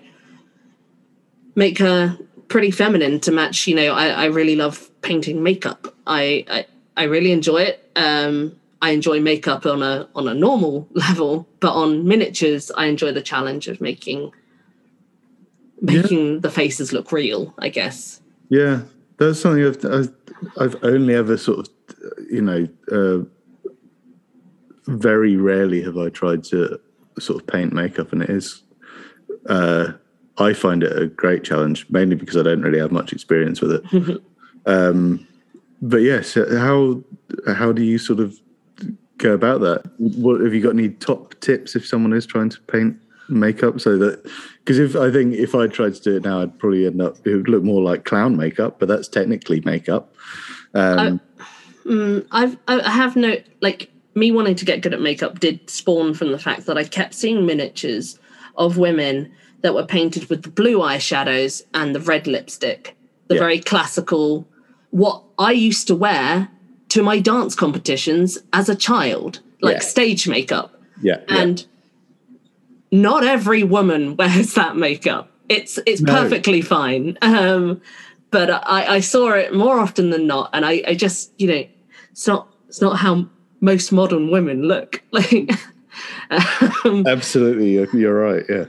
make 1.56 1.78
her 1.78 2.18
pretty 2.54 2.70
feminine 2.70 3.20
to 3.20 3.32
match. 3.32 3.66
You 3.66 3.74
know, 3.74 3.93
I, 3.93 4.10
I 4.10 4.26
really 4.26 4.56
love 4.56 4.88
painting 5.01 5.41
makeup. 5.41 5.91
I, 6.06 6.45
I 6.47 6.66
I 6.95 7.04
really 7.06 7.32
enjoy 7.32 7.64
it. 7.64 7.89
Um, 7.95 8.56
I 8.80 8.91
enjoy 8.91 9.20
makeup 9.20 9.66
on 9.66 9.82
a 9.82 10.08
on 10.14 10.28
a 10.28 10.36
normal 10.36 10.88
level, 10.93 11.47
but 11.60 11.74
on 11.74 12.08
miniatures, 12.08 12.70
I 12.78 12.86
enjoy 12.86 13.12
the 13.12 13.24
challenge 13.24 13.68
of 13.68 13.82
making 13.82 14.32
making 15.82 16.41
the 16.41 16.51
faces 16.51 16.93
look 16.93 17.12
real. 17.12 17.56
I 17.58 17.70
guess. 17.70 18.22
Yeah, 18.49 18.82
that's 19.18 19.41
something 19.41 19.66
I've 19.66 19.84
I've, 19.86 20.14
I've 20.60 20.84
only 20.84 21.16
ever 21.16 21.38
sort 21.38 21.58
of, 21.60 21.70
you 22.30 22.43
know, 22.43 22.68
uh, 22.91 23.26
very 24.86 25.38
rarely 25.38 25.82
have 25.82 25.97
I 25.97 26.10
tried 26.10 26.43
to 26.45 26.80
sort 27.18 27.41
of 27.41 27.47
paint 27.47 27.74
makeup, 27.74 28.14
and 28.14 28.22
it 28.22 28.30
is. 28.30 28.62
Uh, 29.49 29.93
I 30.38 30.53
find 30.53 30.84
it 30.84 30.99
a 30.99 31.07
great 31.07 31.43
challenge, 31.43 31.86
mainly 31.89 32.15
because 32.15 32.38
I 32.38 32.43
don't 32.43 32.61
really 32.61 32.79
have 32.79 32.91
much 32.91 33.13
experience 33.13 33.61
with 33.61 33.71
it. 33.71 34.21
um, 34.65 35.27
but 35.81 35.97
yes, 35.97 36.36
how 36.36 37.03
how 37.47 37.71
do 37.71 37.84
you 37.84 37.97
sort 37.97 38.19
of 38.19 38.39
go 39.17 39.34
about 39.34 39.61
that? 39.61 39.84
What 39.97 40.41
have 40.41 40.53
you 40.53 40.61
got 40.61 40.71
any 40.71 40.89
top 40.89 41.39
tips 41.39 41.75
if 41.75 41.86
someone 41.86 42.13
is 42.13 42.25
trying 42.25 42.49
to 42.49 42.59
paint 42.61 42.97
makeup 43.29 43.79
so 43.79 43.97
that 43.97 44.21
because 44.59 44.77
if 44.79 44.97
I 44.97 45.09
think 45.09 45.34
if 45.34 45.55
I 45.55 45.67
tried 45.67 45.95
to 45.95 46.01
do 46.01 46.17
it 46.17 46.23
now, 46.23 46.41
I'd 46.41 46.57
probably 46.57 46.86
end 46.86 47.01
up 47.01 47.15
it 47.25 47.36
would 47.36 47.49
look 47.49 47.63
more 47.63 47.81
like 47.81 48.05
clown 48.05 48.38
makeup, 48.38 48.79
but 48.79 48.88
that's 48.88 49.07
technically 49.07 49.61
makeup. 49.61 50.13
Um, 50.73 51.21
Mm, 51.86 52.25
I've 52.31 52.57
I 52.67 52.79
I 52.79 52.89
have 52.91 53.15
no 53.15 53.36
like 53.61 53.91
me 54.15 54.31
wanting 54.31 54.55
to 54.55 54.65
get 54.65 54.81
good 54.81 54.93
at 54.93 55.01
makeup 55.01 55.39
did 55.39 55.69
spawn 55.69 56.13
from 56.13 56.31
the 56.31 56.39
fact 56.39 56.65
that 56.65 56.77
I 56.77 56.84
kept 56.84 57.13
seeing 57.13 57.45
miniatures 57.45 58.19
of 58.55 58.77
women 58.77 59.34
that 59.64 59.74
were 59.74 59.86
painted 59.86 60.30
with 60.30 60.43
the 60.43 60.49
blue 60.49 60.78
eyeshadows 60.80 61.64
and 61.74 61.95
the 61.95 61.99
red 61.99 62.28
lipstick, 62.28 62.95
the 63.28 63.36
Yeah. 63.36 63.39
very 63.41 63.59
classical 63.59 64.45
what 64.91 65.24
I 65.39 65.51
used 65.53 65.88
to 65.88 65.95
wear 65.95 66.49
to 66.89 67.01
my 67.01 67.18
dance 67.20 67.55
competitions 67.55 68.38
as 68.53 68.70
a 68.70 68.76
child, 68.76 69.39
like 69.61 69.78
Yeah. 69.78 69.80
stage 69.80 70.28
makeup. 70.28 70.70
yeah, 71.01 71.18
yeah. 71.28 71.38
And 71.41 71.66
not 72.91 73.24
every 73.24 73.64
woman 73.64 74.16
wears 74.20 74.53
that 74.53 74.76
makeup. 74.78 75.32
It's 75.49 75.80
it's 75.86 76.01
No. 76.01 76.14
perfectly 76.14 76.61
fine. 76.61 77.18
Um, 77.24 77.82
but 78.32 78.49
I, 78.51 78.95
I 78.95 78.99
saw 78.99 79.32
it 79.32 79.53
more 79.53 79.80
often 79.80 80.09
than 80.11 80.28
not, 80.28 80.49
and 80.53 80.64
I, 80.66 80.84
I 80.88 80.93
just 80.93 81.32
you 81.39 81.47
know 81.47 81.64
it's 82.11 82.28
not 82.28 82.47
it's 82.68 82.82
not 82.82 82.97
how 82.97 83.26
most 83.61 83.91
modern 83.91 84.30
women 84.30 84.64
look 84.64 85.01
like. 85.11 85.51
um, 86.86 87.05
absolutely, 87.07 87.72
you're, 87.74 87.89
you're 87.95 88.14
right. 88.20 88.43
Yeah, 88.49 88.66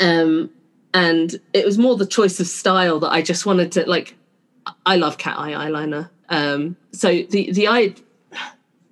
um, 0.00 0.50
and 0.94 1.40
it 1.52 1.64
was 1.64 1.78
more 1.78 1.96
the 1.96 2.06
choice 2.06 2.40
of 2.40 2.46
style 2.46 3.00
that 3.00 3.10
I 3.10 3.22
just 3.22 3.46
wanted 3.46 3.72
to 3.72 3.88
like. 3.88 4.16
I 4.86 4.96
love 4.96 5.18
cat 5.18 5.38
eye 5.38 5.52
eyeliner. 5.52 6.10
Um, 6.28 6.76
so 6.92 7.08
the 7.08 7.52
the 7.52 7.68
eye 7.68 7.94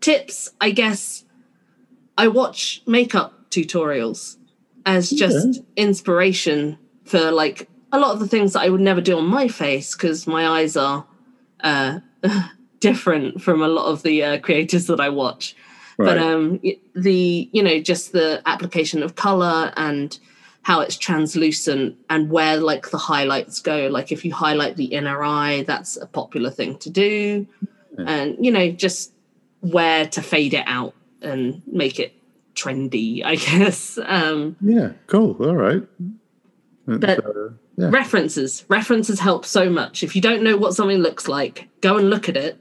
tips, 0.01 0.51
I 0.61 0.71
guess, 0.71 1.25
I 2.17 2.29
watch 2.29 2.83
makeup 2.87 3.51
tutorials 3.51 4.37
as 4.87 5.11
just 5.11 5.61
inspiration 5.77 6.79
for 7.05 7.31
like 7.31 7.69
a 7.93 7.99
lot 7.99 8.13
of 8.13 8.21
the 8.21 8.29
things 8.29 8.55
that 8.55 8.61
I 8.61 8.69
would 8.69 8.81
never 8.81 9.01
do 9.01 9.19
on 9.19 9.27
my 9.27 9.49
face 9.49 9.95
because 9.95 10.27
my 10.27 10.47
eyes 10.47 10.77
are 10.77 11.07
uh, 11.61 12.01
different 12.81 13.43
from 13.43 13.63
a 13.63 13.69
lot 13.69 13.87
of 13.87 14.03
the 14.03 14.23
uh, 14.23 14.39
creators 14.39 14.87
that 14.87 15.01
I 15.01 15.11
watch 15.11 15.55
right. 16.01 16.15
but 16.15 16.19
um 16.19 16.61
the 16.95 17.49
you 17.53 17.63
know 17.63 17.81
just 17.81 18.13
the 18.13 18.43
application 18.47 19.03
of 19.03 19.15
color 19.15 19.73
and 19.77 20.19
how 20.63 20.81
it's 20.81 20.97
translucent 20.97 21.97
and 22.11 22.31
where 22.31 22.59
like 22.59 22.91
the 22.91 22.99
highlights 22.99 23.61
go 23.61 23.89
like 23.89 24.13
if 24.13 24.25
you 24.25 24.33
highlight 24.33 24.77
the 24.77 24.87
inner 24.87 25.23
eye 25.25 25.65
that's 25.67 25.97
a 25.97 26.07
popular 26.07 26.51
thing 26.51 26.77
to 26.79 26.91
do 26.91 27.47
and 27.99 28.37
you 28.45 28.51
know 28.51 28.71
just 28.71 29.13
where 29.61 30.07
to 30.07 30.23
fade 30.23 30.55
it 30.55 30.65
out 30.67 30.95
and 31.23 31.63
make 31.67 31.99
it 31.99 32.15
trendy 32.55 33.25
i 33.25 33.37
guess 33.37 33.99
um 34.05 34.57
yeah, 34.61 34.93
cool. 35.07 35.37
All 35.45 35.57
right. 35.57 35.83
But- 36.87 37.25
uh, 37.25 37.51
yeah. 37.77 37.89
references 37.91 38.65
references 38.69 39.21
help 39.21 39.47
so 39.47 39.71
much 39.71 40.03
if 40.03 40.15
you 40.15 40.21
don't 40.21 40.43
know 40.43 40.57
what 40.57 40.75
something 40.75 40.99
looks 40.99 41.29
like 41.29 41.69
go 41.81 41.97
and 41.97 42.11
look 42.11 42.29
at 42.29 42.37
it 42.37 42.59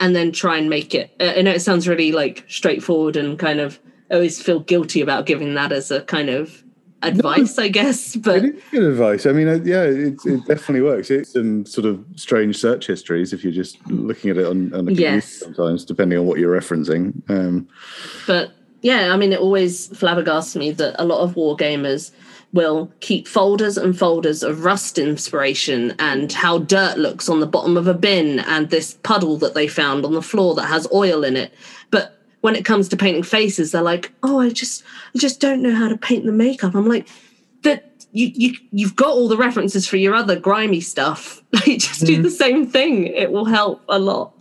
and 0.00 0.14
then 0.14 0.32
try 0.32 0.58
and 0.58 0.68
make 0.68 0.94
it 0.94 1.14
uh, 1.18 1.32
i 1.36 1.40
know 1.40 1.52
it 1.52 1.60
sounds 1.60 1.88
really 1.88 2.12
like 2.12 2.44
straightforward 2.46 3.16
and 3.16 3.38
kind 3.38 3.58
of 3.58 3.78
I 4.10 4.14
always 4.14 4.42
feel 4.42 4.60
guilty 4.60 5.00
about 5.00 5.26
giving 5.26 5.54
that 5.54 5.72
as 5.72 5.90
a 5.90 6.02
kind 6.02 6.28
of 6.28 6.64
advice 7.02 7.58
i 7.58 7.68
guess 7.68 8.16
but 8.26 8.42
good 8.70 8.82
advice. 8.82 9.26
I 9.26 9.32
mean, 9.32 9.46
yeah, 9.64 9.82
it, 9.84 10.18
it 10.24 10.46
definitely 10.46 10.82
works. 10.82 11.10
It's 11.10 11.32
some 11.32 11.64
sort 11.66 11.86
of 11.86 12.04
strange 12.16 12.56
search 12.58 12.86
histories 12.86 13.32
if 13.32 13.42
you're 13.42 13.52
just 13.52 13.78
looking 13.88 14.30
at 14.30 14.36
it 14.36 14.46
on, 14.46 14.72
on 14.74 14.80
a 14.80 14.84
computer 14.84 15.02
Yes. 15.02 15.40
sometimes, 15.40 15.84
depending 15.84 16.18
on 16.18 16.26
what 16.26 16.38
you're 16.38 16.54
referencing. 16.58 17.22
Um, 17.30 17.68
but 18.26 18.52
yeah 18.82 19.12
i 19.12 19.16
mean 19.16 19.30
it 19.32 19.38
always 19.40 19.90
flabbergasts 19.90 20.56
me 20.56 20.70
that 20.70 20.94
a 20.98 21.04
lot 21.04 21.20
of 21.20 21.36
war 21.36 21.54
gamers 21.56 22.12
will 22.52 22.90
keep 23.00 23.28
folders 23.28 23.76
and 23.76 23.96
folders 23.98 24.42
of 24.42 24.64
rust 24.64 24.98
inspiration 24.98 25.94
and 25.98 26.32
how 26.32 26.58
dirt 26.58 26.96
looks 26.98 27.28
on 27.28 27.40
the 27.40 27.46
bottom 27.46 27.76
of 27.76 27.86
a 27.86 27.94
bin 27.94 28.40
and 28.40 28.70
this 28.70 28.94
puddle 29.02 29.36
that 29.36 29.54
they 29.54 29.68
found 29.68 30.04
on 30.04 30.14
the 30.14 30.22
floor 30.22 30.54
that 30.54 30.64
has 30.64 30.86
oil 30.92 31.22
in 31.24 31.36
it 31.36 31.52
but 31.90 32.19
when 32.40 32.56
it 32.56 32.64
comes 32.64 32.88
to 32.88 32.96
painting 32.96 33.22
faces 33.22 33.72
they're 33.72 33.82
like 33.82 34.12
oh 34.22 34.40
i 34.40 34.48
just 34.48 34.82
i 35.14 35.18
just 35.18 35.40
don't 35.40 35.62
know 35.62 35.74
how 35.74 35.88
to 35.88 35.96
paint 35.96 36.24
the 36.24 36.32
makeup 36.32 36.74
i'm 36.74 36.88
like 36.88 37.08
that 37.62 38.06
you, 38.12 38.30
you 38.34 38.54
you've 38.72 38.96
got 38.96 39.10
all 39.10 39.28
the 39.28 39.36
references 39.36 39.86
for 39.86 39.96
your 39.96 40.14
other 40.14 40.38
grimy 40.38 40.80
stuff 40.80 41.42
like 41.52 41.78
just 41.78 42.04
do 42.04 42.20
the 42.22 42.30
same 42.30 42.66
thing 42.66 43.06
it 43.06 43.30
will 43.30 43.44
help 43.44 43.82
a 43.88 43.98
lot 43.98 44.34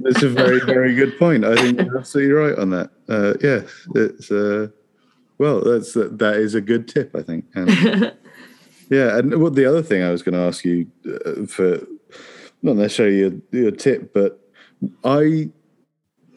that's 0.00 0.22
a 0.22 0.28
very, 0.28 0.60
very 0.60 0.94
good 0.94 1.18
point. 1.18 1.44
I 1.44 1.56
think 1.56 1.80
you're 1.80 1.98
absolutely 1.98 2.32
right 2.32 2.58
on 2.58 2.70
that. 2.70 2.90
Uh, 3.08 3.34
yeah, 3.40 3.62
it's 3.94 4.30
uh, 4.30 4.68
well, 5.38 5.62
that's 5.62 5.94
that 5.94 6.36
is 6.36 6.54
a 6.54 6.60
good 6.60 6.88
tip. 6.88 7.14
I 7.14 7.22
think. 7.22 7.44
Um, 7.54 7.68
yeah, 8.90 9.18
and 9.18 9.40
what 9.40 9.54
the 9.54 9.66
other 9.66 9.82
thing 9.82 10.02
I 10.02 10.10
was 10.10 10.22
going 10.22 10.34
to 10.34 10.40
ask 10.40 10.64
you 10.64 10.86
uh, 11.06 11.46
for, 11.46 11.80
not 12.62 12.76
necessarily 12.76 13.18
your, 13.18 13.32
your 13.52 13.70
tip, 13.70 14.12
but 14.12 14.40
I 15.04 15.50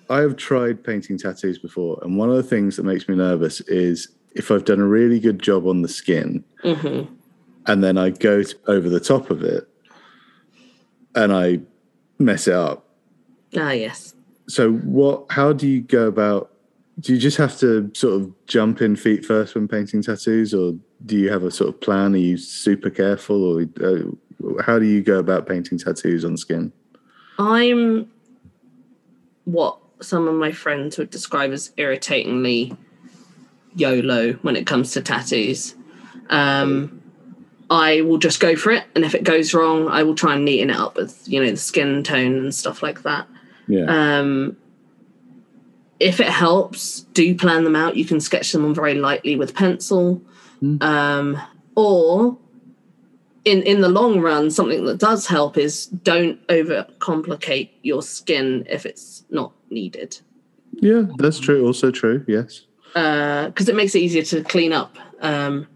I 0.10 0.20
have 0.22 0.36
tried 0.36 0.84
painting 0.84 1.18
tattoos 1.18 1.60
before, 1.60 2.00
and 2.02 2.18
one 2.18 2.30
of 2.30 2.36
the 2.36 2.44
things 2.44 2.76
that 2.78 2.84
makes 2.84 3.08
me 3.08 3.16
nervous 3.16 3.62
is 3.62 4.10
if 4.34 4.52
I've 4.52 4.66
done 4.66 4.80
a 4.80 4.88
really 4.88 5.20
good 5.20 5.40
job 5.40 5.68
on 5.68 5.82
the 5.82 5.88
skin, 5.88 6.44
hmm 6.62 7.04
and 7.66 7.84
then 7.84 7.98
I 7.98 8.10
go 8.10 8.42
to, 8.42 8.56
over 8.68 8.90
the 8.90 9.00
top 9.00 9.30
of 9.30 9.44
it, 9.44 9.68
and 11.14 11.32
I 11.32 11.60
mess 12.18 12.48
it 12.48 12.56
up. 12.56 12.88
Ah, 13.56 13.72
yes. 13.72 14.16
So 14.48 14.72
what? 14.72 15.26
How 15.30 15.54
do 15.54 15.68
you 15.68 15.82
go 15.82 16.08
about? 16.08 16.52
Do 17.00 17.14
you 17.14 17.20
just 17.20 17.38
have 17.38 17.58
to 17.60 17.92
sort 17.94 18.22
of 18.22 18.34
jump 18.48 18.82
in 18.82 18.96
feet 18.96 19.24
first 19.24 19.54
when 19.56 19.68
painting 19.68 20.02
tattoos, 20.02 20.54
or 20.54 20.74
do 21.06 21.16
you 21.16 21.32
have 21.32 21.44
a 21.44 21.52
sort 21.52 21.70
of 21.70 21.80
plan? 21.82 22.16
Are 22.16 22.18
you 22.18 22.38
super 22.38 22.90
careful, 22.90 23.44
or 23.44 23.62
uh, 23.84 24.62
how 24.64 24.80
do 24.80 24.86
you 24.86 25.04
go 25.04 25.20
about 25.20 25.48
painting 25.48 25.78
tattoos 25.78 26.26
on 26.26 26.38
skin? 26.38 26.72
I'm 27.38 28.10
what 29.46 29.79
some 30.02 30.28
of 30.28 30.36
my 30.36 30.52
friends 30.52 30.98
would 30.98 31.10
describe 31.10 31.52
as 31.52 31.72
irritatingly 31.78 32.76
YOLO 33.76 34.34
when 34.42 34.56
it 34.56 34.66
comes 34.66 34.92
to 34.94 35.02
tattoos. 35.02 35.76
Um, 36.30 37.02
I 37.70 38.02
will 38.02 38.18
just 38.18 38.40
go 38.40 38.56
for 38.56 38.72
it, 38.72 38.84
and 38.96 39.06
if 39.06 39.14
it 39.14 39.24
goes 39.24 39.54
wrong, 39.54 39.88
I 39.88 40.04
will 40.04 40.16
try 40.16 40.36
and 40.36 40.48
neaten 40.48 40.70
it 40.70 40.76
up 40.76 40.96
with 40.96 41.22
you 41.28 41.44
know 41.44 41.52
the 41.52 41.58
skin 41.58 42.04
tone 42.04 42.38
and 42.38 42.56
stuff 42.56 42.82
like 42.82 43.04
that. 43.04 43.28
Yeah. 43.68 43.86
Um, 44.20 44.58
if 46.00 46.20
it 46.20 46.28
helps, 46.30 47.02
do 47.14 47.36
plan 47.36 47.64
them 47.66 47.76
out. 47.76 47.96
You 47.98 48.06
can 48.06 48.20
sketch 48.22 48.52
them 48.54 48.66
on 48.66 48.74
very 48.74 48.96
lightly 48.96 49.36
with 49.36 49.54
pencil, 49.54 50.22
Mm. 50.62 50.84
um, 50.84 51.42
or 51.76 52.38
in 53.46 53.62
in 53.64 53.82
the 53.82 53.90
long 53.90 54.20
run, 54.20 54.50
something 54.52 54.86
that 54.86 54.98
does 54.98 55.28
help 55.28 55.58
is 55.58 55.86
don't 55.86 56.46
overcomplicate 56.48 57.70
your 57.82 58.02
skin 58.02 58.66
if 58.70 58.86
it's 58.86 59.24
not 59.30 59.54
needed, 59.72 60.20
yeah, 60.82 61.04
that's 61.18 61.40
true. 61.40 61.66
Also 61.66 61.92
true. 61.92 62.24
Yes. 62.28 62.66
Uh, 62.96 63.48
because 63.48 63.68
it 63.70 63.76
makes 63.76 63.96
it 63.96 64.00
easier 64.00 64.24
to 64.24 64.44
clean 64.44 64.72
up. 64.74 64.98
Um, 65.22 65.68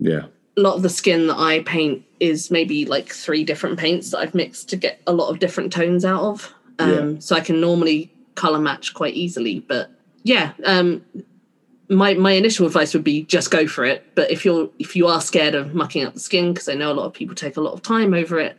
Yeah. 0.00 0.26
a 0.56 0.60
lot 0.60 0.74
of 0.76 0.82
the 0.82 0.88
skin 0.88 1.26
that 1.26 1.36
I 1.38 1.60
paint 1.60 2.04
is 2.20 2.50
maybe 2.50 2.86
like 2.86 3.12
three 3.12 3.44
different 3.44 3.78
paints 3.78 4.10
that 4.10 4.18
I've 4.18 4.34
mixed 4.34 4.68
to 4.70 4.76
get 4.76 5.00
a 5.06 5.12
lot 5.12 5.28
of 5.30 5.38
different 5.40 5.72
tones 5.72 6.04
out 6.04 6.22
of. 6.22 6.54
Um, 6.78 6.90
Yeah. 6.90 7.18
So 7.20 7.36
I 7.36 7.40
can 7.40 7.60
normally 7.60 8.12
color 8.34 8.58
match 8.58 8.94
quite 8.94 9.14
easily. 9.14 9.60
But 9.60 9.90
yeah, 10.22 10.52
um, 10.64 11.02
my 11.88 12.14
my 12.14 12.32
initial 12.32 12.66
advice 12.66 12.94
would 12.94 13.04
be 13.04 13.24
just 13.24 13.50
go 13.50 13.66
for 13.66 13.84
it. 13.84 14.04
But 14.14 14.30
if 14.30 14.44
you're 14.44 14.70
if 14.78 14.96
you 14.96 15.06
are 15.06 15.20
scared 15.20 15.54
of 15.54 15.74
mucking 15.74 16.04
up 16.04 16.14
the 16.14 16.20
skin, 16.20 16.52
because 16.54 16.68
I 16.68 16.74
know 16.74 16.90
a 16.90 16.94
lot 16.94 17.06
of 17.06 17.12
people 17.12 17.34
take 17.34 17.56
a 17.56 17.60
lot 17.60 17.74
of 17.74 17.82
time 17.82 18.14
over 18.14 18.38
it, 18.40 18.56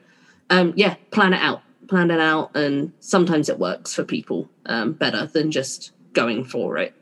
um, 0.49 0.73
yeah, 0.75 0.95
plan 1.11 1.33
it 1.33 1.41
out. 1.41 1.61
Plan 1.87 2.11
it 2.11 2.19
out, 2.19 2.55
and 2.55 2.91
sometimes 2.99 3.49
it 3.49 3.59
works 3.59 3.93
for 3.93 4.03
people 4.03 4.49
um, 4.65 4.93
better 4.93 5.25
than 5.27 5.51
just 5.51 5.91
going 6.13 6.43
for 6.43 6.77
it. 6.77 6.93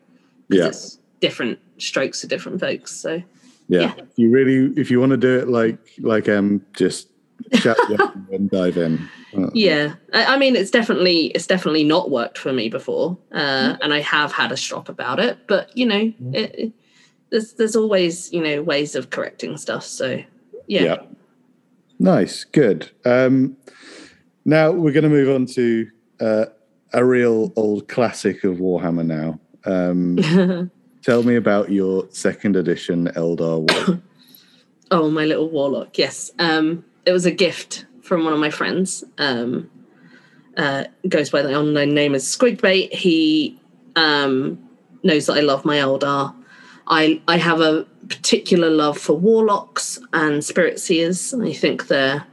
Yeah. 0.50 0.68
it's 0.68 1.00
different 1.20 1.60
strokes 1.78 2.22
for 2.22 2.28
different 2.28 2.60
folks. 2.60 2.92
So 2.92 3.24
Yeah. 3.68 3.82
Yeah. 3.82 3.94
If 3.98 4.18
you 4.18 4.30
really, 4.30 4.74
if 4.80 4.92
you 4.92 5.00
want 5.00 5.12
to 5.12 5.18
do 5.18 5.40
it 5.40 5.48
like 5.48 5.78
like 6.00 6.28
um, 6.30 6.66
just 6.74 7.10
chat 7.54 7.78
and 8.32 8.50
dive 8.50 8.78
in. 8.78 9.10
Uh, 9.36 9.50
Yeah, 9.54 9.96
I, 10.14 10.36
I 10.36 10.38
mean, 10.38 10.56
it's 10.56 10.72
definitely 10.72 11.28
it's 11.28 11.48
definitely 11.48 11.84
not 11.84 12.12
worked 12.12 12.38
for 12.38 12.54
me 12.54 12.70
before, 12.70 13.18
uh, 13.32 13.78
and 13.82 13.94
I 13.94 14.02
have 14.02 14.32
had 14.32 14.52
a 14.52 14.58
strop 14.58 14.90
about 14.90 15.20
it. 15.20 15.48
But 15.48 15.76
you 15.78 15.86
know, 15.86 16.14
it, 16.34 16.56
it, 16.56 16.74
there's 17.30 17.54
there's 17.54 17.76
always 17.76 18.32
you 18.32 18.44
know 18.44 18.62
ways 18.62 18.96
of 18.96 19.10
correcting 19.10 19.58
stuff. 19.58 19.86
So 19.86 20.24
yeah, 20.68 20.84
Yeah. 20.84 20.98
Nice. 22.00 22.44
Good. 22.44 22.92
Um, 23.06 23.56
now 24.46 24.72
we're 24.72 24.92
going 24.92 25.04
to 25.04 25.10
move 25.10 25.34
on 25.34 25.46
to 25.48 25.90
uh, 26.20 26.46
a 26.94 27.04
real 27.04 27.52
old 27.56 27.88
classic 27.88 28.44
of 28.44 28.58
Warhammer. 28.58 29.06
Now, 29.06 29.40
um, 29.66 30.72
tell 31.02 31.24
me 31.24 31.36
about 31.36 31.72
your 31.72 32.08
second 32.12 32.56
edition 32.56 33.08
Eldar 33.16 33.88
War. 33.88 34.02
oh 34.92 35.10
my 35.10 35.26
little 35.26 35.50
warlock. 35.50 35.98
Yes, 35.98 36.32
um, 36.40 36.84
it 37.06 37.12
was 37.12 37.26
a 37.26 37.32
gift 37.32 37.86
from 38.02 38.24
one 38.24 38.34
of 38.34 38.40
my 38.40 38.50
friends. 38.50 39.04
Um, 39.18 39.70
uh, 40.58 40.86
goes 41.08 41.32
by 41.32 41.42
the 41.42 41.60
unknown 41.60 41.96
name 41.96 42.14
as 42.14 42.24
Squigbait. 42.26 42.94
He 42.94 43.60
um, 43.96 44.70
knows 45.02 45.26
that 45.26 45.38
I 45.38 45.42
love 45.42 45.66
my 45.66 45.78
Eldar. 45.78 46.36
I 46.88 47.22
I 47.28 47.38
have 47.38 47.62
a 47.62 47.86
particular 48.08 48.70
love 48.70 48.98
for 48.98 49.14
warlocks 49.14 50.00
and 50.12 50.44
spirit 50.44 50.80
seers. 50.80 51.34
I 51.34 51.54
think 51.54 51.88
they're 51.88 52.26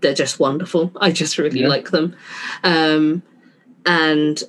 they're 0.00 0.14
just 0.14 0.38
wonderful. 0.40 0.92
I 1.00 1.10
just 1.12 1.38
really 1.38 1.60
Yeah. 1.60 1.68
like 1.68 1.90
them, 1.90 2.14
um, 2.64 3.22
and 3.86 4.42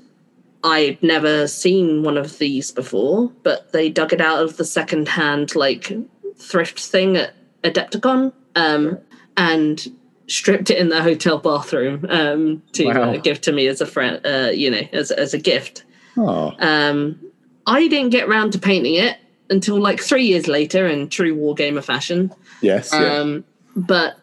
I'd 0.63 1.01
never 1.01 1.47
seen 1.47 2.03
one 2.03 2.17
of 2.17 2.37
these 2.37 2.71
before. 2.71 3.31
But 3.43 3.71
they 3.71 3.89
dug 3.89 4.13
it 4.13 4.21
out 4.21 4.43
of 4.43 4.57
the 4.57 4.65
second-hand 4.65 5.55
like 5.55 5.91
thrift 6.37 6.79
thing 6.79 7.17
at 7.17 7.33
Adepticon, 7.63 8.31
um, 8.55 8.97
and 9.37 9.91
stripped 10.27 10.69
it 10.69 10.77
in 10.77 10.89
their 10.89 11.01
hotel 11.03 11.37
bathroom 11.37 12.05
um, 12.09 12.61
to 12.73 12.85
Wow. 12.85 13.13
uh, 13.13 13.17
give 13.17 13.41
to 13.41 13.51
me 13.51 13.67
as 13.67 13.81
a 13.81 13.85
friend, 13.85 14.19
uh, 14.25 14.51
you 14.53 14.69
know, 14.71 14.81
as 14.93 15.11
as 15.11 15.33
a 15.33 15.37
gift. 15.37 15.83
Oh, 16.17 16.53
Um, 16.59 17.19
I 17.67 17.87
didn't 17.87 18.09
get 18.11 18.27
round 18.27 18.53
to 18.53 18.59
painting 18.59 18.95
it 18.95 19.17
until 19.49 19.77
like 19.79 19.99
three 20.01 20.25
years 20.25 20.47
later 20.47 20.87
in 20.87 21.09
true 21.09 21.35
wargamer 21.35 21.83
fashion. 21.83 22.31
yes. 22.61 22.89
Yeah. 22.93 23.17
Um, 23.19 23.43
but 23.75 24.17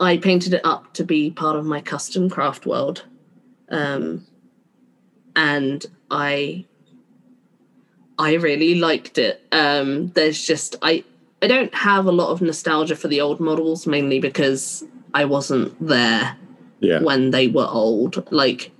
I 0.00 0.16
painted 0.16 0.54
it 0.54 0.64
up 0.64 0.94
to 0.94 1.04
be 1.04 1.30
part 1.30 1.56
of 1.56 1.66
my 1.66 1.82
custom 1.82 2.30
craft 2.30 2.64
world. 2.64 3.04
Um, 3.68 4.26
and 5.36 5.84
I 6.10 6.64
I 8.18 8.34
really 8.34 8.74
liked 8.74 9.18
it. 9.18 9.42
Um, 9.52 10.08
there's 10.08 10.44
just 10.44 10.76
I 10.82 11.04
I 11.42 11.46
don't 11.46 11.74
have 11.74 12.06
a 12.06 12.12
lot 12.12 12.30
of 12.30 12.42
nostalgia 12.42 12.96
for 12.96 13.08
the 13.08 13.20
old 13.20 13.40
models 13.40 13.86
mainly 13.86 14.20
because 14.20 14.84
I 15.14 15.24
wasn't 15.26 15.74
there 15.86 16.36
yeah. 16.80 17.00
when 17.00 17.30
they 17.30 17.48
were 17.48 17.66
old. 17.68 18.30
Like 18.32 18.72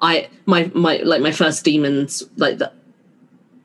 I 0.00 0.28
my 0.44 0.70
my 0.74 0.98
like 0.98 1.22
my 1.22 1.32
first 1.32 1.64
demons 1.64 2.22
like 2.36 2.58
the 2.58 2.72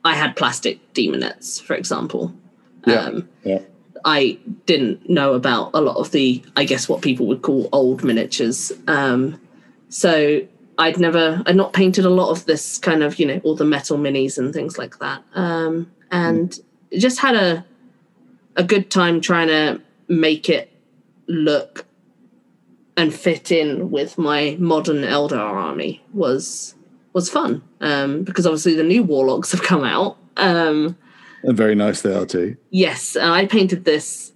I 0.04 0.16
had 0.16 0.36
plastic 0.36 0.94
daemonettes, 0.94 1.62
for 1.62 1.76
example. 1.76 2.34
Yeah. 2.86 3.02
Um 3.02 3.30
Yeah. 3.44 3.62
I 4.06 4.40
didn't 4.66 5.10
know 5.10 5.34
about 5.34 5.72
a 5.74 5.82
lot 5.82 5.98
of 5.98 6.12
the 6.12 6.44
I 6.56 6.64
guess 6.66 6.90
what 6.90 7.02
people 7.02 7.28
would 7.28 7.42
call 7.42 7.70
old 7.72 8.04
miniatures. 8.04 8.72
Um 8.88 9.40
so 9.90 10.42
I'd 10.78 11.00
never 11.00 11.44
I'd 11.46 11.56
not 11.56 11.74
painted 11.74 12.06
a 12.06 12.10
lot 12.10 12.32
of 12.32 12.46
this 12.46 12.78
kind 12.78 13.04
of, 13.04 13.20
you 13.20 13.26
know, 13.26 13.42
all 13.44 13.56
the 13.56 13.66
metal 13.66 13.98
minis 13.98 14.38
and 14.38 14.54
things 14.54 14.78
like 14.78 15.00
that. 15.00 15.24
Um 15.34 15.92
and 16.12 16.60
just 16.98 17.20
had 17.20 17.36
a 17.36 17.66
a 18.56 18.64
good 18.64 18.92
time 18.92 19.22
trying 19.22 19.48
to 19.48 19.82
make 20.08 20.50
it 20.50 20.72
look 21.28 21.86
and 22.98 23.14
fit 23.14 23.52
in 23.52 23.90
with 23.90 24.18
my 24.18 24.56
modern 24.60 24.98
Eldar 24.98 25.40
army 25.40 26.04
was 26.14 26.76
was 27.14 27.30
fun 27.30 27.64
um, 27.82 28.24
because 28.24 28.46
obviously 28.46 28.76
the 28.76 28.84
new 28.84 29.04
warlocks 29.04 29.52
have 29.52 29.64
come 29.64 29.84
out. 29.84 30.18
Um, 30.38 30.98
And 31.44 31.58
very 31.58 31.76
nice 31.76 32.02
they 32.02 32.14
are 32.14 32.26
too. 32.26 32.56
yes, 32.70 33.16
I 33.16 33.46
painted 33.48 33.86
this 33.86 34.32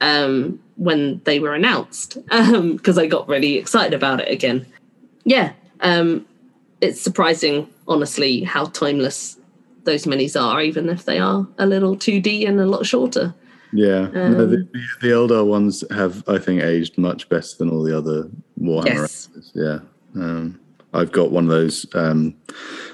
um, 0.00 0.60
when 0.76 1.20
they 1.24 1.38
were 1.40 1.54
announced 1.54 2.18
because 2.28 2.98
I 2.98 3.06
got 3.06 3.28
really 3.28 3.56
excited 3.56 3.94
about 3.94 4.20
it 4.20 4.28
again. 4.30 4.66
Yeah, 5.24 5.52
um, 5.80 6.26
it's 6.80 7.00
surprising, 7.00 7.68
honestly, 7.86 8.42
how 8.44 8.66
timeless 8.66 9.36
those 9.84 10.04
minis 10.04 10.40
are, 10.40 10.60
even 10.62 10.88
if 10.88 11.04
they 11.04 11.18
are 11.18 11.46
a 11.58 11.66
little 11.66 11.96
2D 11.96 12.46
and 12.48 12.60
a 12.60 12.66
lot 12.66 12.86
shorter. 12.86 13.34
Yeah. 13.72 14.08
no, 14.12 14.24
Um, 14.24 14.32
the, 14.38 14.68
the 15.02 15.08
Eldar 15.08 15.46
ones 15.46 15.84
have, 15.90 16.22
I 16.28 16.38
think, 16.38 16.62
aged 16.62 16.96
much 16.98 17.28
better 17.28 17.56
than 17.58 17.70
all 17.70 17.82
the 17.82 17.96
other 17.96 18.28
Warhammer. 18.60 18.86
Yes. 18.86 19.26
actors. 19.28 19.52
Yeah. 19.54 19.78
Um, 20.14 20.58
I've 20.94 21.12
got 21.12 21.30
one 21.30 21.44
of 21.44 21.50
those, 21.50 21.86
um, 21.94 22.34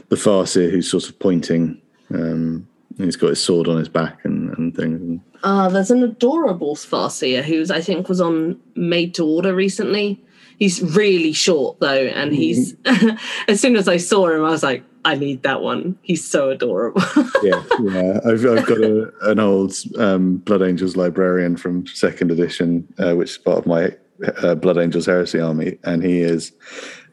the 0.09 0.17
Farseer 0.17 0.71
who's 0.71 0.91
sort 0.91 1.09
of 1.09 1.19
pointing. 1.19 1.81
Um, 2.13 2.67
he's 2.99 3.17
got 3.17 3.31
his 3.31 3.43
sword 3.43 3.69
on 3.69 3.79
his 3.79 3.89
back 3.89 4.25
and, 4.25 4.57
and 4.57 4.77
things. 4.77 5.21
Uh, 5.43 5.69
there's 5.69 5.91
an 5.91 6.03
adorable 6.03 6.75
Farseer 6.75 7.43
who's 7.43 7.71
I 7.71 7.81
think 7.81 8.09
was 8.09 8.21
on 8.21 8.61
Made 8.75 9.15
to 9.15 9.25
Order 9.27 9.55
recently. 9.55 10.23
He's 10.59 10.81
really 10.83 11.33
short 11.33 11.81
though, 11.81 12.07
and 12.07 12.33
he's 12.35 12.77
as 13.49 13.61
soon 13.61 13.77
as 13.77 13.89
I 13.89 13.97
saw 13.97 14.29
him, 14.29 14.45
I 14.45 14.51
was 14.51 14.63
like, 14.63 14.85
I 15.05 15.17
need 15.17 15.43
that 15.43 15.61
one. 15.61 15.99
He's 16.03 16.27
so 16.27 16.51
adorable. 16.51 17.03
yeah, 17.43 17.63
yeah. 17.83 18.21
I've, 18.25 18.47
I've 18.47 18.67
got 18.67 18.79
a, 18.79 19.13
an 19.31 19.39
old 19.39 19.75
um, 19.99 20.39
Blood 20.39 20.63
Angels 20.63 20.97
librarian 20.97 21.57
from 21.57 21.87
second 21.89 22.31
edition, 22.31 22.89
uh, 22.99 23.15
which 23.15 23.33
is 23.33 23.39
part 23.39 23.59
of 23.59 23.67
my 23.67 23.95
uh, 24.43 24.55
Blood 24.55 24.79
Angels 24.79 25.07
Heresy 25.07 25.41
army, 25.41 25.79
and 25.85 26.03
he 26.03 26.21
is 26.21 26.53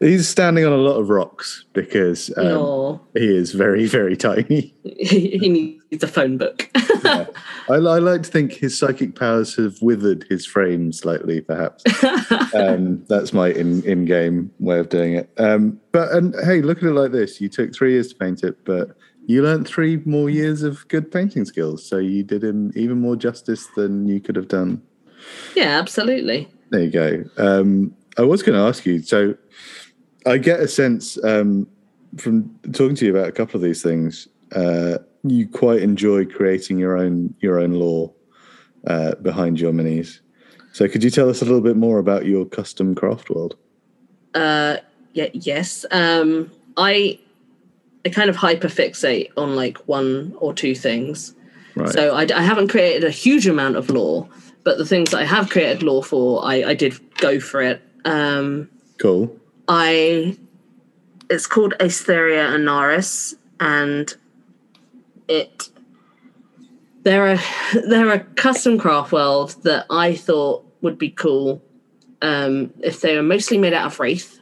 he's 0.00 0.28
standing 0.28 0.64
on 0.64 0.72
a 0.72 0.76
lot 0.76 0.98
of 0.98 1.08
rocks 1.08 1.64
because 1.72 2.30
um, 2.36 2.44
no, 2.44 3.00
he 3.14 3.36
is 3.36 3.52
very 3.52 3.86
very 3.86 4.16
tiny. 4.16 4.74
he, 4.98 5.76
needs 5.90 6.04
a 6.04 6.08
phone 6.08 6.38
book. 6.38 6.68
Yeah. 7.04 7.26
I, 7.68 7.74
I 7.74 7.98
like 7.98 8.22
to 8.22 8.30
think 8.30 8.52
his 8.52 8.78
psychic 8.78 9.18
powers 9.18 9.56
have 9.56 9.80
withered 9.82 10.24
his 10.28 10.46
frame 10.46 10.92
slightly, 10.92 11.40
perhaps. 11.40 11.82
um, 12.54 13.04
that's 13.08 13.32
my 13.32 13.48
in 13.48 13.82
in 13.84 14.04
game 14.04 14.50
way 14.58 14.78
of 14.78 14.88
doing 14.88 15.14
it. 15.14 15.30
Um, 15.38 15.80
but 15.90 16.12
and 16.12 16.34
hey, 16.44 16.62
look 16.62 16.78
at 16.78 16.84
it 16.84 16.92
like 16.92 17.12
this: 17.12 17.40
you 17.40 17.48
took 17.48 17.74
three 17.74 17.92
years 17.92 18.08
to 18.08 18.14
paint 18.14 18.44
it, 18.44 18.64
but 18.64 18.96
you 19.26 19.42
learned 19.42 19.66
three 19.66 20.02
more 20.04 20.30
years 20.30 20.62
of 20.62 20.86
good 20.88 21.10
painting 21.10 21.44
skills. 21.44 21.84
So 21.84 21.98
you 21.98 22.22
did 22.22 22.42
him 22.42 22.72
even 22.74 23.00
more 23.00 23.16
justice 23.16 23.68
than 23.76 24.06
you 24.06 24.20
could 24.20 24.36
have 24.36 24.48
done. 24.48 24.82
Yeah, 25.54 25.78
absolutely. 25.78 26.48
There 26.72 26.80
you 26.80 26.90
go. 26.90 27.24
Um, 27.36 27.94
I 28.16 28.22
was 28.22 28.42
going 28.42 28.58
to 28.58 28.64
ask 28.64 28.86
you. 28.86 29.02
So 29.02 29.34
I 30.24 30.38
get 30.38 30.58
a 30.58 30.66
sense 30.66 31.22
um, 31.22 31.68
from 32.16 32.58
talking 32.72 32.96
to 32.96 33.04
you 33.04 33.14
about 33.14 33.28
a 33.28 33.32
couple 33.32 33.56
of 33.56 33.62
these 33.62 33.82
things. 33.82 34.26
Uh, 34.56 34.96
you 35.22 35.46
quite 35.46 35.82
enjoy 35.82 36.24
creating 36.24 36.78
your 36.78 36.96
own 36.96 37.34
your 37.40 37.60
own 37.60 37.72
lore 37.72 38.10
uh, 38.86 39.14
behind 39.16 39.60
your 39.60 39.72
minis. 39.72 40.20
So 40.72 40.88
could 40.88 41.04
you 41.04 41.10
tell 41.10 41.28
us 41.28 41.42
a 41.42 41.44
little 41.44 41.60
bit 41.60 41.76
more 41.76 41.98
about 41.98 42.24
your 42.24 42.46
custom 42.46 42.94
craft 42.94 43.28
world? 43.28 43.54
Uh, 44.34 44.78
yeah, 45.12 45.28
yes. 45.34 45.84
Um, 45.90 46.50
I 46.78 47.18
I 48.06 48.08
kind 48.08 48.30
of 48.30 48.36
hyperfixate 48.36 49.30
on 49.36 49.56
like 49.56 49.76
one 49.86 50.34
or 50.38 50.54
two 50.54 50.74
things. 50.74 51.34
Right. 51.74 51.90
So 51.90 52.14
I, 52.14 52.26
I 52.34 52.42
haven't 52.42 52.68
created 52.68 53.04
a 53.04 53.10
huge 53.10 53.46
amount 53.46 53.76
of 53.76 53.90
lore, 53.90 54.26
but 54.64 54.78
the 54.78 54.86
things 54.86 55.10
that 55.10 55.18
I 55.18 55.24
have 55.24 55.50
created 55.50 55.82
lore 55.82 56.04
for, 56.04 56.44
I, 56.44 56.64
I 56.64 56.74
did 56.74 56.94
go 57.16 57.40
for 57.40 57.60
it. 57.60 57.82
Um, 58.04 58.68
cool. 58.98 59.36
I 59.68 60.36
it's 61.30 61.46
called 61.46 61.74
Asteria 61.80 62.48
Anaris, 62.48 63.34
and 63.60 64.14
it 65.28 65.68
they're 67.02 67.32
a 67.32 67.40
they're 67.88 68.12
a 68.12 68.20
custom 68.20 68.78
craft 68.78 69.12
world 69.12 69.56
that 69.62 69.86
I 69.90 70.14
thought 70.14 70.64
would 70.82 70.98
be 70.98 71.10
cool 71.10 71.62
um, 72.20 72.72
if 72.80 73.00
they 73.00 73.16
were 73.16 73.22
mostly 73.22 73.58
made 73.58 73.72
out 73.72 73.86
of 73.86 74.00
wraith 74.00 74.40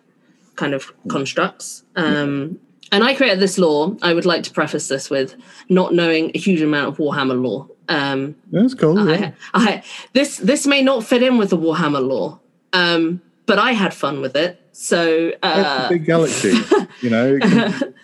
kind 0.57 0.75
of 0.75 0.93
constructs. 1.09 1.85
Um, 1.97 2.59
and 2.93 3.05
I 3.05 3.15
created 3.15 3.41
this 3.41 3.57
lore. 3.57 3.97
I 4.03 4.13
would 4.13 4.27
like 4.27 4.43
to 4.45 4.51
preface 4.51 4.89
this 4.89 5.09
with 5.09 5.35
not 5.69 5.95
knowing 5.95 6.33
a 6.35 6.39
huge 6.39 6.61
amount 6.61 6.89
of 6.89 6.97
Warhammer 6.99 7.41
lore. 7.41 7.69
Um, 7.91 8.37
That's 8.53 8.73
cool. 8.75 9.11
yeah. 9.11 9.33
I, 9.53 9.83
this 10.13 10.39
this 10.39 10.67
may 10.67 10.81
not 10.81 11.05
fit 11.05 11.23
in 11.23 11.37
with 11.37 11.51
the 11.51 11.59
Warhammer 11.59 12.07
lore, 12.07 12.39
um, 12.73 13.21
but 13.47 13.59
I 13.59 13.73
had 13.73 13.93
fun 13.93 14.21
with 14.21 14.37
it. 14.37 14.59
So 14.73 15.33
uh, 15.43 15.89
big 15.89 16.07
galaxy, 16.07 16.55
you 17.03 17.11
know. 17.11 17.39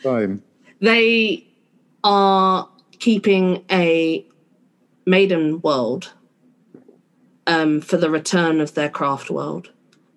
Fine. 0.03 0.43
they 0.81 1.47
are 2.03 2.69
keeping 2.99 3.65
a 3.71 4.27
maiden 5.07 5.61
world 5.61 6.13
um, 7.47 7.81
for 7.81 7.97
the 7.97 8.11
return 8.11 8.61
of 8.61 8.75
their 8.75 8.91
craft 8.91 9.31
world. 9.31 9.71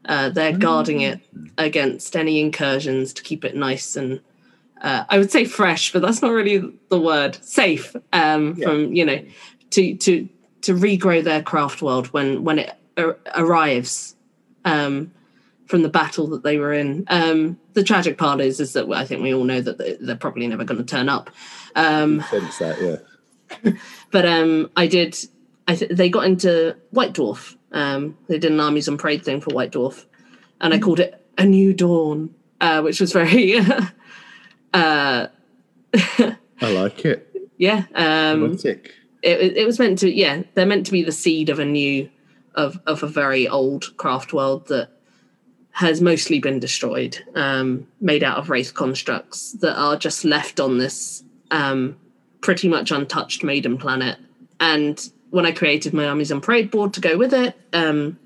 Uh, 0.05 0.29
they're 0.29 0.57
guarding 0.57 1.01
it 1.01 1.19
against 1.59 2.15
any 2.15 2.39
incursions 2.39 3.13
to 3.13 3.21
keep 3.21 3.45
it 3.45 3.55
nice 3.55 3.95
and 3.95 4.19
uh, 4.81 5.03
I 5.09 5.17
would 5.17 5.31
say 5.31 5.45
fresh, 5.45 5.91
but 5.91 6.01
that's 6.01 6.21
not 6.21 6.31
really 6.31 6.71
the 6.89 6.99
word. 6.99 7.37
Safe 7.43 7.95
um, 8.13 8.55
from 8.55 8.93
you 8.93 9.05
know 9.05 9.21
to 9.71 9.95
to 9.95 10.29
to 10.61 10.73
regrow 10.73 11.23
their 11.23 11.41
craft 11.41 11.81
world 11.81 12.07
when 12.07 12.43
when 12.43 12.59
it 12.59 12.73
ar- 12.97 13.17
arrives 13.35 14.15
um, 14.65 15.11
from 15.67 15.81
the 15.83 15.89
battle 15.89 16.27
that 16.27 16.43
they 16.43 16.57
were 16.57 16.73
in. 16.73 17.05
Um, 17.07 17.59
the 17.73 17.83
tragic 17.83 18.17
part 18.17 18.41
is 18.41 18.59
is 18.59 18.73
that 18.73 18.89
I 18.91 19.05
think 19.05 19.21
we 19.21 19.33
all 19.33 19.43
know 19.45 19.61
that 19.61 19.77
they- 19.77 19.97
they're 19.99 20.15
probably 20.15 20.47
never 20.47 20.63
going 20.65 20.79
to 20.79 20.83
turn 20.83 21.07
up. 21.09 21.29
Um, 21.75 22.21
Sense 22.29 22.57
that, 22.59 22.81
yeah. 23.63 23.71
but 24.11 24.25
um, 24.25 24.69
I 24.75 24.87
did. 24.87 25.17
I 25.67 25.75
th- 25.75 25.91
they 25.91 26.09
got 26.09 26.25
into 26.25 26.75
White 26.91 27.13
Dwarf. 27.13 27.55
Um, 27.71 28.17
they 28.27 28.39
did 28.39 28.51
an 28.51 28.59
armies 28.59 28.87
on 28.89 28.97
parade 28.97 29.23
thing 29.23 29.39
for 29.41 29.51
White 29.53 29.71
Dwarf, 29.71 30.05
and 30.59 30.73
I 30.73 30.79
called 30.79 30.99
it 30.99 31.23
a 31.37 31.45
new 31.45 31.73
dawn, 31.73 32.33
uh, 32.59 32.81
which 32.81 32.99
was 32.99 33.13
very. 33.13 33.57
uh, 34.73 35.27
I 35.93 36.37
like 36.61 37.05
it. 37.05 37.49
yeah, 37.57 37.85
um, 37.95 38.41
Poetic. 38.57 38.93
It, 39.21 39.57
it 39.57 39.65
was 39.65 39.79
meant 39.79 39.99
to. 39.99 40.11
Yeah, 40.11 40.43
they're 40.53 40.65
meant 40.65 40.85
to 40.85 40.91
be 40.91 41.03
the 41.03 41.11
seed 41.11 41.49
of 41.49 41.59
a 41.59 41.65
new, 41.65 42.09
of 42.55 42.79
of 42.87 43.03
a 43.03 43.07
very 43.07 43.47
old 43.47 43.95
craft 43.97 44.33
world 44.33 44.67
that 44.67 44.89
has 45.71 46.01
mostly 46.01 46.39
been 46.39 46.59
destroyed, 46.59 47.17
um, 47.35 47.87
made 48.01 48.23
out 48.23 48.37
of 48.37 48.49
wraith 48.49 48.73
constructs 48.73 49.53
that 49.53 49.77
are 49.77 49.95
just 49.95 50.25
left 50.25 50.59
on 50.59 50.77
this 50.77 51.23
um, 51.51 51.97
pretty 52.41 52.67
much 52.67 52.91
untouched 52.91 53.43
maiden 53.43 53.77
planet. 53.77 54.17
And 54.59 54.99
when 55.29 55.45
I 55.45 55.51
created 55.51 55.93
my 55.93 56.07
armies 56.07 56.31
on 56.31 56.41
parade 56.41 56.71
board 56.71 56.93
to 56.95 57.01
go 57.01 57.17
with 57.17 57.33
it, 57.33 57.55
um, 57.71 58.19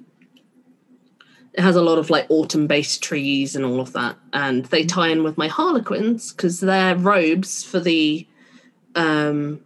it 1.54 1.62
has 1.62 1.76
a 1.76 1.82
lot 1.82 2.00
of 2.00 2.10
like 2.10 2.26
autumn 2.30 2.66
based 2.66 3.04
trees 3.04 3.56
and 3.56 3.64
all 3.64 3.80
of 3.80 3.94
that. 3.94 4.18
And 4.32 4.66
they 4.66 4.86
tie 4.86 5.10
in 5.10 5.24
with 5.24 5.38
my 5.38 5.48
harlequins 5.48 6.32
because 6.32 6.60
their 6.60 6.96
robes 6.96 7.64
for 7.64 7.80
the 7.80 8.28
um, 8.96 9.62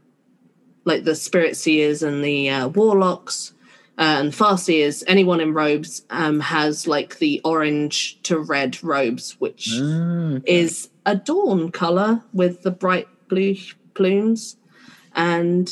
like 0.87 1.03
the 1.03 1.15
spirit 1.15 1.55
seers 1.57 2.01
and 2.01 2.23
the 2.23 2.49
uh, 2.49 2.67
warlocks 2.69 3.53
uh, 3.99 4.21
and 4.21 4.31
farseers, 4.31 5.03
anyone 5.07 5.41
in 5.41 5.53
robes 5.53 6.03
um, 6.09 6.39
has 6.39 6.87
like 6.87 7.17
the 7.19 7.41
orange 7.43 8.21
to 8.23 8.39
red 8.39 8.81
robes, 8.83 9.35
which 9.39 9.69
Ah, 9.73 10.39
is 10.45 10.89
a 11.05 11.15
dawn 11.15 11.71
color 11.71 12.23
with 12.31 12.61
the 12.63 12.71
bright 12.71 13.07
blue 13.27 13.55
plumes. 13.95 14.55
And 15.15 15.65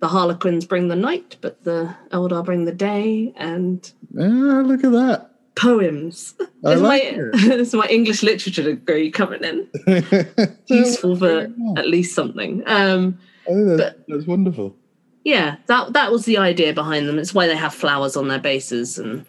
the 0.00 0.08
harlequins 0.08 0.64
bring 0.66 0.88
the 0.88 0.96
night, 0.96 1.36
but 1.40 1.62
the 1.62 1.94
Eldar 2.10 2.44
bring 2.44 2.64
the 2.64 2.72
day. 2.72 3.32
And 3.36 3.78
ah, 4.18 4.62
look 4.70 4.82
at 4.82 4.92
that. 4.92 5.30
poems. 5.54 6.34
I 6.64 6.72
It's 6.72 6.82
like 6.82 7.02
my, 7.16 7.30
it's 7.34 7.72
my 7.72 7.86
English 7.86 8.22
literature 8.22 8.64
degree 8.64 9.10
coming 9.10 9.44
in. 9.44 9.68
Useful 10.66 11.16
for 11.16 11.48
at 11.76 11.86
least 11.88 12.14
something. 12.14 12.62
Um, 12.66 13.18
I 13.46 13.52
think 13.52 13.78
that's, 13.78 13.98
that's 14.08 14.26
wonderful. 14.26 14.76
yeah, 15.24 15.56
that 15.66 15.92
that 15.92 16.12
was 16.12 16.24
the 16.24 16.38
idea 16.38 16.72
behind 16.72 17.08
them. 17.08 17.18
It's 17.18 17.34
why 17.34 17.46
they 17.46 17.56
have 17.56 17.74
flowers 17.74 18.16
on 18.16 18.28
their 18.28 18.38
bases, 18.38 18.98
and 18.98 19.24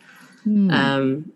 um, 0.72 1.32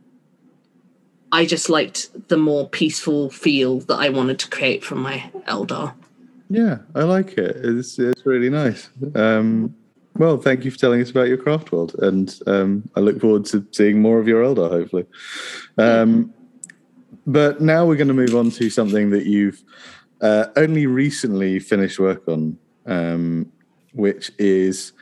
I 1.31 1.45
just 1.45 1.69
liked 1.69 2.09
the 2.29 2.37
more 2.37 2.67
peaceful 2.69 3.29
feel 3.29 3.79
that 3.81 3.95
I 3.95 4.09
wanted 4.09 4.39
to 4.39 4.49
create 4.49 4.83
from 4.83 4.99
my 4.99 5.29
Eldar. 5.47 5.93
Yeah, 6.49 6.79
I 6.93 7.03
like 7.03 7.37
it. 7.37 7.57
It's 7.63 7.97
it's 7.99 8.25
really 8.25 8.49
nice. 8.49 8.89
Um, 9.15 9.75
well, 10.17 10.37
thank 10.37 10.63
you 10.63 10.71
for 10.71 10.77
telling 10.77 11.01
us 11.01 11.09
about 11.09 11.27
your 11.27 11.37
craft 11.37 11.71
world, 11.71 11.95
and 11.99 12.39
um, 12.47 12.89
I 12.95 13.01
look 13.01 13.19
forward 13.19 13.45
to 13.47 13.65
seeing 13.71 14.01
more 14.01 14.19
of 14.19 14.27
your 14.27 14.43
Eldar, 14.43 14.69
hopefully. 14.69 15.05
Um, 15.77 16.33
but 17.27 17.59
now 17.59 17.85
we're 17.85 17.95
going 17.97 18.07
to 18.07 18.13
move 18.13 18.35
on 18.35 18.51
to 18.51 18.69
something 18.69 19.09
that 19.09 19.25
you've 19.25 19.61
uh, 20.21 20.45
only 20.55 20.85
recently 20.85 21.59
finished 21.59 21.99
work 21.99 22.27
on, 22.27 22.57
um, 22.85 23.51
which 23.93 24.31
is 24.37 24.93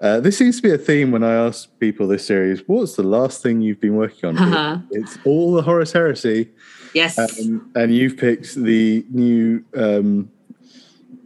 uh, 0.00 0.20
this 0.20 0.36
seems 0.36 0.56
to 0.56 0.62
be 0.62 0.70
a 0.72 0.78
theme 0.78 1.10
when 1.12 1.22
I 1.24 1.32
ask 1.34 1.68
people 1.78 2.06
this 2.08 2.26
series. 2.26 2.62
What's 2.66 2.96
the 2.96 3.02
last 3.04 3.42
thing 3.42 3.60
you've 3.62 3.80
been 3.80 3.94
working 3.96 4.28
on? 4.28 4.36
Haha. 4.36 4.78
it's 4.90 5.16
all 5.24 5.52
the 5.54 5.62
Horus 5.62 5.92
Heresy. 5.92 6.50
Yes, 6.94 7.18
Um, 7.18 7.70
and 7.74 7.94
you've 7.94 8.16
picked 8.16 8.54
the 8.54 9.04
new 9.10 9.64
um, 9.76 10.30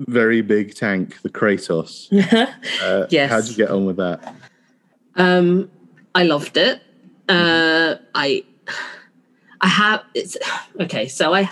very 0.00 0.42
big 0.42 0.74
tank, 0.74 1.20
the 1.22 1.28
Kratos. 1.30 2.08
Uh, 2.82 3.06
Yes. 3.10 3.30
How'd 3.30 3.48
you 3.48 3.56
get 3.56 3.70
on 3.70 3.84
with 3.84 3.96
that? 3.96 4.34
um, 5.16 5.70
I 6.14 6.22
loved 6.24 6.56
it. 6.56 6.82
Uh, 7.28 7.96
I 8.14 8.44
I 9.60 9.66
have 9.68 10.02
it's 10.14 10.36
okay. 10.80 11.08
So 11.08 11.34
I 11.34 11.50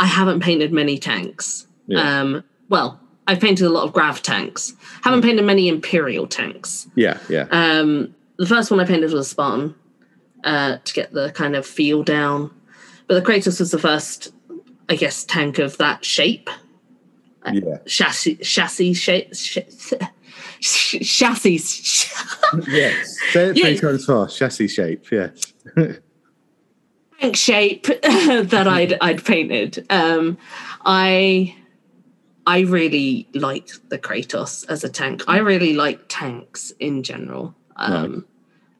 I 0.00 0.06
haven't 0.06 0.40
painted 0.40 0.72
many 0.72 0.98
tanks. 0.98 1.66
Yeah. 1.86 2.20
Um, 2.20 2.44
well, 2.68 3.00
I've 3.30 3.40
painted 3.40 3.64
a 3.64 3.70
lot 3.70 3.84
of 3.84 3.92
grav 3.92 4.22
tanks. 4.22 4.74
Haven't 5.04 5.22
painted 5.22 5.44
many 5.44 5.68
imperial 5.68 6.26
tanks. 6.26 6.88
Yeah, 6.96 7.18
yeah. 7.28 7.46
Um, 7.52 8.12
the 8.38 8.46
first 8.46 8.72
one 8.72 8.80
I 8.80 8.84
painted 8.84 9.12
was 9.12 9.14
a 9.14 9.24
Spartan 9.24 9.72
uh, 10.42 10.78
to 10.82 10.92
get 10.94 11.12
the 11.12 11.30
kind 11.30 11.54
of 11.54 11.64
feel 11.64 12.02
down, 12.02 12.50
but 13.06 13.14
the 13.14 13.22
Kratos 13.22 13.60
was 13.60 13.70
the 13.70 13.78
first, 13.78 14.32
I 14.88 14.96
guess, 14.96 15.22
tank 15.22 15.60
of 15.60 15.76
that 15.78 16.04
shape, 16.04 16.50
yeah. 17.52 17.78
chassis, 17.86 18.34
chassis 18.36 18.94
shape, 18.94 19.32
sh- 19.32 19.58
sh- 20.60 20.98
chassis. 21.18 21.60
Yes. 22.66 23.16
Say 23.30 23.50
it 23.50 23.52
three 23.56 23.74
Yeah. 23.74 23.80
times 23.80 24.06
fast. 24.06 24.36
Chassis 24.36 24.66
shape, 24.66 25.08
yes. 25.12 25.52
tank 27.20 27.36
shape 27.36 27.86
that 28.02 28.66
I'd 28.66 28.98
I'd 29.00 29.24
painted. 29.24 29.86
Um, 29.88 30.36
I 30.84 31.54
I 32.46 32.60
really 32.60 33.28
liked 33.34 33.88
the 33.90 33.98
Kratos 33.98 34.64
as 34.68 34.82
a 34.84 34.88
tank. 34.88 35.22
I 35.28 35.38
really 35.38 35.74
like 35.74 36.00
tanks 36.08 36.72
in 36.80 37.02
general. 37.02 37.54
Um. 37.76 38.26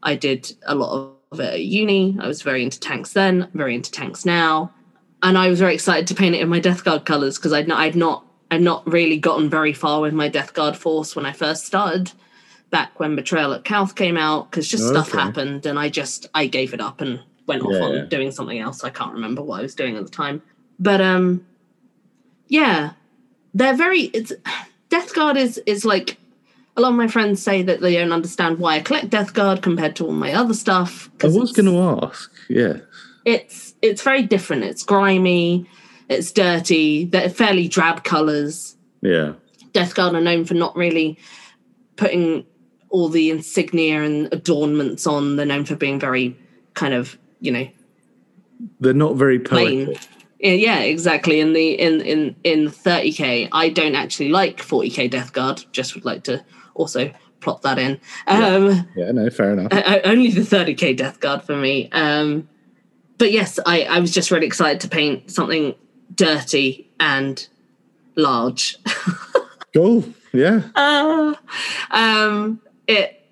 I 0.02 0.14
did 0.16 0.50
a 0.66 0.74
lot 0.74 1.12
of 1.30 1.40
it 1.40 1.52
at 1.54 1.60
uni. 1.62 2.16
I 2.20 2.26
was 2.26 2.40
very 2.42 2.62
into 2.62 2.80
tanks 2.80 3.12
then. 3.12 3.50
Very 3.52 3.74
into 3.74 3.90
tanks 3.90 4.24
now, 4.24 4.72
and 5.22 5.36
I 5.36 5.48
was 5.48 5.58
very 5.60 5.74
excited 5.74 6.06
to 6.06 6.14
paint 6.14 6.34
it 6.34 6.40
in 6.40 6.48
my 6.48 6.58
Death 6.58 6.84
Guard 6.84 7.04
colors 7.04 7.36
because 7.36 7.52
I'd 7.52 7.68
not 7.68 7.80
I'd 7.80 7.94
not 7.96 8.24
I'd 8.50 8.62
not 8.62 8.86
really 8.90 9.18
gotten 9.18 9.50
very 9.50 9.74
far 9.74 10.00
with 10.00 10.14
my 10.14 10.28
Death 10.28 10.54
Guard 10.54 10.74
force 10.74 11.14
when 11.14 11.26
I 11.26 11.32
first 11.32 11.66
started. 11.66 12.12
Back 12.70 12.98
when 12.98 13.14
Betrayal 13.14 13.52
at 13.52 13.64
Calth 13.64 13.94
came 13.94 14.16
out, 14.16 14.50
because 14.50 14.66
just 14.68 14.88
stuff 14.88 15.10
happened, 15.12 15.66
and 15.66 15.78
I 15.78 15.90
just 15.90 16.28
I 16.34 16.46
gave 16.46 16.72
it 16.72 16.80
up 16.80 17.00
and 17.02 17.20
went 17.46 17.62
off 17.62 17.72
Yeah, 17.72 17.82
on 17.82 17.94
yeah. 17.94 18.04
doing 18.04 18.30
something 18.30 18.58
else. 18.58 18.82
I 18.84 18.90
can't 18.90 19.12
remember 19.12 19.42
what 19.42 19.58
I 19.60 19.62
was 19.62 19.74
doing 19.74 19.96
at 19.96 20.04
the 20.04 20.10
time. 20.10 20.40
But 20.78 21.00
um 21.02 21.44
yeah. 22.48 22.92
They're 23.54 23.76
very. 23.76 24.02
It's 24.02 24.32
Death 24.88 25.14
Guard 25.14 25.36
is 25.36 25.58
is 25.66 25.84
like 25.84 26.16
a 26.76 26.80
lot 26.80 26.90
of 26.90 26.94
my 26.96 27.08
friends 27.08 27.42
say 27.42 27.62
that 27.62 27.80
they 27.80 27.94
don't 27.94 28.12
understand 28.12 28.58
why 28.58 28.76
I 28.76 28.80
collect 28.80 29.10
Death 29.10 29.34
Guard 29.34 29.62
compared 29.62 29.96
to 29.96 30.06
all 30.06 30.12
my 30.12 30.32
other 30.32 30.54
stuff. 30.54 31.10
I 31.22 31.26
was 31.26 31.52
going 31.52 31.66
to 31.66 32.04
ask. 32.06 32.30
Yeah. 32.48 32.78
It's 33.24 33.74
it's 33.82 34.02
very 34.02 34.22
different. 34.22 34.64
It's 34.64 34.82
grimy. 34.82 35.66
It's 36.08 36.32
dirty. 36.32 37.04
They're 37.04 37.28
fairly 37.30 37.68
drab 37.68 38.02
colors. 38.04 38.76
Yeah. 39.02 39.34
Death 39.72 39.94
Guard 39.94 40.14
are 40.14 40.20
known 40.20 40.44
for 40.44 40.54
not 40.54 40.74
really 40.74 41.18
putting 41.96 42.44
all 42.88 43.08
the 43.08 43.30
insignia 43.30 44.02
and 44.02 44.28
adornments 44.32 45.06
on. 45.06 45.36
They're 45.36 45.46
known 45.46 45.64
for 45.64 45.76
being 45.76 46.00
very 46.00 46.36
kind 46.74 46.94
of, 46.94 47.16
you 47.40 47.52
know, 47.52 47.68
They're 48.80 48.92
not 48.94 49.14
very 49.16 49.38
plain. 49.38 49.86
poetic. 49.86 50.02
Yeah, 50.02 50.19
yeah, 50.42 50.80
exactly. 50.80 51.40
In 51.40 51.52
the 51.52 51.72
in 51.78 52.00
in 52.00 52.36
in 52.44 52.66
30k, 52.68 53.48
I 53.52 53.68
don't 53.68 53.94
actually 53.94 54.28
like 54.30 54.58
40k 54.58 55.10
Death 55.10 55.32
Guard. 55.32 55.64
Just 55.72 55.94
would 55.94 56.04
like 56.04 56.24
to 56.24 56.44
also 56.74 57.12
plop 57.40 57.62
that 57.62 57.78
in. 57.78 58.00
Um, 58.26 58.86
Yeah, 58.96 59.12
no, 59.12 59.30
fair 59.30 59.52
enough. 59.52 59.72
uh, 59.72 60.00
only 60.04 60.30
the 60.30 60.42
30k 60.42 60.96
Death 60.96 61.20
Guard 61.20 61.42
for 61.42 61.56
me. 61.56 61.88
Um, 61.92 62.48
but 63.18 63.32
yes, 63.32 63.58
I 63.66 63.82
I 63.84 64.00
was 64.00 64.12
just 64.12 64.30
really 64.30 64.46
excited 64.46 64.80
to 64.82 64.88
paint 64.88 65.30
something 65.30 65.74
dirty 66.14 66.90
and 67.00 67.46
large. 68.16 68.76
Cool. 69.72 70.02
Yeah. 70.32 70.62
uh, 70.74 71.32
um, 71.92 72.60
it 72.88 73.24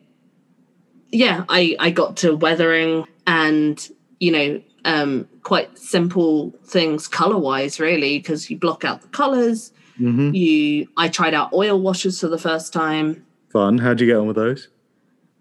yeah 1.10 1.44
i 1.48 1.74
i 1.80 1.90
got 1.90 2.18
to 2.18 2.36
weathering 2.36 3.04
and 3.26 3.88
you 4.20 4.30
know 4.30 4.62
um 4.84 5.28
quite 5.48 5.78
simple 5.78 6.52
things 6.64 7.08
color 7.08 7.38
wise 7.38 7.80
really 7.80 8.18
because 8.18 8.50
you 8.50 8.56
block 8.58 8.84
out 8.84 9.00
the 9.00 9.08
colors. 9.08 9.72
Hmm 9.96 10.34
you 10.34 10.86
i 10.96 11.08
tried 11.08 11.34
out 11.38 11.52
oil 11.54 11.80
washes 11.80 12.20
for 12.20 12.28
the 12.28 12.38
first 12.48 12.72
time. 12.72 13.24
Fun. 13.50 13.78
How'd 13.78 13.98
you 14.00 14.06
get 14.06 14.16
on 14.16 14.26
with 14.26 14.36
those? 14.36 14.68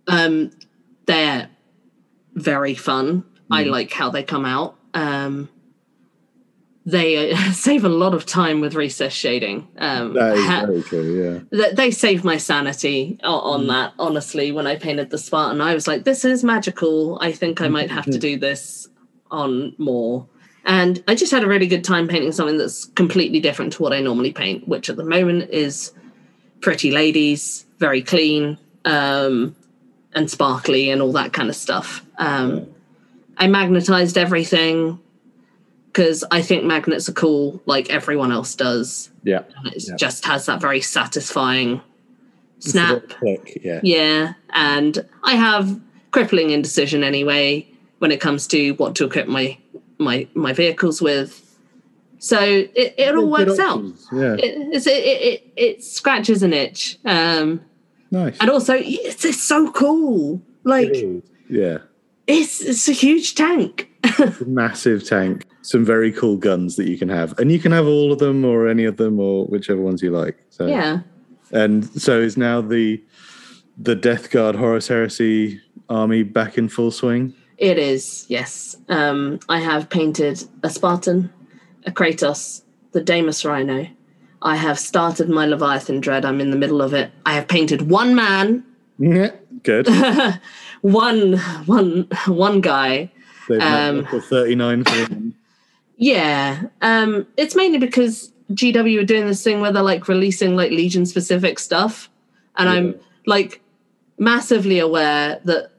um 0.08 0.52
they're 1.08 1.50
very 2.36 2.74
fun. 2.90 3.24
I 3.52 3.64
like 3.64 3.92
how 3.92 4.10
they 4.10 4.24
come 4.24 4.46
out. 4.46 4.76
Um 4.94 5.50
they 6.86 7.32
uh, 7.34 7.52
save 7.68 7.84
a 7.84 7.90
lot 7.90 8.14
of 8.14 8.26
time 8.26 8.62
with 8.62 8.74
recess 8.76 9.12
shading. 9.14 9.68
Um 9.78 10.14
That 10.14 10.38
is 10.38 10.46
ha- 10.46 10.66
very 10.68 10.84
true. 10.84 11.08
Yeah. 11.52 11.60
th- 11.60 11.76
they 11.76 11.92
saved 11.92 12.24
my 12.24 12.38
sanity 12.38 13.20
on 13.26 13.68
that 13.68 13.90
honestly 14.00 14.48
when 14.54 14.68
i 14.68 14.76
painted 14.78 15.10
the 15.10 15.18
spartan. 15.18 15.60
I 15.60 15.74
was 15.74 15.86
like 15.92 16.06
this 16.06 16.24
is 16.24 16.46
magical. 16.54 17.20
I 17.22 17.34
think 17.34 17.60
i 17.60 17.68
might 17.68 17.92
have 17.92 18.06
to 18.06 18.20
do 18.30 18.38
this 18.48 18.88
on 19.32 19.74
more 19.78 20.26
and 20.66 21.04
i 21.08 21.16
just 21.16 21.32
had 21.32 21.44
a 21.44 21.48
really 21.48 21.68
good 21.68 21.84
time 21.84 22.08
painting 22.08 22.32
something 22.32 22.58
that's 22.58 22.86
completely 22.86 23.40
different 23.40 23.74
to 23.74 23.82
what 23.84 23.94
i 23.94 24.00
normally 24.00 24.32
paint 24.32 24.68
which 24.68 24.90
at 24.90 24.96
the 24.98 25.04
moment 25.04 25.50
is 25.50 25.92
pretty 26.62 26.92
ladies 26.92 27.66
very 27.80 28.02
clean 28.02 28.58
um, 28.86 29.56
and 30.14 30.30
sparkly 30.32 30.90
and 30.90 31.02
all 31.02 31.12
that 31.12 31.34
kind 31.34 31.50
of 31.50 31.56
stuff 31.56 32.06
um, 32.18 32.66
i 33.38 33.48
magnetized 33.48 34.18
everything 34.18 35.00
because 35.88 36.24
i 36.32 36.42
think 36.42 36.64
magnets 36.64 37.08
are 37.10 37.14
cool 37.14 37.62
like 37.66 37.90
everyone 37.90 38.32
else 38.32 38.56
does 38.56 39.10
Yeah. 39.24 39.44
and 39.58 39.68
it 39.74 39.84
Yeah. 39.88 39.96
just 39.96 40.26
has 40.26 40.46
that 40.48 40.62
very 40.62 40.82
satisfying 40.82 41.82
snap. 42.60 43.10
Click. 43.10 43.62
Yeah. 43.64 43.80
Yeah, 43.84 44.34
and 44.50 45.06
I 45.24 45.36
have 45.36 45.80
crippling 46.10 46.50
indecision 46.50 47.04
anyway 47.04 47.68
when 48.00 48.12
it 48.12 48.20
comes 48.22 48.48
to 48.48 48.72
what 48.74 48.96
to 48.96 49.06
equip 49.06 49.28
my 49.28 49.58
my 49.98 50.28
my 50.34 50.54
vehicles 50.54 51.02
with. 51.02 51.44
So 52.20 52.40
it, 52.40 52.96
it 52.98 53.16
all 53.16 53.30
works 53.30 53.60
out. 53.60 53.84
Yeah. 54.12 54.34
It, 54.40 54.74
it, 54.74 54.88
it, 54.88 55.54
it 55.56 55.84
scratches 55.84 56.42
an 56.42 56.52
itch, 56.52 56.98
um, 57.06 57.62
nice. 58.10 58.36
and 58.40 58.50
also 58.50 58.74
it's, 58.76 59.24
it's 59.24 59.42
so 59.44 59.72
cool. 59.72 60.42
Like 60.64 60.94
Yeah. 61.48 61.78
it's 62.26 62.60
it's 62.62 62.88
a 62.90 62.92
huge 62.94 63.36
tank. 63.36 63.90
Massive 64.48 65.08
tank. 65.08 65.46
Some 65.62 65.86
very 65.86 66.12
cool 66.12 66.38
guns 66.38 66.76
that 66.78 66.88
you 66.88 66.98
can 66.98 67.10
have, 67.10 67.38
and 67.40 67.52
you 67.52 67.60
can 67.60 67.72
have 67.72 67.86
all 67.86 68.12
of 68.12 68.20
them 68.20 68.44
or 68.46 68.68
any 68.68 68.86
of 68.86 68.98
them 68.98 69.20
or 69.20 69.46
whichever 69.46 69.82
ones 69.82 70.02
you 70.02 70.10
like. 70.12 70.38
So 70.50 70.66
yeah, 70.66 71.02
And 71.52 71.86
so 72.02 72.20
is 72.20 72.36
now 72.38 72.62
the 72.62 73.04
the 73.78 73.94
Death 73.96 74.32
Guard 74.32 74.56
Horus 74.56 74.88
Heresy 74.88 75.62
army 75.88 76.24
back 76.24 76.58
in 76.58 76.68
full 76.68 76.90
swing. 76.90 77.34
It 77.58 77.80
is, 77.80 78.26
yes. 78.30 78.78
Um, 78.88 79.40
I 79.50 79.60
have 79.60 79.90
painted 79.90 80.44
a 80.64 80.70
Spartan, 80.70 81.34
a 81.86 81.92
Kratos, 81.92 82.62
the 82.92 83.02
Damus 83.02 83.44
Rhino. 83.44 83.88
I 84.42 84.56
have 84.56 84.78
started 84.78 85.30
my 85.30 85.48
Leviathan 85.48 86.00
Dread. 86.00 86.24
I'm 86.24 86.40
in 86.40 86.52
the 86.52 86.58
middle 86.58 86.82
of 86.82 86.94
it. 86.94 87.12
I 87.26 87.34
have 87.34 87.48
painted 87.48 87.90
one 87.90 88.16
man, 88.16 88.64
Yeah. 89.00 89.32
Good. 89.64 89.88
one, 90.82 91.38
one, 91.66 92.08
one 92.28 92.62
guy. 92.62 93.12
They've 93.50 93.62
Um, 93.62 94.08
um, 94.12 94.22
39. 94.22 95.34
Yeah. 95.98 96.64
Um, 96.82 97.26
it's 97.38 97.56
mainly 97.56 97.80
because 97.80 98.32
GW 98.52 99.02
are 99.02 99.06
doing 99.06 99.26
this 99.26 99.44
thing 99.44 99.62
where 99.62 99.72
they're 99.72 99.84
like 99.84 100.08
releasing 100.08 100.56
like 100.56 100.72
Legion 100.72 101.06
specific 101.06 101.58
stuff. 101.60 102.10
And 102.56 102.70
I'm 102.70 102.96
like 103.26 103.62
massively 104.18 104.80
aware 104.80 105.40
that 105.46 105.72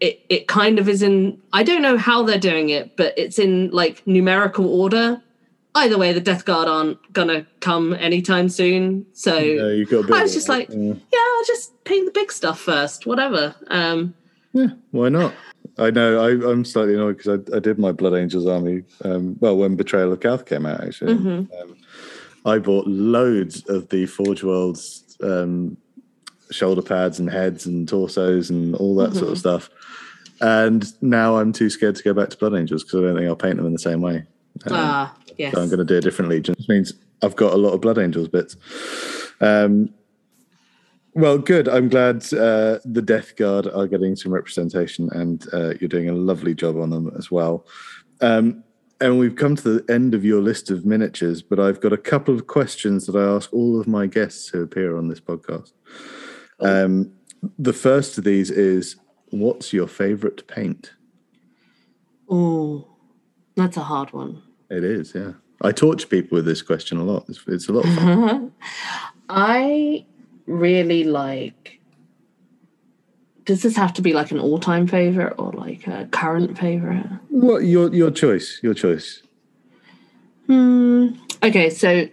it, 0.00 0.20
it 0.28 0.46
kind 0.48 0.78
of 0.78 0.88
is 0.88 1.02
in 1.02 1.40
I 1.52 1.62
don't 1.62 1.82
know 1.82 1.96
how 1.96 2.22
they're 2.22 2.38
doing 2.38 2.68
it, 2.70 2.96
but 2.96 3.14
it's 3.16 3.38
in 3.38 3.70
like 3.70 4.06
numerical 4.06 4.66
order. 4.68 5.22
Either 5.74 5.98
way, 5.98 6.12
the 6.12 6.20
Death 6.20 6.44
Guard 6.46 6.68
aren't 6.68 7.12
gonna 7.12 7.46
come 7.60 7.92
anytime 7.94 8.48
soon. 8.48 9.06
So 9.12 9.36
Yeah, 9.38 9.84
got 9.84 10.10
I 10.12 10.22
was 10.22 10.32
just 10.34 10.48
like, 10.48 10.68
Yeah. 10.70 10.94
yeah, 11.12 11.18
I'll 11.36 11.44
just 11.46 11.72
paint 11.84 12.06
the 12.06 12.12
big 12.12 12.32
stuff 12.32 12.60
first, 12.60 13.06
whatever. 13.06 13.54
Um 13.68 14.14
Yeah, 14.52 14.68
why 14.90 15.08
not? 15.08 15.34
I 15.78 15.90
know 15.90 16.18
I, 16.24 16.30
I'm 16.50 16.64
slightly 16.64 16.94
annoyed 16.94 17.18
because 17.18 17.40
I, 17.52 17.56
I 17.56 17.58
did 17.60 17.78
my 17.78 17.92
Blood 17.92 18.14
Angels 18.14 18.46
army. 18.46 18.82
Um, 19.04 19.36
well, 19.40 19.58
when 19.58 19.76
Betrayal 19.76 20.10
of 20.12 20.20
Calth 20.20 20.46
came 20.46 20.64
out, 20.64 20.82
actually, 20.82 21.14
Mhm. 21.14 21.48
um, 21.60 21.76
I 22.46 22.58
bought 22.58 22.86
loads 22.86 23.62
of 23.68 23.88
the 23.90 24.06
Forge 24.06 24.42
Worlds 24.42 25.18
um, 25.22 25.76
shoulder 26.50 26.80
pads 26.80 27.18
and 27.18 27.28
heads 27.28 27.66
and 27.66 27.86
torsos 27.86 28.48
and 28.48 28.74
all 28.76 28.96
that 28.96 29.14
sort 29.14 29.32
of 29.32 29.36
stuff. 29.38 29.68
And 30.40 30.84
now 31.02 31.38
I'm 31.38 31.52
too 31.52 31.70
scared 31.70 31.96
to 31.96 32.02
go 32.02 32.12
back 32.12 32.30
to 32.30 32.36
Blood 32.36 32.54
Angels 32.54 32.82
because 32.82 33.00
I 33.00 33.02
don't 33.02 33.16
think 33.16 33.26
I'll 33.26 33.36
paint 33.36 33.56
them 33.56 33.66
in 33.66 33.72
the 33.72 33.78
same 33.78 34.00
way. 34.00 34.24
Um, 34.66 34.72
ah 34.72 35.16
yes. 35.38 35.54
so 35.54 35.62
I'm 35.62 35.68
going 35.68 35.78
to 35.78 35.84
do 35.84 35.96
a 35.96 36.00
different 36.00 36.30
legion, 36.30 36.54
which 36.58 36.68
means 36.68 36.92
I've 37.22 37.36
got 37.36 37.52
a 37.52 37.56
lot 37.56 37.72
of 37.72 37.80
Blood 37.80 37.98
Angels 37.98 38.28
bits. 38.28 38.56
Um, 39.40 39.90
well, 41.14 41.38
good. 41.38 41.68
I'm 41.68 41.88
glad 41.88 42.16
uh, 42.34 42.78
the 42.84 43.02
Death 43.04 43.36
Guard 43.36 43.66
are 43.68 43.86
getting 43.86 44.16
some 44.16 44.32
representation, 44.32 45.08
and 45.12 45.46
uh, 45.52 45.74
you're 45.80 45.88
doing 45.88 46.10
a 46.10 46.14
lovely 46.14 46.54
job 46.54 46.76
on 46.78 46.90
them 46.90 47.10
as 47.16 47.30
well. 47.30 47.66
Um, 48.20 48.62
and 49.00 49.18
we've 49.18 49.36
come 49.36 49.56
to 49.56 49.80
the 49.80 49.92
end 49.92 50.14
of 50.14 50.24
your 50.24 50.40
list 50.40 50.70
of 50.70 50.86
miniatures, 50.86 51.42
but 51.42 51.60
I've 51.60 51.80
got 51.80 51.92
a 51.92 51.98
couple 51.98 52.34
of 52.34 52.46
questions 52.46 53.06
that 53.06 53.16
I 53.16 53.24
ask 53.24 53.52
all 53.52 53.78
of 53.80 53.86
my 53.86 54.06
guests 54.06 54.48
who 54.48 54.62
appear 54.62 54.96
on 54.96 55.08
this 55.08 55.20
podcast. 55.20 55.72
Um, 56.60 57.12
the 57.58 57.74
first 57.74 58.16
of 58.16 58.24
these 58.24 58.50
is, 58.50 58.96
"What's 59.30 59.72
your 59.72 59.86
favorite 59.88 60.46
paint?" 60.46 60.92
Oh, 62.28 62.86
that's 63.54 63.76
a 63.76 63.82
hard 63.82 64.12
one. 64.12 64.42
It 64.70 64.84
is, 64.84 65.14
yeah. 65.14 65.32
I 65.62 65.72
torture 65.72 66.06
people 66.06 66.36
with 66.36 66.44
this 66.44 66.60
question 66.60 66.98
a 66.98 67.04
lot. 67.04 67.24
It's, 67.28 67.40
it's 67.46 67.68
a 67.68 67.72
lot 67.72 67.86
of 67.86 67.94
fun. 67.94 68.52
I 69.28 70.04
really 70.46 71.04
like. 71.04 71.80
Does 73.44 73.62
this 73.62 73.76
have 73.76 73.92
to 73.94 74.02
be 74.02 74.12
like 74.12 74.32
an 74.32 74.40
all-time 74.40 74.86
favorite 74.88 75.34
or 75.38 75.52
like 75.52 75.86
a 75.86 76.08
current 76.10 76.58
favorite? 76.58 77.06
What 77.28 77.64
your 77.64 77.94
your 77.94 78.10
choice? 78.10 78.58
Your 78.62 78.74
choice. 78.74 79.22
Hmm. 80.46 81.10
Okay, 81.42 81.70
so 81.70 82.08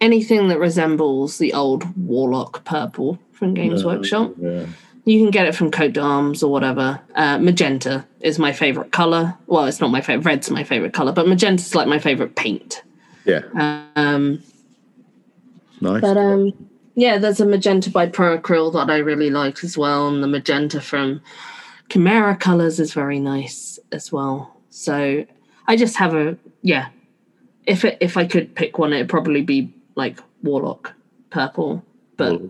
anything 0.00 0.48
that 0.48 0.58
resembles 0.58 1.38
the 1.38 1.54
old 1.54 1.84
Warlock 1.96 2.64
purple 2.64 3.18
from 3.32 3.54
Games 3.54 3.84
Workshop, 3.84 4.34
Yeah. 4.38 4.66
You 5.10 5.20
can 5.20 5.30
get 5.30 5.46
it 5.46 5.54
from 5.54 5.70
Coat 5.70 5.92
d'Arms 5.94 6.42
or 6.42 6.52
whatever. 6.52 7.00
Uh, 7.16 7.38
magenta 7.38 8.06
is 8.20 8.38
my 8.38 8.52
favorite 8.52 8.92
color. 8.92 9.36
Well, 9.46 9.64
it's 9.64 9.80
not 9.80 9.90
my 9.90 10.00
favorite. 10.00 10.24
Red's 10.24 10.50
my 10.50 10.62
favorite 10.62 10.92
color, 10.92 11.12
but 11.12 11.26
magenta's 11.26 11.74
like 11.74 11.88
my 11.88 11.98
favorite 11.98 12.36
paint. 12.36 12.82
Yeah. 13.24 13.40
Um, 13.96 14.42
Nice. 15.80 16.00
But 16.00 16.16
um, 16.16 16.52
yeah, 16.94 17.18
there's 17.18 17.40
a 17.40 17.46
magenta 17.46 17.90
by 17.90 18.06
Pro 18.06 18.38
Acryl 18.38 18.72
that 18.74 18.90
I 18.90 18.98
really 18.98 19.30
like 19.30 19.64
as 19.64 19.78
well, 19.78 20.08
and 20.08 20.22
the 20.22 20.28
magenta 20.28 20.80
from 20.80 21.22
Kimera 21.88 22.38
Kolors 22.38 22.78
is 22.78 22.92
very 22.92 23.18
nice 23.18 23.78
as 23.92 24.12
well. 24.12 24.56
So 24.70 25.24
I 25.66 25.76
just 25.76 25.96
have 25.96 26.14
a 26.14 26.36
yeah. 26.62 26.88
If 27.66 27.84
it, 27.84 27.98
if 28.00 28.16
I 28.16 28.26
could 28.26 28.54
pick 28.54 28.78
one, 28.78 28.92
it'd 28.92 29.08
probably 29.08 29.42
be 29.42 29.72
like 29.94 30.18
Warlock 30.42 30.92
Purple, 31.30 31.84
but 32.16 32.40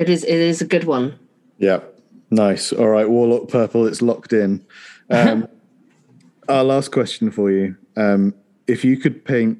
it 0.00 0.08
is 0.08 0.24
it 0.24 0.34
is 0.34 0.62
a 0.62 0.64
good 0.64 0.84
one. 0.84 1.18
Yeah. 1.58 1.80
Nice. 2.30 2.72
All 2.72 2.88
right. 2.88 3.08
Warlock 3.08 3.48
purple. 3.48 3.86
It's 3.86 4.00
locked 4.00 4.32
in. 4.32 4.64
Um, 5.10 5.46
our 6.48 6.64
last 6.64 6.90
question 6.90 7.30
for 7.30 7.50
you: 7.50 7.76
um, 7.96 8.34
If 8.66 8.82
you 8.82 8.96
could 8.96 9.24
paint 9.24 9.58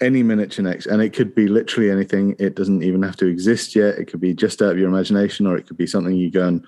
any 0.00 0.22
miniature 0.22 0.64
next, 0.64 0.86
and 0.86 1.02
it 1.02 1.10
could 1.10 1.34
be 1.34 1.46
literally 1.46 1.90
anything. 1.90 2.34
It 2.38 2.56
doesn't 2.56 2.82
even 2.82 3.02
have 3.02 3.16
to 3.18 3.26
exist 3.26 3.76
yet. 3.76 3.98
It 3.98 4.06
could 4.06 4.20
be 4.20 4.34
just 4.34 4.62
out 4.62 4.72
of 4.72 4.78
your 4.78 4.88
imagination, 4.88 5.46
or 5.46 5.56
it 5.56 5.66
could 5.66 5.76
be 5.76 5.86
something 5.86 6.16
you 6.16 6.30
go 6.30 6.48
and 6.48 6.66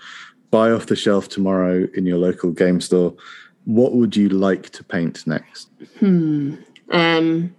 buy 0.51 0.71
off 0.71 0.87
the 0.87 0.97
shelf 0.97 1.29
tomorrow 1.29 1.89
in 1.95 2.05
your 2.05 2.19
local 2.19 2.51
game 2.51 2.81
store. 2.81 3.15
What 3.65 3.95
would 3.95 4.15
you 4.15 4.29
like 4.29 4.69
to 4.71 4.85
paint 4.85 5.27
next? 5.27 5.71
Hmm. 5.99 6.57
Um, 6.91 7.57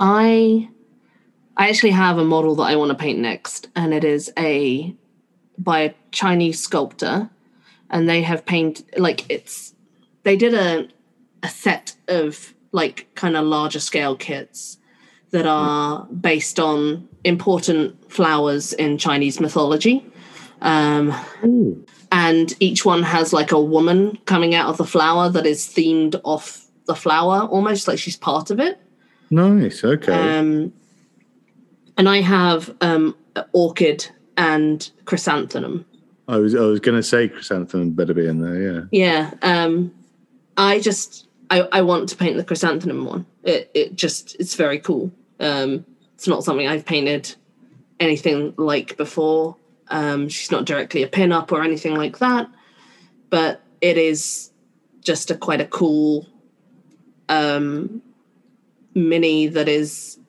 I 0.00 0.68
I 1.60 1.68
actually 1.68 1.90
have 1.90 2.16
a 2.16 2.24
model 2.24 2.54
that 2.54 2.62
I 2.62 2.76
want 2.76 2.88
to 2.88 2.94
paint 2.94 3.18
next, 3.18 3.68
and 3.76 3.92
it 3.92 4.02
is 4.02 4.32
a 4.38 4.96
by 5.58 5.80
a 5.80 5.94
Chinese 6.10 6.58
sculptor, 6.58 7.28
and 7.90 8.08
they 8.08 8.22
have 8.22 8.46
painted 8.46 8.86
like 8.96 9.26
it's 9.28 9.74
they 10.22 10.36
did 10.36 10.54
a 10.54 10.88
a 11.42 11.48
set 11.48 11.96
of 12.08 12.54
like 12.72 13.14
kind 13.14 13.36
of 13.36 13.44
larger 13.44 13.78
scale 13.78 14.16
kits 14.16 14.78
that 15.32 15.44
are 15.44 16.06
based 16.06 16.58
on 16.58 17.06
important 17.24 18.10
flowers 18.10 18.72
in 18.72 18.96
Chinese 18.96 19.38
mythology. 19.38 20.02
Um, 20.62 21.14
and 22.10 22.54
each 22.58 22.86
one 22.86 23.02
has 23.02 23.34
like 23.34 23.52
a 23.52 23.60
woman 23.60 24.16
coming 24.24 24.54
out 24.54 24.70
of 24.70 24.78
the 24.78 24.86
flower 24.86 25.28
that 25.28 25.44
is 25.44 25.66
themed 25.66 26.18
off 26.24 26.66
the 26.86 26.94
flower, 26.94 27.42
almost 27.42 27.86
like 27.86 27.98
she's 27.98 28.16
part 28.16 28.50
of 28.50 28.60
it. 28.60 28.80
Nice. 29.30 29.84
Okay. 29.84 30.38
Um, 30.38 30.72
and 32.00 32.08
I 32.08 32.22
have 32.22 32.74
um, 32.80 33.14
orchid 33.52 34.10
and 34.38 34.90
chrysanthemum. 35.04 35.84
I 36.28 36.38
was 36.38 36.54
I 36.54 36.60
was 36.60 36.80
going 36.80 36.96
to 36.96 37.02
say 37.02 37.28
chrysanthemum 37.28 37.90
better 37.90 38.14
be 38.14 38.26
in 38.26 38.40
there. 38.40 38.56
Yeah. 38.58 38.80
Yeah. 38.90 39.34
Um, 39.42 39.92
I 40.56 40.80
just 40.80 41.26
I, 41.50 41.68
I 41.72 41.82
want 41.82 42.08
to 42.08 42.16
paint 42.16 42.38
the 42.38 42.44
chrysanthemum 42.44 43.04
one. 43.04 43.26
It 43.44 43.70
it 43.74 43.96
just 43.96 44.34
it's 44.40 44.54
very 44.54 44.78
cool. 44.78 45.12
Um, 45.40 45.84
it's 46.14 46.26
not 46.26 46.42
something 46.42 46.66
I've 46.66 46.86
painted 46.86 47.34
anything 47.98 48.54
like 48.56 48.96
before. 48.96 49.56
Um, 49.88 50.30
she's 50.30 50.50
not 50.50 50.64
directly 50.64 51.02
a 51.02 51.06
pin 51.06 51.32
up 51.32 51.52
or 51.52 51.62
anything 51.62 51.96
like 51.96 52.18
that, 52.20 52.48
but 53.28 53.60
it 53.82 53.98
is 53.98 54.52
just 55.02 55.30
a 55.30 55.36
quite 55.36 55.60
a 55.60 55.66
cool 55.66 56.26
um, 57.28 58.00
mini 58.94 59.48
that 59.48 59.68
is 59.68 60.19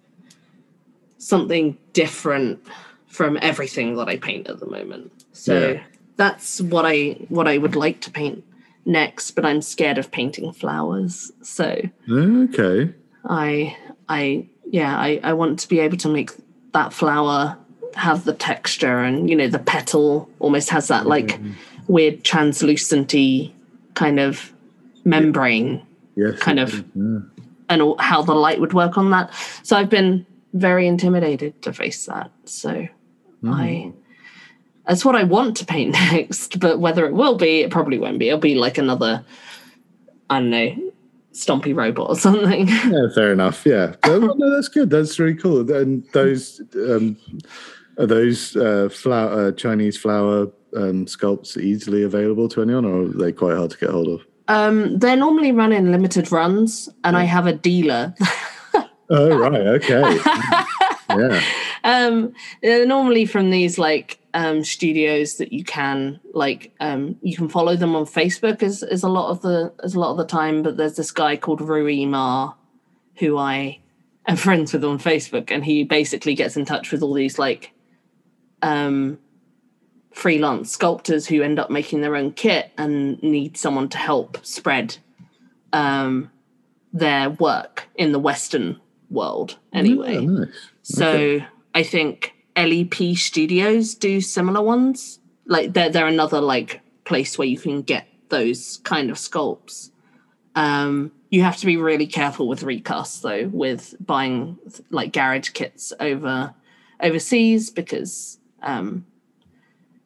something 1.36 1.78
different 1.94 2.60
from 3.08 3.38
everything 3.42 3.96
that 3.96 4.08
I 4.14 4.18
paint 4.18 4.48
at 4.52 4.60
the 4.60 4.70
moment. 4.78 5.12
So 5.32 5.54
Yeah. 5.72 5.80
that's 6.18 6.60
what 6.74 6.86
I 6.86 6.98
what 7.30 7.48
I 7.48 7.56
would 7.64 7.76
like 7.86 7.98
to 8.06 8.12
paint 8.12 8.44
next, 8.86 9.32
but 9.32 9.44
I'm 9.46 9.62
scared 9.62 9.98
of 9.98 10.12
painting 10.12 10.52
flowers. 10.62 11.32
So 11.42 11.68
Okay. 12.10 12.94
I 13.46 13.76
I 14.10 14.22
yeah, 14.80 14.92
I, 15.08 15.20
I 15.30 15.32
want 15.42 15.60
to 15.64 15.68
be 15.74 15.80
able 15.80 15.98
to 16.06 16.10
make 16.10 16.30
that 16.74 16.92
flower 16.94 17.58
have 17.96 18.20
the 18.30 18.34
texture 18.34 18.98
and 19.08 19.30
you 19.30 19.36
know 19.40 19.48
the 19.58 19.64
petal 19.74 20.30
almost 20.40 20.70
has 20.70 20.88
that 20.88 21.06
like 21.16 21.28
mm-hmm. 21.28 21.52
weird 21.96 22.24
translucenty 22.24 23.52
kind 23.94 24.20
of 24.20 24.52
membrane 25.04 25.82
Yes. 26.16 26.40
kind 26.40 26.60
of 26.60 26.70
Yeah. 26.96 27.20
and 27.72 27.82
all- 27.82 27.98
how 28.10 28.22
the 28.22 28.36
light 28.46 28.60
would 28.64 28.74
work 28.74 28.98
on 28.98 29.08
that. 29.12 29.26
So 29.64 29.72
I've 29.80 29.90
been 30.00 30.26
very 30.54 30.88
intimidated 30.88 31.62
to 31.64 31.74
face 31.74 32.06
that. 32.06 32.32
So 32.46 32.88
I 33.46 33.92
that's 34.88 35.06
what 35.06 35.16
I 35.16 35.24
want 35.24 35.58
to 35.58 35.66
paint 35.66 35.92
next, 36.12 36.60
but 36.60 36.80
whether 36.80 37.06
it 37.06 37.14
will 37.14 37.36
be, 37.36 37.62
it 37.62 37.72
probably 37.72 37.98
won't 38.00 38.20
be. 38.20 38.28
It'll 38.28 38.40
be 38.40 38.56
like 38.56 38.78
another 38.78 39.24
I 40.30 40.40
don't 40.40 40.50
know, 40.50 40.92
stompy 41.34 41.76
robot 41.76 42.10
or 42.10 42.16
something. 42.28 42.68
Yeah, 42.68 43.08
fair 43.14 43.34
enough. 43.34 43.66
Yeah, 43.66 43.96
no, 44.06 44.20
no, 44.20 44.56
that's 44.56 44.70
good. 44.70 44.90
That's 44.90 45.20
really 45.20 45.36
cool. 45.36 45.70
And 45.72 46.08
those 46.14 46.62
um, 46.76 47.18
are 47.98 48.08
those 48.08 48.56
uh, 48.56 48.90
flower 48.90 49.48
uh, 49.48 49.52
Chinese 49.52 49.98
flower 49.98 50.48
um, 50.76 51.06
sculpts 51.06 51.58
easily 51.58 52.04
available 52.04 52.48
to 52.50 52.62
anyone, 52.62 52.86
or 52.86 53.04
are 53.04 53.08
they 53.08 53.32
quite 53.32 53.58
hard 53.58 53.72
to 53.72 53.78
get 53.78 53.90
hold 53.90 54.08
of? 54.08 54.26
Um, 54.48 54.98
they're 54.98 55.16
normally 55.16 55.52
run 55.52 55.72
in 55.72 55.92
limited 55.92 56.32
runs, 56.32 56.90
and 57.04 57.16
I 57.16 57.24
have 57.24 57.48
a 57.48 57.54
dealer. 57.54 58.14
Oh 59.14 59.38
right, 59.38 59.68
okay. 59.68 60.00
yeah, 61.10 61.42
um, 61.84 62.34
normally 62.64 63.26
from 63.26 63.50
these 63.50 63.78
like 63.78 64.20
um, 64.34 64.64
studios 64.64 65.36
that 65.36 65.52
you 65.52 65.66
can 65.66 66.22
like 66.34 66.74
um, 66.80 67.18
you 67.22 67.36
can 67.36 67.50
follow 67.50 67.76
them 67.76 67.94
on 67.94 68.06
Facebook 68.06 68.64
is 68.64 68.84
is 68.84 69.04
a 69.04 69.10
lot 69.10 69.30
of 69.30 69.42
the 69.42 69.74
is 69.84 69.96
a 69.96 70.00
lot 70.00 70.12
of 70.12 70.18
the 70.18 70.26
time. 70.26 70.64
But 70.64 70.78
there's 70.78 70.96
this 70.96 71.12
guy 71.12 71.36
called 71.36 71.60
Rui 71.60 72.06
Ma, 72.06 72.54
who 73.16 73.38
I 73.38 73.80
am 74.28 74.38
friends 74.38 74.72
with 74.72 74.86
on 74.86 74.98
Facebook, 74.98 75.52
and 75.52 75.66
he 75.66 75.84
basically 75.84 76.34
gets 76.34 76.56
in 76.56 76.64
touch 76.64 76.94
with 76.94 77.04
all 77.04 77.14
these 77.14 77.38
like 77.38 77.74
um, 78.62 79.20
freelance 80.14 80.72
sculptors 80.72 81.28
who 81.28 81.42
end 81.42 81.60
up 81.60 81.70
making 81.70 82.00
their 82.00 82.16
own 82.16 82.32
kit 82.32 82.72
and 82.78 83.22
need 83.22 83.58
someone 83.58 83.90
to 83.90 83.98
help 83.98 84.38
spread 84.46 84.96
um, 85.74 86.32
their 86.94 87.30
work 87.30 87.90
in 87.96 88.14
the 88.14 88.20
Western 88.20 88.80
world. 89.12 89.58
Anyway. 89.74 90.16
Yeah, 90.16 90.22
nice. 90.22 90.70
So 90.84 91.40
I 91.76 91.84
think 91.84 92.34
LEP 92.56 93.16
Studios 93.16 93.96
do 93.96 94.22
similar 94.22 94.62
ones. 94.62 95.20
Like 95.46 95.74
they're 95.74 95.90
they're 95.90 96.08
another 96.08 96.42
like 96.42 96.82
place 97.04 97.38
where 97.38 97.48
you 97.48 97.58
can 97.58 97.82
get 97.82 98.08
those 98.30 98.78
kind 98.84 99.10
of 99.10 99.18
sculpts. 99.18 99.90
Um, 100.56 101.12
you 101.30 101.44
have 101.44 101.58
to 101.58 101.66
be 101.66 101.78
really 101.78 102.08
careful 102.08 102.48
with 102.48 102.62
recasts 102.64 103.22
though, 103.22 103.48
with 103.48 103.96
buying 104.00 104.58
like 104.90 105.14
garage 105.14 105.50
kits 105.50 105.94
over 106.00 106.54
overseas 107.02 107.70
because 107.70 108.38
um, 108.62 109.06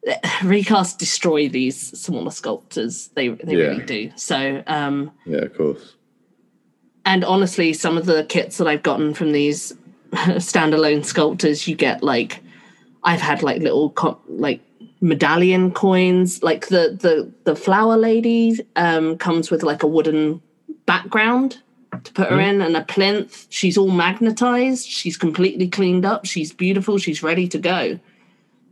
recasts 0.41 0.97
destroy 0.97 1.49
these 1.49 1.77
smaller 1.99 2.31
sculptors. 2.31 3.09
They 3.15 3.29
they 3.29 3.55
Yeah. 3.55 3.63
really 3.69 3.85
do. 3.85 4.11
So 4.15 4.63
um, 4.67 5.11
Yeah, 5.25 5.39
of 5.39 5.55
course. 5.57 5.94
And 7.05 7.23
honestly 7.23 7.73
some 7.73 7.97
of 7.97 8.05
the 8.05 8.25
kits 8.25 8.57
that 8.57 8.67
i've 8.67 8.83
gotten 8.83 9.13
from 9.13 9.31
these 9.31 9.73
standalone 10.13 11.05
sculptors 11.05 11.67
you 11.67 11.75
get 11.75 12.03
like 12.03 12.41
i've 13.03 13.21
had 13.21 13.43
like 13.43 13.61
little 13.61 13.91
co- 13.91 14.19
like 14.27 14.61
medallion 15.05 15.71
coins. 15.71 16.43
Like 16.43 16.67
the 16.67 16.97
the 16.99 17.31
the 17.43 17.55
flower 17.55 17.97
lady 17.97 18.59
um 18.75 19.17
comes 19.17 19.51
with 19.51 19.63
like 19.63 19.83
a 19.83 19.87
wooden 19.87 20.41
background 20.85 21.61
to 22.03 22.11
put 22.11 22.29
her 22.29 22.39
in 22.39 22.61
and 22.61 22.75
a 22.75 22.83
plinth. 22.83 23.47
She's 23.49 23.77
all 23.77 23.91
magnetized. 23.91 24.87
She's 24.87 25.15
completely 25.15 25.69
cleaned 25.69 26.05
up. 26.05 26.25
She's 26.25 26.51
beautiful. 26.51 26.97
She's 26.97 27.23
ready 27.23 27.47
to 27.47 27.57
go. 27.57 27.99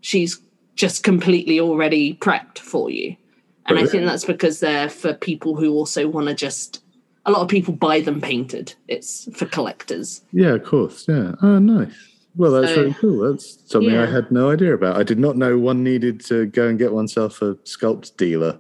She's 0.01 0.41
just 0.75 1.03
completely 1.03 1.59
already 1.59 2.15
prepped 2.15 2.59
for 2.59 2.89
you. 2.89 3.15
And 3.65 3.79
i 3.79 3.86
think 3.86 4.05
that's 4.05 4.25
because 4.25 4.59
they're 4.59 4.89
for 4.89 5.13
people 5.13 5.55
who 5.55 5.71
also 5.71 6.05
want 6.09 6.27
to 6.27 6.34
just 6.34 6.82
a 7.26 7.32
lot 7.32 7.41
of 7.41 7.47
people 7.47 7.74
buy 7.74 8.01
them 8.01 8.19
painted. 8.21 8.74
It's 8.88 9.30
for 9.36 9.45
collectors. 9.45 10.21
Yeah, 10.32 10.53
of 10.55 10.63
course. 10.63 11.05
Yeah. 11.07 11.34
Oh, 11.41 11.59
nice. 11.59 11.93
Well, 12.36 12.51
that's 12.51 12.69
So- 12.74 12.82
very 12.82 12.93
cool. 12.95 13.32
That's 13.32 13.59
something 13.71 13.95
I 13.95 14.05
had 14.05 14.32
no 14.32 14.49
idea 14.51 14.74
about. 14.74 14.97
I 14.97 15.03
did 15.03 15.19
not 15.19 15.38
know 15.38 15.57
one 15.57 15.84
needed 15.84 16.19
to 16.26 16.45
go 16.47 16.67
and 16.67 16.78
get 16.80 16.91
oneself 16.93 17.41
a 17.41 17.55
sculpt 17.65 18.17
dealer. 18.17 18.59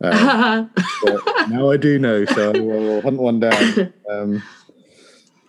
But 0.00 1.48
now 1.48 1.70
I 1.70 1.76
do 1.78 1.98
know, 1.98 2.24
so 2.26 2.52
I 2.52 2.60
will 2.60 3.00
hunt 3.00 3.16
one 3.18 3.40
down. 3.40 3.92
Um, 4.10 4.42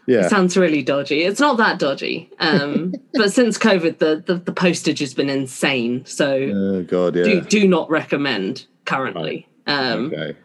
yeah. 0.06 0.30
Sounds 0.30 0.56
really 0.56 0.82
dodgy. 0.84 1.24
It's 1.24 1.40
not 1.42 1.58
that 1.58 1.80
dodgy. 1.80 2.30
Um, 2.40 2.94
but 3.14 3.34
since 3.34 3.58
COVID, 3.58 3.98
the, 3.98 4.24
the 4.26 4.36
the 4.36 4.54
postage 4.54 5.00
has 5.00 5.14
been 5.14 5.30
insane. 5.30 6.06
So 6.06 6.32
Oh 6.34 6.84
God, 6.84 7.16
yeah. 7.18 7.24
do 7.24 7.42
do 7.42 7.68
not 7.68 7.90
recommend 7.90 8.66
currently. 8.86 9.48
Um, 9.68 10.06
okay. 10.14 10.38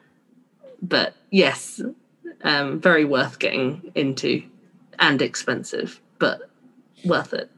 But 0.81 1.15
yes, 1.31 1.81
um, 2.43 2.81
very 2.81 3.05
worth 3.05 3.39
getting 3.39 3.93
into 3.95 4.43
and 4.99 5.23
expensive, 5.23 6.01
but 6.19 6.43
worth 7.05 7.33
it. 7.33 7.51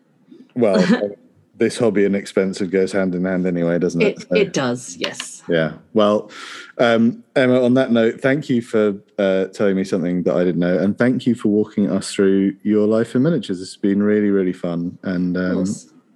Well, 0.55 1.11
this 1.57 1.79
hobby 1.79 2.05
and 2.05 2.17
expensive 2.17 2.71
goes 2.71 2.93
hand 2.93 3.15
in 3.15 3.25
hand 3.25 3.47
anyway, 3.47 3.79
doesn't 3.79 4.01
it? 4.01 4.17
It 4.17 4.21
So, 4.23 4.37
it 4.37 4.53
does. 4.53 4.97
Yes. 4.97 5.43
yeah. 5.49 5.75
Well, 5.93 6.31
um, 6.79 7.23
Emma, 7.37 7.63
on 7.63 7.75
that 7.75 7.93
note, 7.93 8.21
thank 8.21 8.49
you 8.49 8.63
for 8.63 8.95
uh, 9.19 9.47
telling 9.47 9.77
me 9.77 9.85
something 9.85 10.23
that 10.25 10.35
I 10.35 10.45
didn't 10.45 10.61
know, 10.61 10.79
and 10.79 10.97
thank 10.97 11.27
you 11.27 11.35
for 11.35 11.49
walking 11.49 11.91
us 11.91 12.13
through 12.13 12.57
your 12.63 12.87
life 12.87 13.15
in 13.15 13.23
miniatures. 13.23 13.61
It's 13.61 13.77
been 13.77 14.03
really, 14.03 14.31
really 14.31 14.53
fun, 14.53 14.99
and 15.03 15.37
um. 15.37 15.67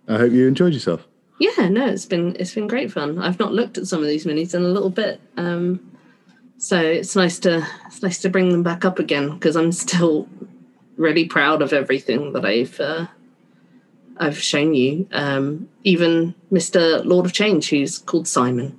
I 0.08 0.16
hope 0.16 0.32
you 0.32 0.48
enjoyed 0.48 0.72
yourself. 0.72 1.06
Yeah, 1.38 1.68
no, 1.68 1.86
it's 1.86 2.06
been 2.06 2.34
it's 2.40 2.54
been 2.54 2.66
great 2.66 2.90
fun. 2.90 3.18
I've 3.18 3.38
not 3.38 3.52
looked 3.52 3.78
at 3.78 3.86
some 3.86 4.00
of 4.00 4.08
these 4.08 4.24
minis 4.24 4.54
in 4.54 4.62
a 4.62 4.68
little 4.68 4.90
bit, 4.90 5.20
um, 5.36 5.97
so 6.58 6.80
it's 6.80 7.14
nice 7.14 7.38
to 7.40 7.66
it's 7.86 8.02
nice 8.02 8.20
to 8.22 8.28
bring 8.28 8.50
them 8.50 8.62
back 8.62 8.84
up 8.84 8.98
again 8.98 9.30
because 9.30 9.56
I'm 9.56 9.72
still 9.72 10.28
really 10.96 11.24
proud 11.24 11.62
of 11.62 11.72
everything 11.72 12.32
that 12.32 12.44
I've 12.44 12.78
uh, 12.80 13.06
I've 14.18 14.38
shown 14.38 14.74
you. 14.74 15.08
Um, 15.12 15.68
even 15.84 16.34
Mister 16.50 16.98
Lord 17.04 17.24
of 17.24 17.32
Change, 17.32 17.70
who's 17.70 17.98
called 17.98 18.26
Simon. 18.26 18.76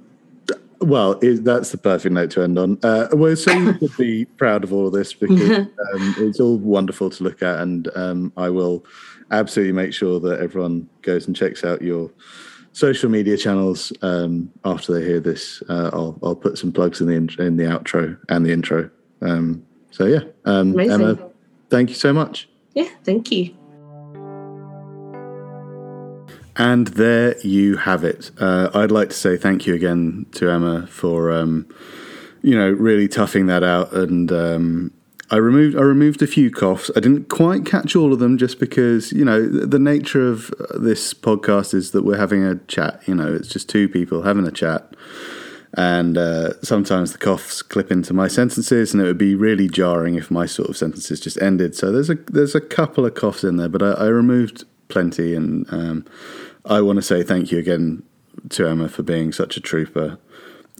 well, 0.81 1.13
it, 1.21 1.45
that's 1.45 1.71
the 1.71 1.77
perfect 1.77 2.13
note 2.13 2.31
to 2.31 2.43
end 2.43 2.59
on. 2.59 2.77
Uh, 2.83 3.07
well, 3.13 3.35
so 3.35 3.51
you 3.51 3.77
should 3.79 3.97
be 3.97 4.25
proud 4.25 4.65
of 4.65 4.73
all 4.73 4.87
of 4.87 4.93
this 4.93 5.13
because 5.13 5.49
um, 5.93 6.15
it's 6.17 6.39
all 6.39 6.57
wonderful 6.57 7.09
to 7.09 7.23
look 7.23 7.41
at, 7.41 7.59
and 7.59 7.89
um, 7.95 8.33
I 8.35 8.49
will 8.49 8.85
absolutely 9.31 9.73
make 9.73 9.93
sure 9.93 10.19
that 10.19 10.41
everyone 10.41 10.89
goes 11.01 11.27
and 11.27 11.35
checks 11.35 11.63
out 11.63 11.81
your 11.81 12.11
social 12.79 13.09
media 13.09 13.35
channels 13.35 13.91
um, 14.01 14.51
after 14.63 14.93
they 14.93 15.05
hear 15.05 15.19
this. 15.19 15.61
Uh, 15.67 15.89
I'll 15.91 16.17
I'll 16.23 16.35
put 16.35 16.57
some 16.57 16.71
plugs 16.71 17.01
in 17.01 17.07
the 17.07 17.13
in, 17.13 17.29
in 17.39 17.57
the 17.57 17.65
outro 17.65 18.17
and 18.29 18.45
the 18.45 18.51
intro. 18.51 18.89
Um, 19.21 19.65
so 19.91 20.05
yeah, 20.05 20.21
um, 20.45 20.79
Emma, 20.79 21.17
thank 21.69 21.89
you 21.89 21.95
so 21.95 22.13
much. 22.13 22.47
Yeah, 22.73 22.89
thank 23.03 23.31
you. 23.31 23.55
And 26.55 26.87
there 26.87 27.39
you 27.39 27.77
have 27.77 28.03
it. 28.03 28.31
Uh, 28.37 28.69
I'd 28.73 28.91
like 28.91 29.09
to 29.09 29.15
say 29.15 29.37
thank 29.37 29.65
you 29.65 29.73
again 29.73 30.25
to 30.33 30.49
Emma 30.49 30.87
for, 30.87 31.31
um, 31.31 31.65
you 32.41 32.53
know, 32.53 32.69
really 32.69 33.07
toughing 33.07 33.45
that 33.45 33.63
out. 33.63 33.93
And 33.93 34.29
um, 34.31 34.91
I 35.31 35.37
removed 35.37 35.77
I 35.77 35.81
removed 35.81 36.21
a 36.21 36.27
few 36.27 36.49
coughs. 36.49 36.89
I 36.95 36.99
didn't 36.99 37.29
quite 37.29 37.65
catch 37.65 37.95
all 37.95 38.13
of 38.13 38.19
them, 38.19 38.37
just 38.37 38.59
because 38.59 39.11
you 39.11 39.23
know 39.23 39.47
the 39.47 39.79
nature 39.79 40.27
of 40.27 40.53
this 40.73 41.13
podcast 41.13 41.73
is 41.73 41.91
that 41.91 42.03
we're 42.03 42.17
having 42.17 42.43
a 42.43 42.55
chat. 42.67 43.01
You 43.07 43.15
know, 43.15 43.33
it's 43.33 43.49
just 43.49 43.69
two 43.69 43.87
people 43.87 44.23
having 44.23 44.47
a 44.47 44.51
chat. 44.51 44.95
And 45.75 46.17
uh, 46.17 46.59
sometimes 46.63 47.11
the 47.11 47.19
coughs 47.19 47.61
clip 47.61 47.91
into 47.91 48.11
my 48.11 48.27
sentences, 48.27 48.91
and 48.91 49.03
it 49.03 49.05
would 49.05 49.19
be 49.19 49.35
really 49.35 49.67
jarring 49.67 50.15
if 50.15 50.31
my 50.31 50.47
sort 50.47 50.69
of 50.69 50.77
sentences 50.77 51.19
just 51.19 51.39
ended. 51.39 51.75
So 51.75 51.91
there's 51.91 52.09
a 52.09 52.15
there's 52.15 52.55
a 52.55 52.61
couple 52.61 53.05
of 53.05 53.13
coughs 53.13 53.43
in 53.43 53.57
there, 53.57 53.69
but 53.69 53.83
I, 53.83 53.91
I 53.91 54.07
removed 54.07 54.63
plenty, 54.87 55.35
and 55.35 55.71
um, 55.71 56.05
I 56.65 56.81
want 56.81 56.97
to 56.97 57.03
say 57.03 57.21
thank 57.21 57.51
you 57.51 57.59
again 57.59 58.01
to 58.49 58.67
Emma 58.67 58.89
for 58.89 59.03
being 59.03 59.31
such 59.31 59.57
a 59.57 59.61
trooper. 59.61 60.17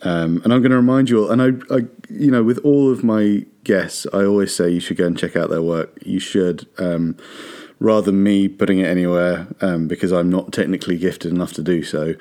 Um, 0.01 0.41
and 0.43 0.53
I'm 0.53 0.61
going 0.61 0.71
to 0.71 0.77
remind 0.77 1.09
you 1.09 1.23
all, 1.23 1.31
and 1.31 1.41
I, 1.41 1.75
I, 1.75 1.79
you 2.09 2.31
know, 2.31 2.43
with 2.43 2.59
all 2.59 2.91
of 2.91 3.03
my 3.03 3.45
guests, 3.63 4.07
I 4.13 4.23
always 4.23 4.55
say 4.55 4.69
you 4.69 4.79
should 4.79 4.97
go 4.97 5.05
and 5.05 5.17
check 5.17 5.35
out 5.35 5.49
their 5.49 5.61
work. 5.61 5.97
You 6.05 6.19
should, 6.19 6.67
um, 6.77 7.17
rather 7.79 8.11
than 8.11 8.23
me 8.23 8.47
putting 8.47 8.79
it 8.79 8.85
anywhere, 8.85 9.47
um, 9.61 9.87
because 9.87 10.11
I'm 10.11 10.29
not 10.29 10.53
technically 10.53 10.97
gifted 10.97 11.31
enough 11.31 11.53
to 11.53 11.61
do 11.61 11.83
so. 11.83 12.15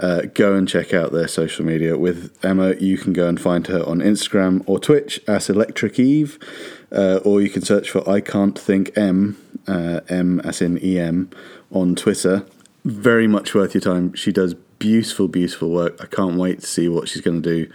Uh, 0.00 0.22
go 0.34 0.56
and 0.56 0.68
check 0.68 0.92
out 0.92 1.12
their 1.12 1.28
social 1.28 1.64
media. 1.64 1.96
With 1.96 2.36
Emma, 2.42 2.74
you 2.74 2.98
can 2.98 3.12
go 3.12 3.28
and 3.28 3.40
find 3.40 3.64
her 3.68 3.84
on 3.84 4.00
Instagram 4.00 4.64
or 4.66 4.80
Twitch 4.80 5.20
as 5.28 5.48
Electriceve, 5.48 6.42
uh, 6.90 7.20
or 7.24 7.40
you 7.40 7.48
can 7.48 7.62
search 7.62 7.90
for 7.90 8.08
I 8.10 8.20
Can't 8.20 8.58
Think 8.58 8.90
M, 8.98 9.36
uh, 9.68 10.00
M 10.08 10.40
as 10.40 10.60
in 10.60 10.78
EM, 10.78 11.30
on 11.70 11.94
Twitter 11.94 12.44
very 12.84 13.26
much 13.26 13.54
worth 13.54 13.74
your 13.74 13.80
time. 13.80 14.12
She 14.14 14.30
does 14.30 14.54
beautiful, 14.78 15.28
beautiful 15.28 15.70
work. 15.70 15.96
I 16.00 16.06
can't 16.06 16.36
wait 16.36 16.60
to 16.60 16.66
see 16.66 16.88
what 16.88 17.08
she's 17.08 17.22
going 17.22 17.42
to 17.42 17.66
do 17.66 17.72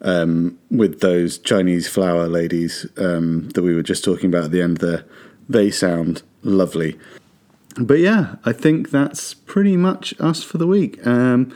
um, 0.00 0.58
with 0.70 1.00
those 1.00 1.38
Chinese 1.38 1.88
flower 1.88 2.26
ladies 2.28 2.86
um, 2.96 3.48
that 3.50 3.62
we 3.62 3.74
were 3.74 3.82
just 3.82 4.04
talking 4.04 4.28
about 4.28 4.44
at 4.44 4.50
the 4.50 4.62
end 4.62 4.78
there. 4.78 5.04
They 5.48 5.70
sound 5.70 6.22
lovely. 6.42 6.98
But 7.78 7.98
yeah, 7.98 8.36
I 8.44 8.52
think 8.52 8.90
that's 8.90 9.34
pretty 9.34 9.76
much 9.76 10.14
us 10.18 10.42
for 10.42 10.56
the 10.56 10.66
week. 10.66 11.06
Um, 11.06 11.54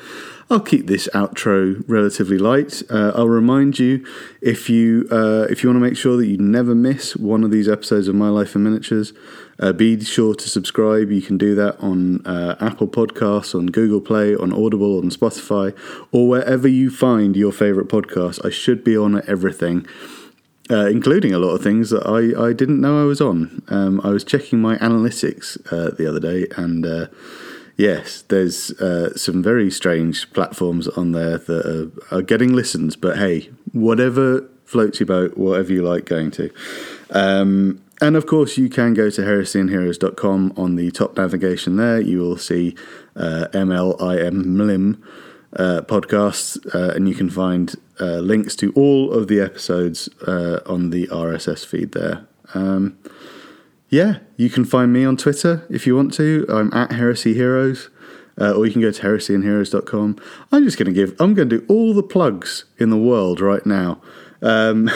I'll 0.51 0.61
keep 0.61 0.87
this 0.87 1.09
outro 1.15 1.83
relatively 1.87 2.37
light. 2.37 2.83
Uh, 2.91 3.13
I'll 3.15 3.29
remind 3.29 3.79
you 3.79 4.05
if 4.43 4.69
you 4.69 5.07
uh, 5.11 5.47
if 5.49 5.63
you 5.63 5.71
want 5.71 5.77
to 5.77 5.89
make 5.89 5.97
sure 5.97 6.17
that 6.17 6.27
you 6.27 6.37
never 6.37 6.75
miss 6.75 7.17
one 7.17 7.45
of 7.45 7.51
these 7.51 7.69
episodes 7.69 8.09
of 8.09 8.17
My 8.17 8.29
Life 8.29 8.55
in 8.55 8.65
Miniatures, 8.65 9.13
uh, 9.61 9.73
be 9.73 10.03
sure 10.05 10.35
to 10.35 10.49
subscribe. 10.49 11.11
You 11.11 11.23
can 11.23 11.39
do 11.39 11.55
that 11.55 11.79
on 11.81 12.27
uh, 12.27 12.57
Apple 12.61 12.89
Podcasts, 12.89 13.55
on 13.55 13.67
Google 13.67 14.01
Play, 14.01 14.35
on 14.35 14.53
Audible, 14.53 14.99
on 14.99 15.11
Spotify, 15.11 15.75
or 16.11 16.29
wherever 16.29 16.67
you 16.67 16.91
find 16.91 17.37
your 17.37 17.53
favorite 17.53 17.89
podcast. 17.89 18.45
I 18.45 18.51
should 18.51 18.83
be 18.83 18.97
on 18.97 19.23
everything. 19.29 19.87
Uh, 20.71 20.87
including 20.87 21.35
a 21.35 21.39
lot 21.39 21.53
of 21.53 21.63
things 21.65 21.91
that 21.91 22.07
I, 22.07 22.49
I 22.51 22.53
didn't 22.53 22.81
know 22.81 23.03
I 23.03 23.05
was 23.05 23.21
on. 23.21 23.61
Um, 23.67 24.01
I 24.05 24.11
was 24.11 24.23
checking 24.23 24.61
my 24.61 24.77
analytics 24.77 25.59
uh, 25.73 25.91
the 25.97 26.09
other 26.09 26.21
day, 26.21 26.47
and 26.57 26.87
uh, 26.87 27.07
yes, 27.77 28.23
there's 28.29 28.71
uh, 28.81 29.17
some 29.17 29.43
very 29.43 29.69
strange 29.69 30.33
platforms 30.33 30.87
on 30.87 31.11
there 31.11 31.39
that 31.39 31.67
are, 31.67 32.17
are, 32.19 32.23
getting 32.23 32.53
listens. 32.53 32.95
But 32.95 33.19
hey, 33.19 33.51
whatever 33.73 34.49
floats 34.65 35.01
your 35.01 35.09
boat, 35.09 35.37
whatever 35.37 35.73
you 35.73 35.83
like 35.83 36.05
going 36.05 36.31
to. 36.33 36.53
Um, 37.11 37.83
and 38.01 38.15
of 38.15 38.27
course, 38.27 38.57
you 38.57 38.69
can 38.69 38.95
go 38.95 39.11
to 39.11 39.23
heresyandheroes.com 39.23 40.53
on 40.57 40.77
the 40.77 40.93
top 40.93 41.17
navigation 41.17 41.79
there. 41.79 42.01
You 42.01 42.21
will 42.21 42.39
see 42.39 42.77
uh, 43.17 43.49
MLIM 43.53 44.45
MLIM 44.45 45.03
uh, 45.57 45.83
podcasts, 45.83 46.65
and 46.73 47.09
you 47.09 47.17
can 47.17 47.29
find 47.29 47.75
uh, 48.01 48.19
links 48.19 48.57
to 48.57 48.73
all 48.73 49.13
of 49.13 49.29
the 49.29 49.41
episodes 49.41 50.09
uh, 50.27 50.61
on 50.67 50.91
the 50.91 51.07
RSS 51.09 51.65
feed 51.67 51.93
there. 51.93 52.27
Um, 52.55 52.99
yeah, 53.89 54.19
you 54.37 54.49
can 54.51 54.65
find 54.65 54.93
me 54.93 55.05
on 55.05 55.17
Twitter 55.17 55.67
if 55.69 55.87
you 55.87 55.97
want 55.97 56.15
to. 56.15 56.47
I'm 56.49 56.73
at 56.73 56.93
Heresy 56.93 57.35
Heroes. 57.35 57.91
Uh, 58.41 58.53
or 58.53 58.65
you 58.65 58.73
can 58.73 58.81
go 58.81 58.91
to 58.91 59.03
heresyandheroes.com. 59.03 60.17
I'm 60.51 60.65
just 60.65 60.79
going 60.79 60.87
to 60.87 60.93
give, 60.93 61.15
I'm 61.21 61.35
going 61.35 61.51
to 61.51 61.59
do 61.59 61.67
all 61.69 61.93
the 61.93 62.03
plugs 62.03 62.65
in 62.79 62.89
the 62.89 62.97
world 62.97 63.39
right 63.39 63.67
now. 63.67 64.01
Um, 64.41 64.91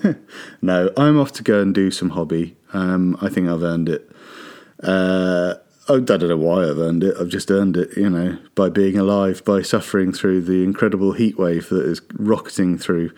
no, 0.62 0.90
I'm 0.96 1.20
off 1.20 1.30
to 1.34 1.44
go 1.44 1.60
and 1.60 1.72
do 1.72 1.92
some 1.92 2.10
hobby. 2.10 2.56
Um, 2.72 3.16
I 3.20 3.28
think 3.28 3.48
I've 3.48 3.62
earned 3.62 3.88
it. 3.88 4.10
I 5.90 5.98
don't 5.98 6.28
know 6.28 6.36
why 6.36 6.68
I've 6.68 6.78
earned 6.78 7.02
it. 7.02 7.16
I've 7.18 7.28
just 7.28 7.50
earned 7.50 7.76
it, 7.76 7.96
you 7.96 8.08
know, 8.08 8.38
by 8.54 8.68
being 8.68 8.96
alive, 8.96 9.44
by 9.44 9.62
suffering 9.62 10.12
through 10.12 10.42
the 10.42 10.62
incredible 10.62 11.14
heat 11.14 11.36
wave 11.36 11.68
that 11.70 11.84
is 11.84 12.00
rocketing 12.14 12.78
through 12.78 13.10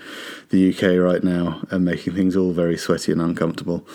the 0.48 0.70
UK 0.70 0.98
right 0.98 1.22
now 1.22 1.60
and 1.70 1.84
making 1.84 2.14
things 2.14 2.34
all 2.34 2.52
very 2.52 2.78
sweaty 2.78 3.12
and 3.12 3.20
uncomfortable. 3.20 3.86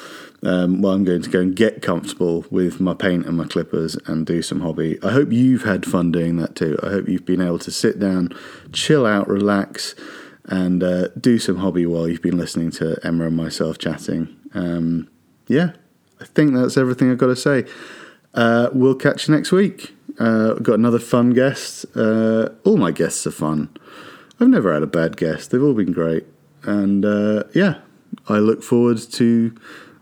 Um, 0.44 0.84
well, 0.84 0.94
I'm 0.94 1.04
going 1.06 1.24
to 1.24 1.30
go 1.30 1.40
and 1.40 1.56
get 1.56 1.82
comfortable 1.82 2.46
with 2.52 2.80
my 2.80 2.94
paint 2.94 3.26
and 3.26 3.36
my 3.36 3.46
clippers 3.46 3.98
and 4.06 4.28
do 4.28 4.44
some 4.44 4.62
hobby. 4.62 5.00
I 5.02 5.12
hope 5.12 5.32
you've 5.32 5.64
had 5.64 5.84
fun 5.84 6.12
doing 6.12 6.38
that 6.38 6.56
too. 6.56 6.78
I 6.84 6.90
hope 6.90 7.08
you've 7.08 7.26
been 7.26 7.42
able 7.42 7.60
to 7.60 7.72
sit 7.72 7.98
down, 7.98 8.30
chill 8.74 9.08
out, 9.08 9.28
relax, 9.28 9.96
and 10.46 10.84
uh, 10.84 11.08
do 11.20 11.40
some 11.40 11.58
hobby 11.58 11.88
while 11.88 12.08
you've 12.08 12.22
been 12.22 12.38
listening 12.38 12.70
to 12.72 13.00
Emma 13.04 13.26
and 13.26 13.36
myself 13.36 13.80
chatting. 13.80 14.36
Um, 14.54 15.10
yeah, 15.48 15.72
I 16.22 16.26
think 16.26 16.54
that's 16.54 16.78
everything 16.78 17.10
I've 17.10 17.18
got 17.18 17.28
to 17.28 17.36
say. 17.36 17.66
Uh, 18.38 18.70
we'll 18.72 18.96
catch 18.96 19.28
you 19.28 19.36
next 19.36 19.52
week. 19.52 19.96
Uh, 20.20 20.54
got 20.54 20.76
another 20.76 21.00
fun 21.00 21.32
guest. 21.32 21.86
Uh, 21.96 22.50
all 22.64 22.78
my 22.78 22.92
guests 22.92 23.26
are 23.26 23.32
fun. 23.32 23.76
I've 24.40 24.48
never 24.48 24.72
had 24.72 24.84
a 24.84 24.88
bad 24.88 25.18
guest. 25.18 25.52
They've 25.52 25.62
all 25.62 25.74
been 25.74 25.92
great. 25.92 26.26
And 26.64 27.04
uh, 27.04 27.44
yeah, 27.54 27.80
I 28.30 28.38
look 28.38 28.64
forward 28.64 29.00
to, 29.00 29.56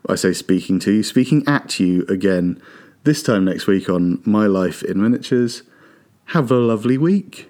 I 0.09 0.15
say, 0.15 0.33
speaking 0.33 0.79
to 0.79 0.91
you, 0.91 1.03
speaking 1.03 1.43
at 1.47 1.79
you 1.79 2.05
again 2.09 2.61
this 3.03 3.23
time 3.23 3.45
next 3.45 3.67
week 3.67 3.89
on 3.89 4.21
My 4.25 4.47
Life 4.47 4.83
in 4.83 5.01
Miniatures. 5.01 5.63
Have 6.29 6.51
a 6.51 6.57
lovely 6.57 6.97
week. 6.97 7.47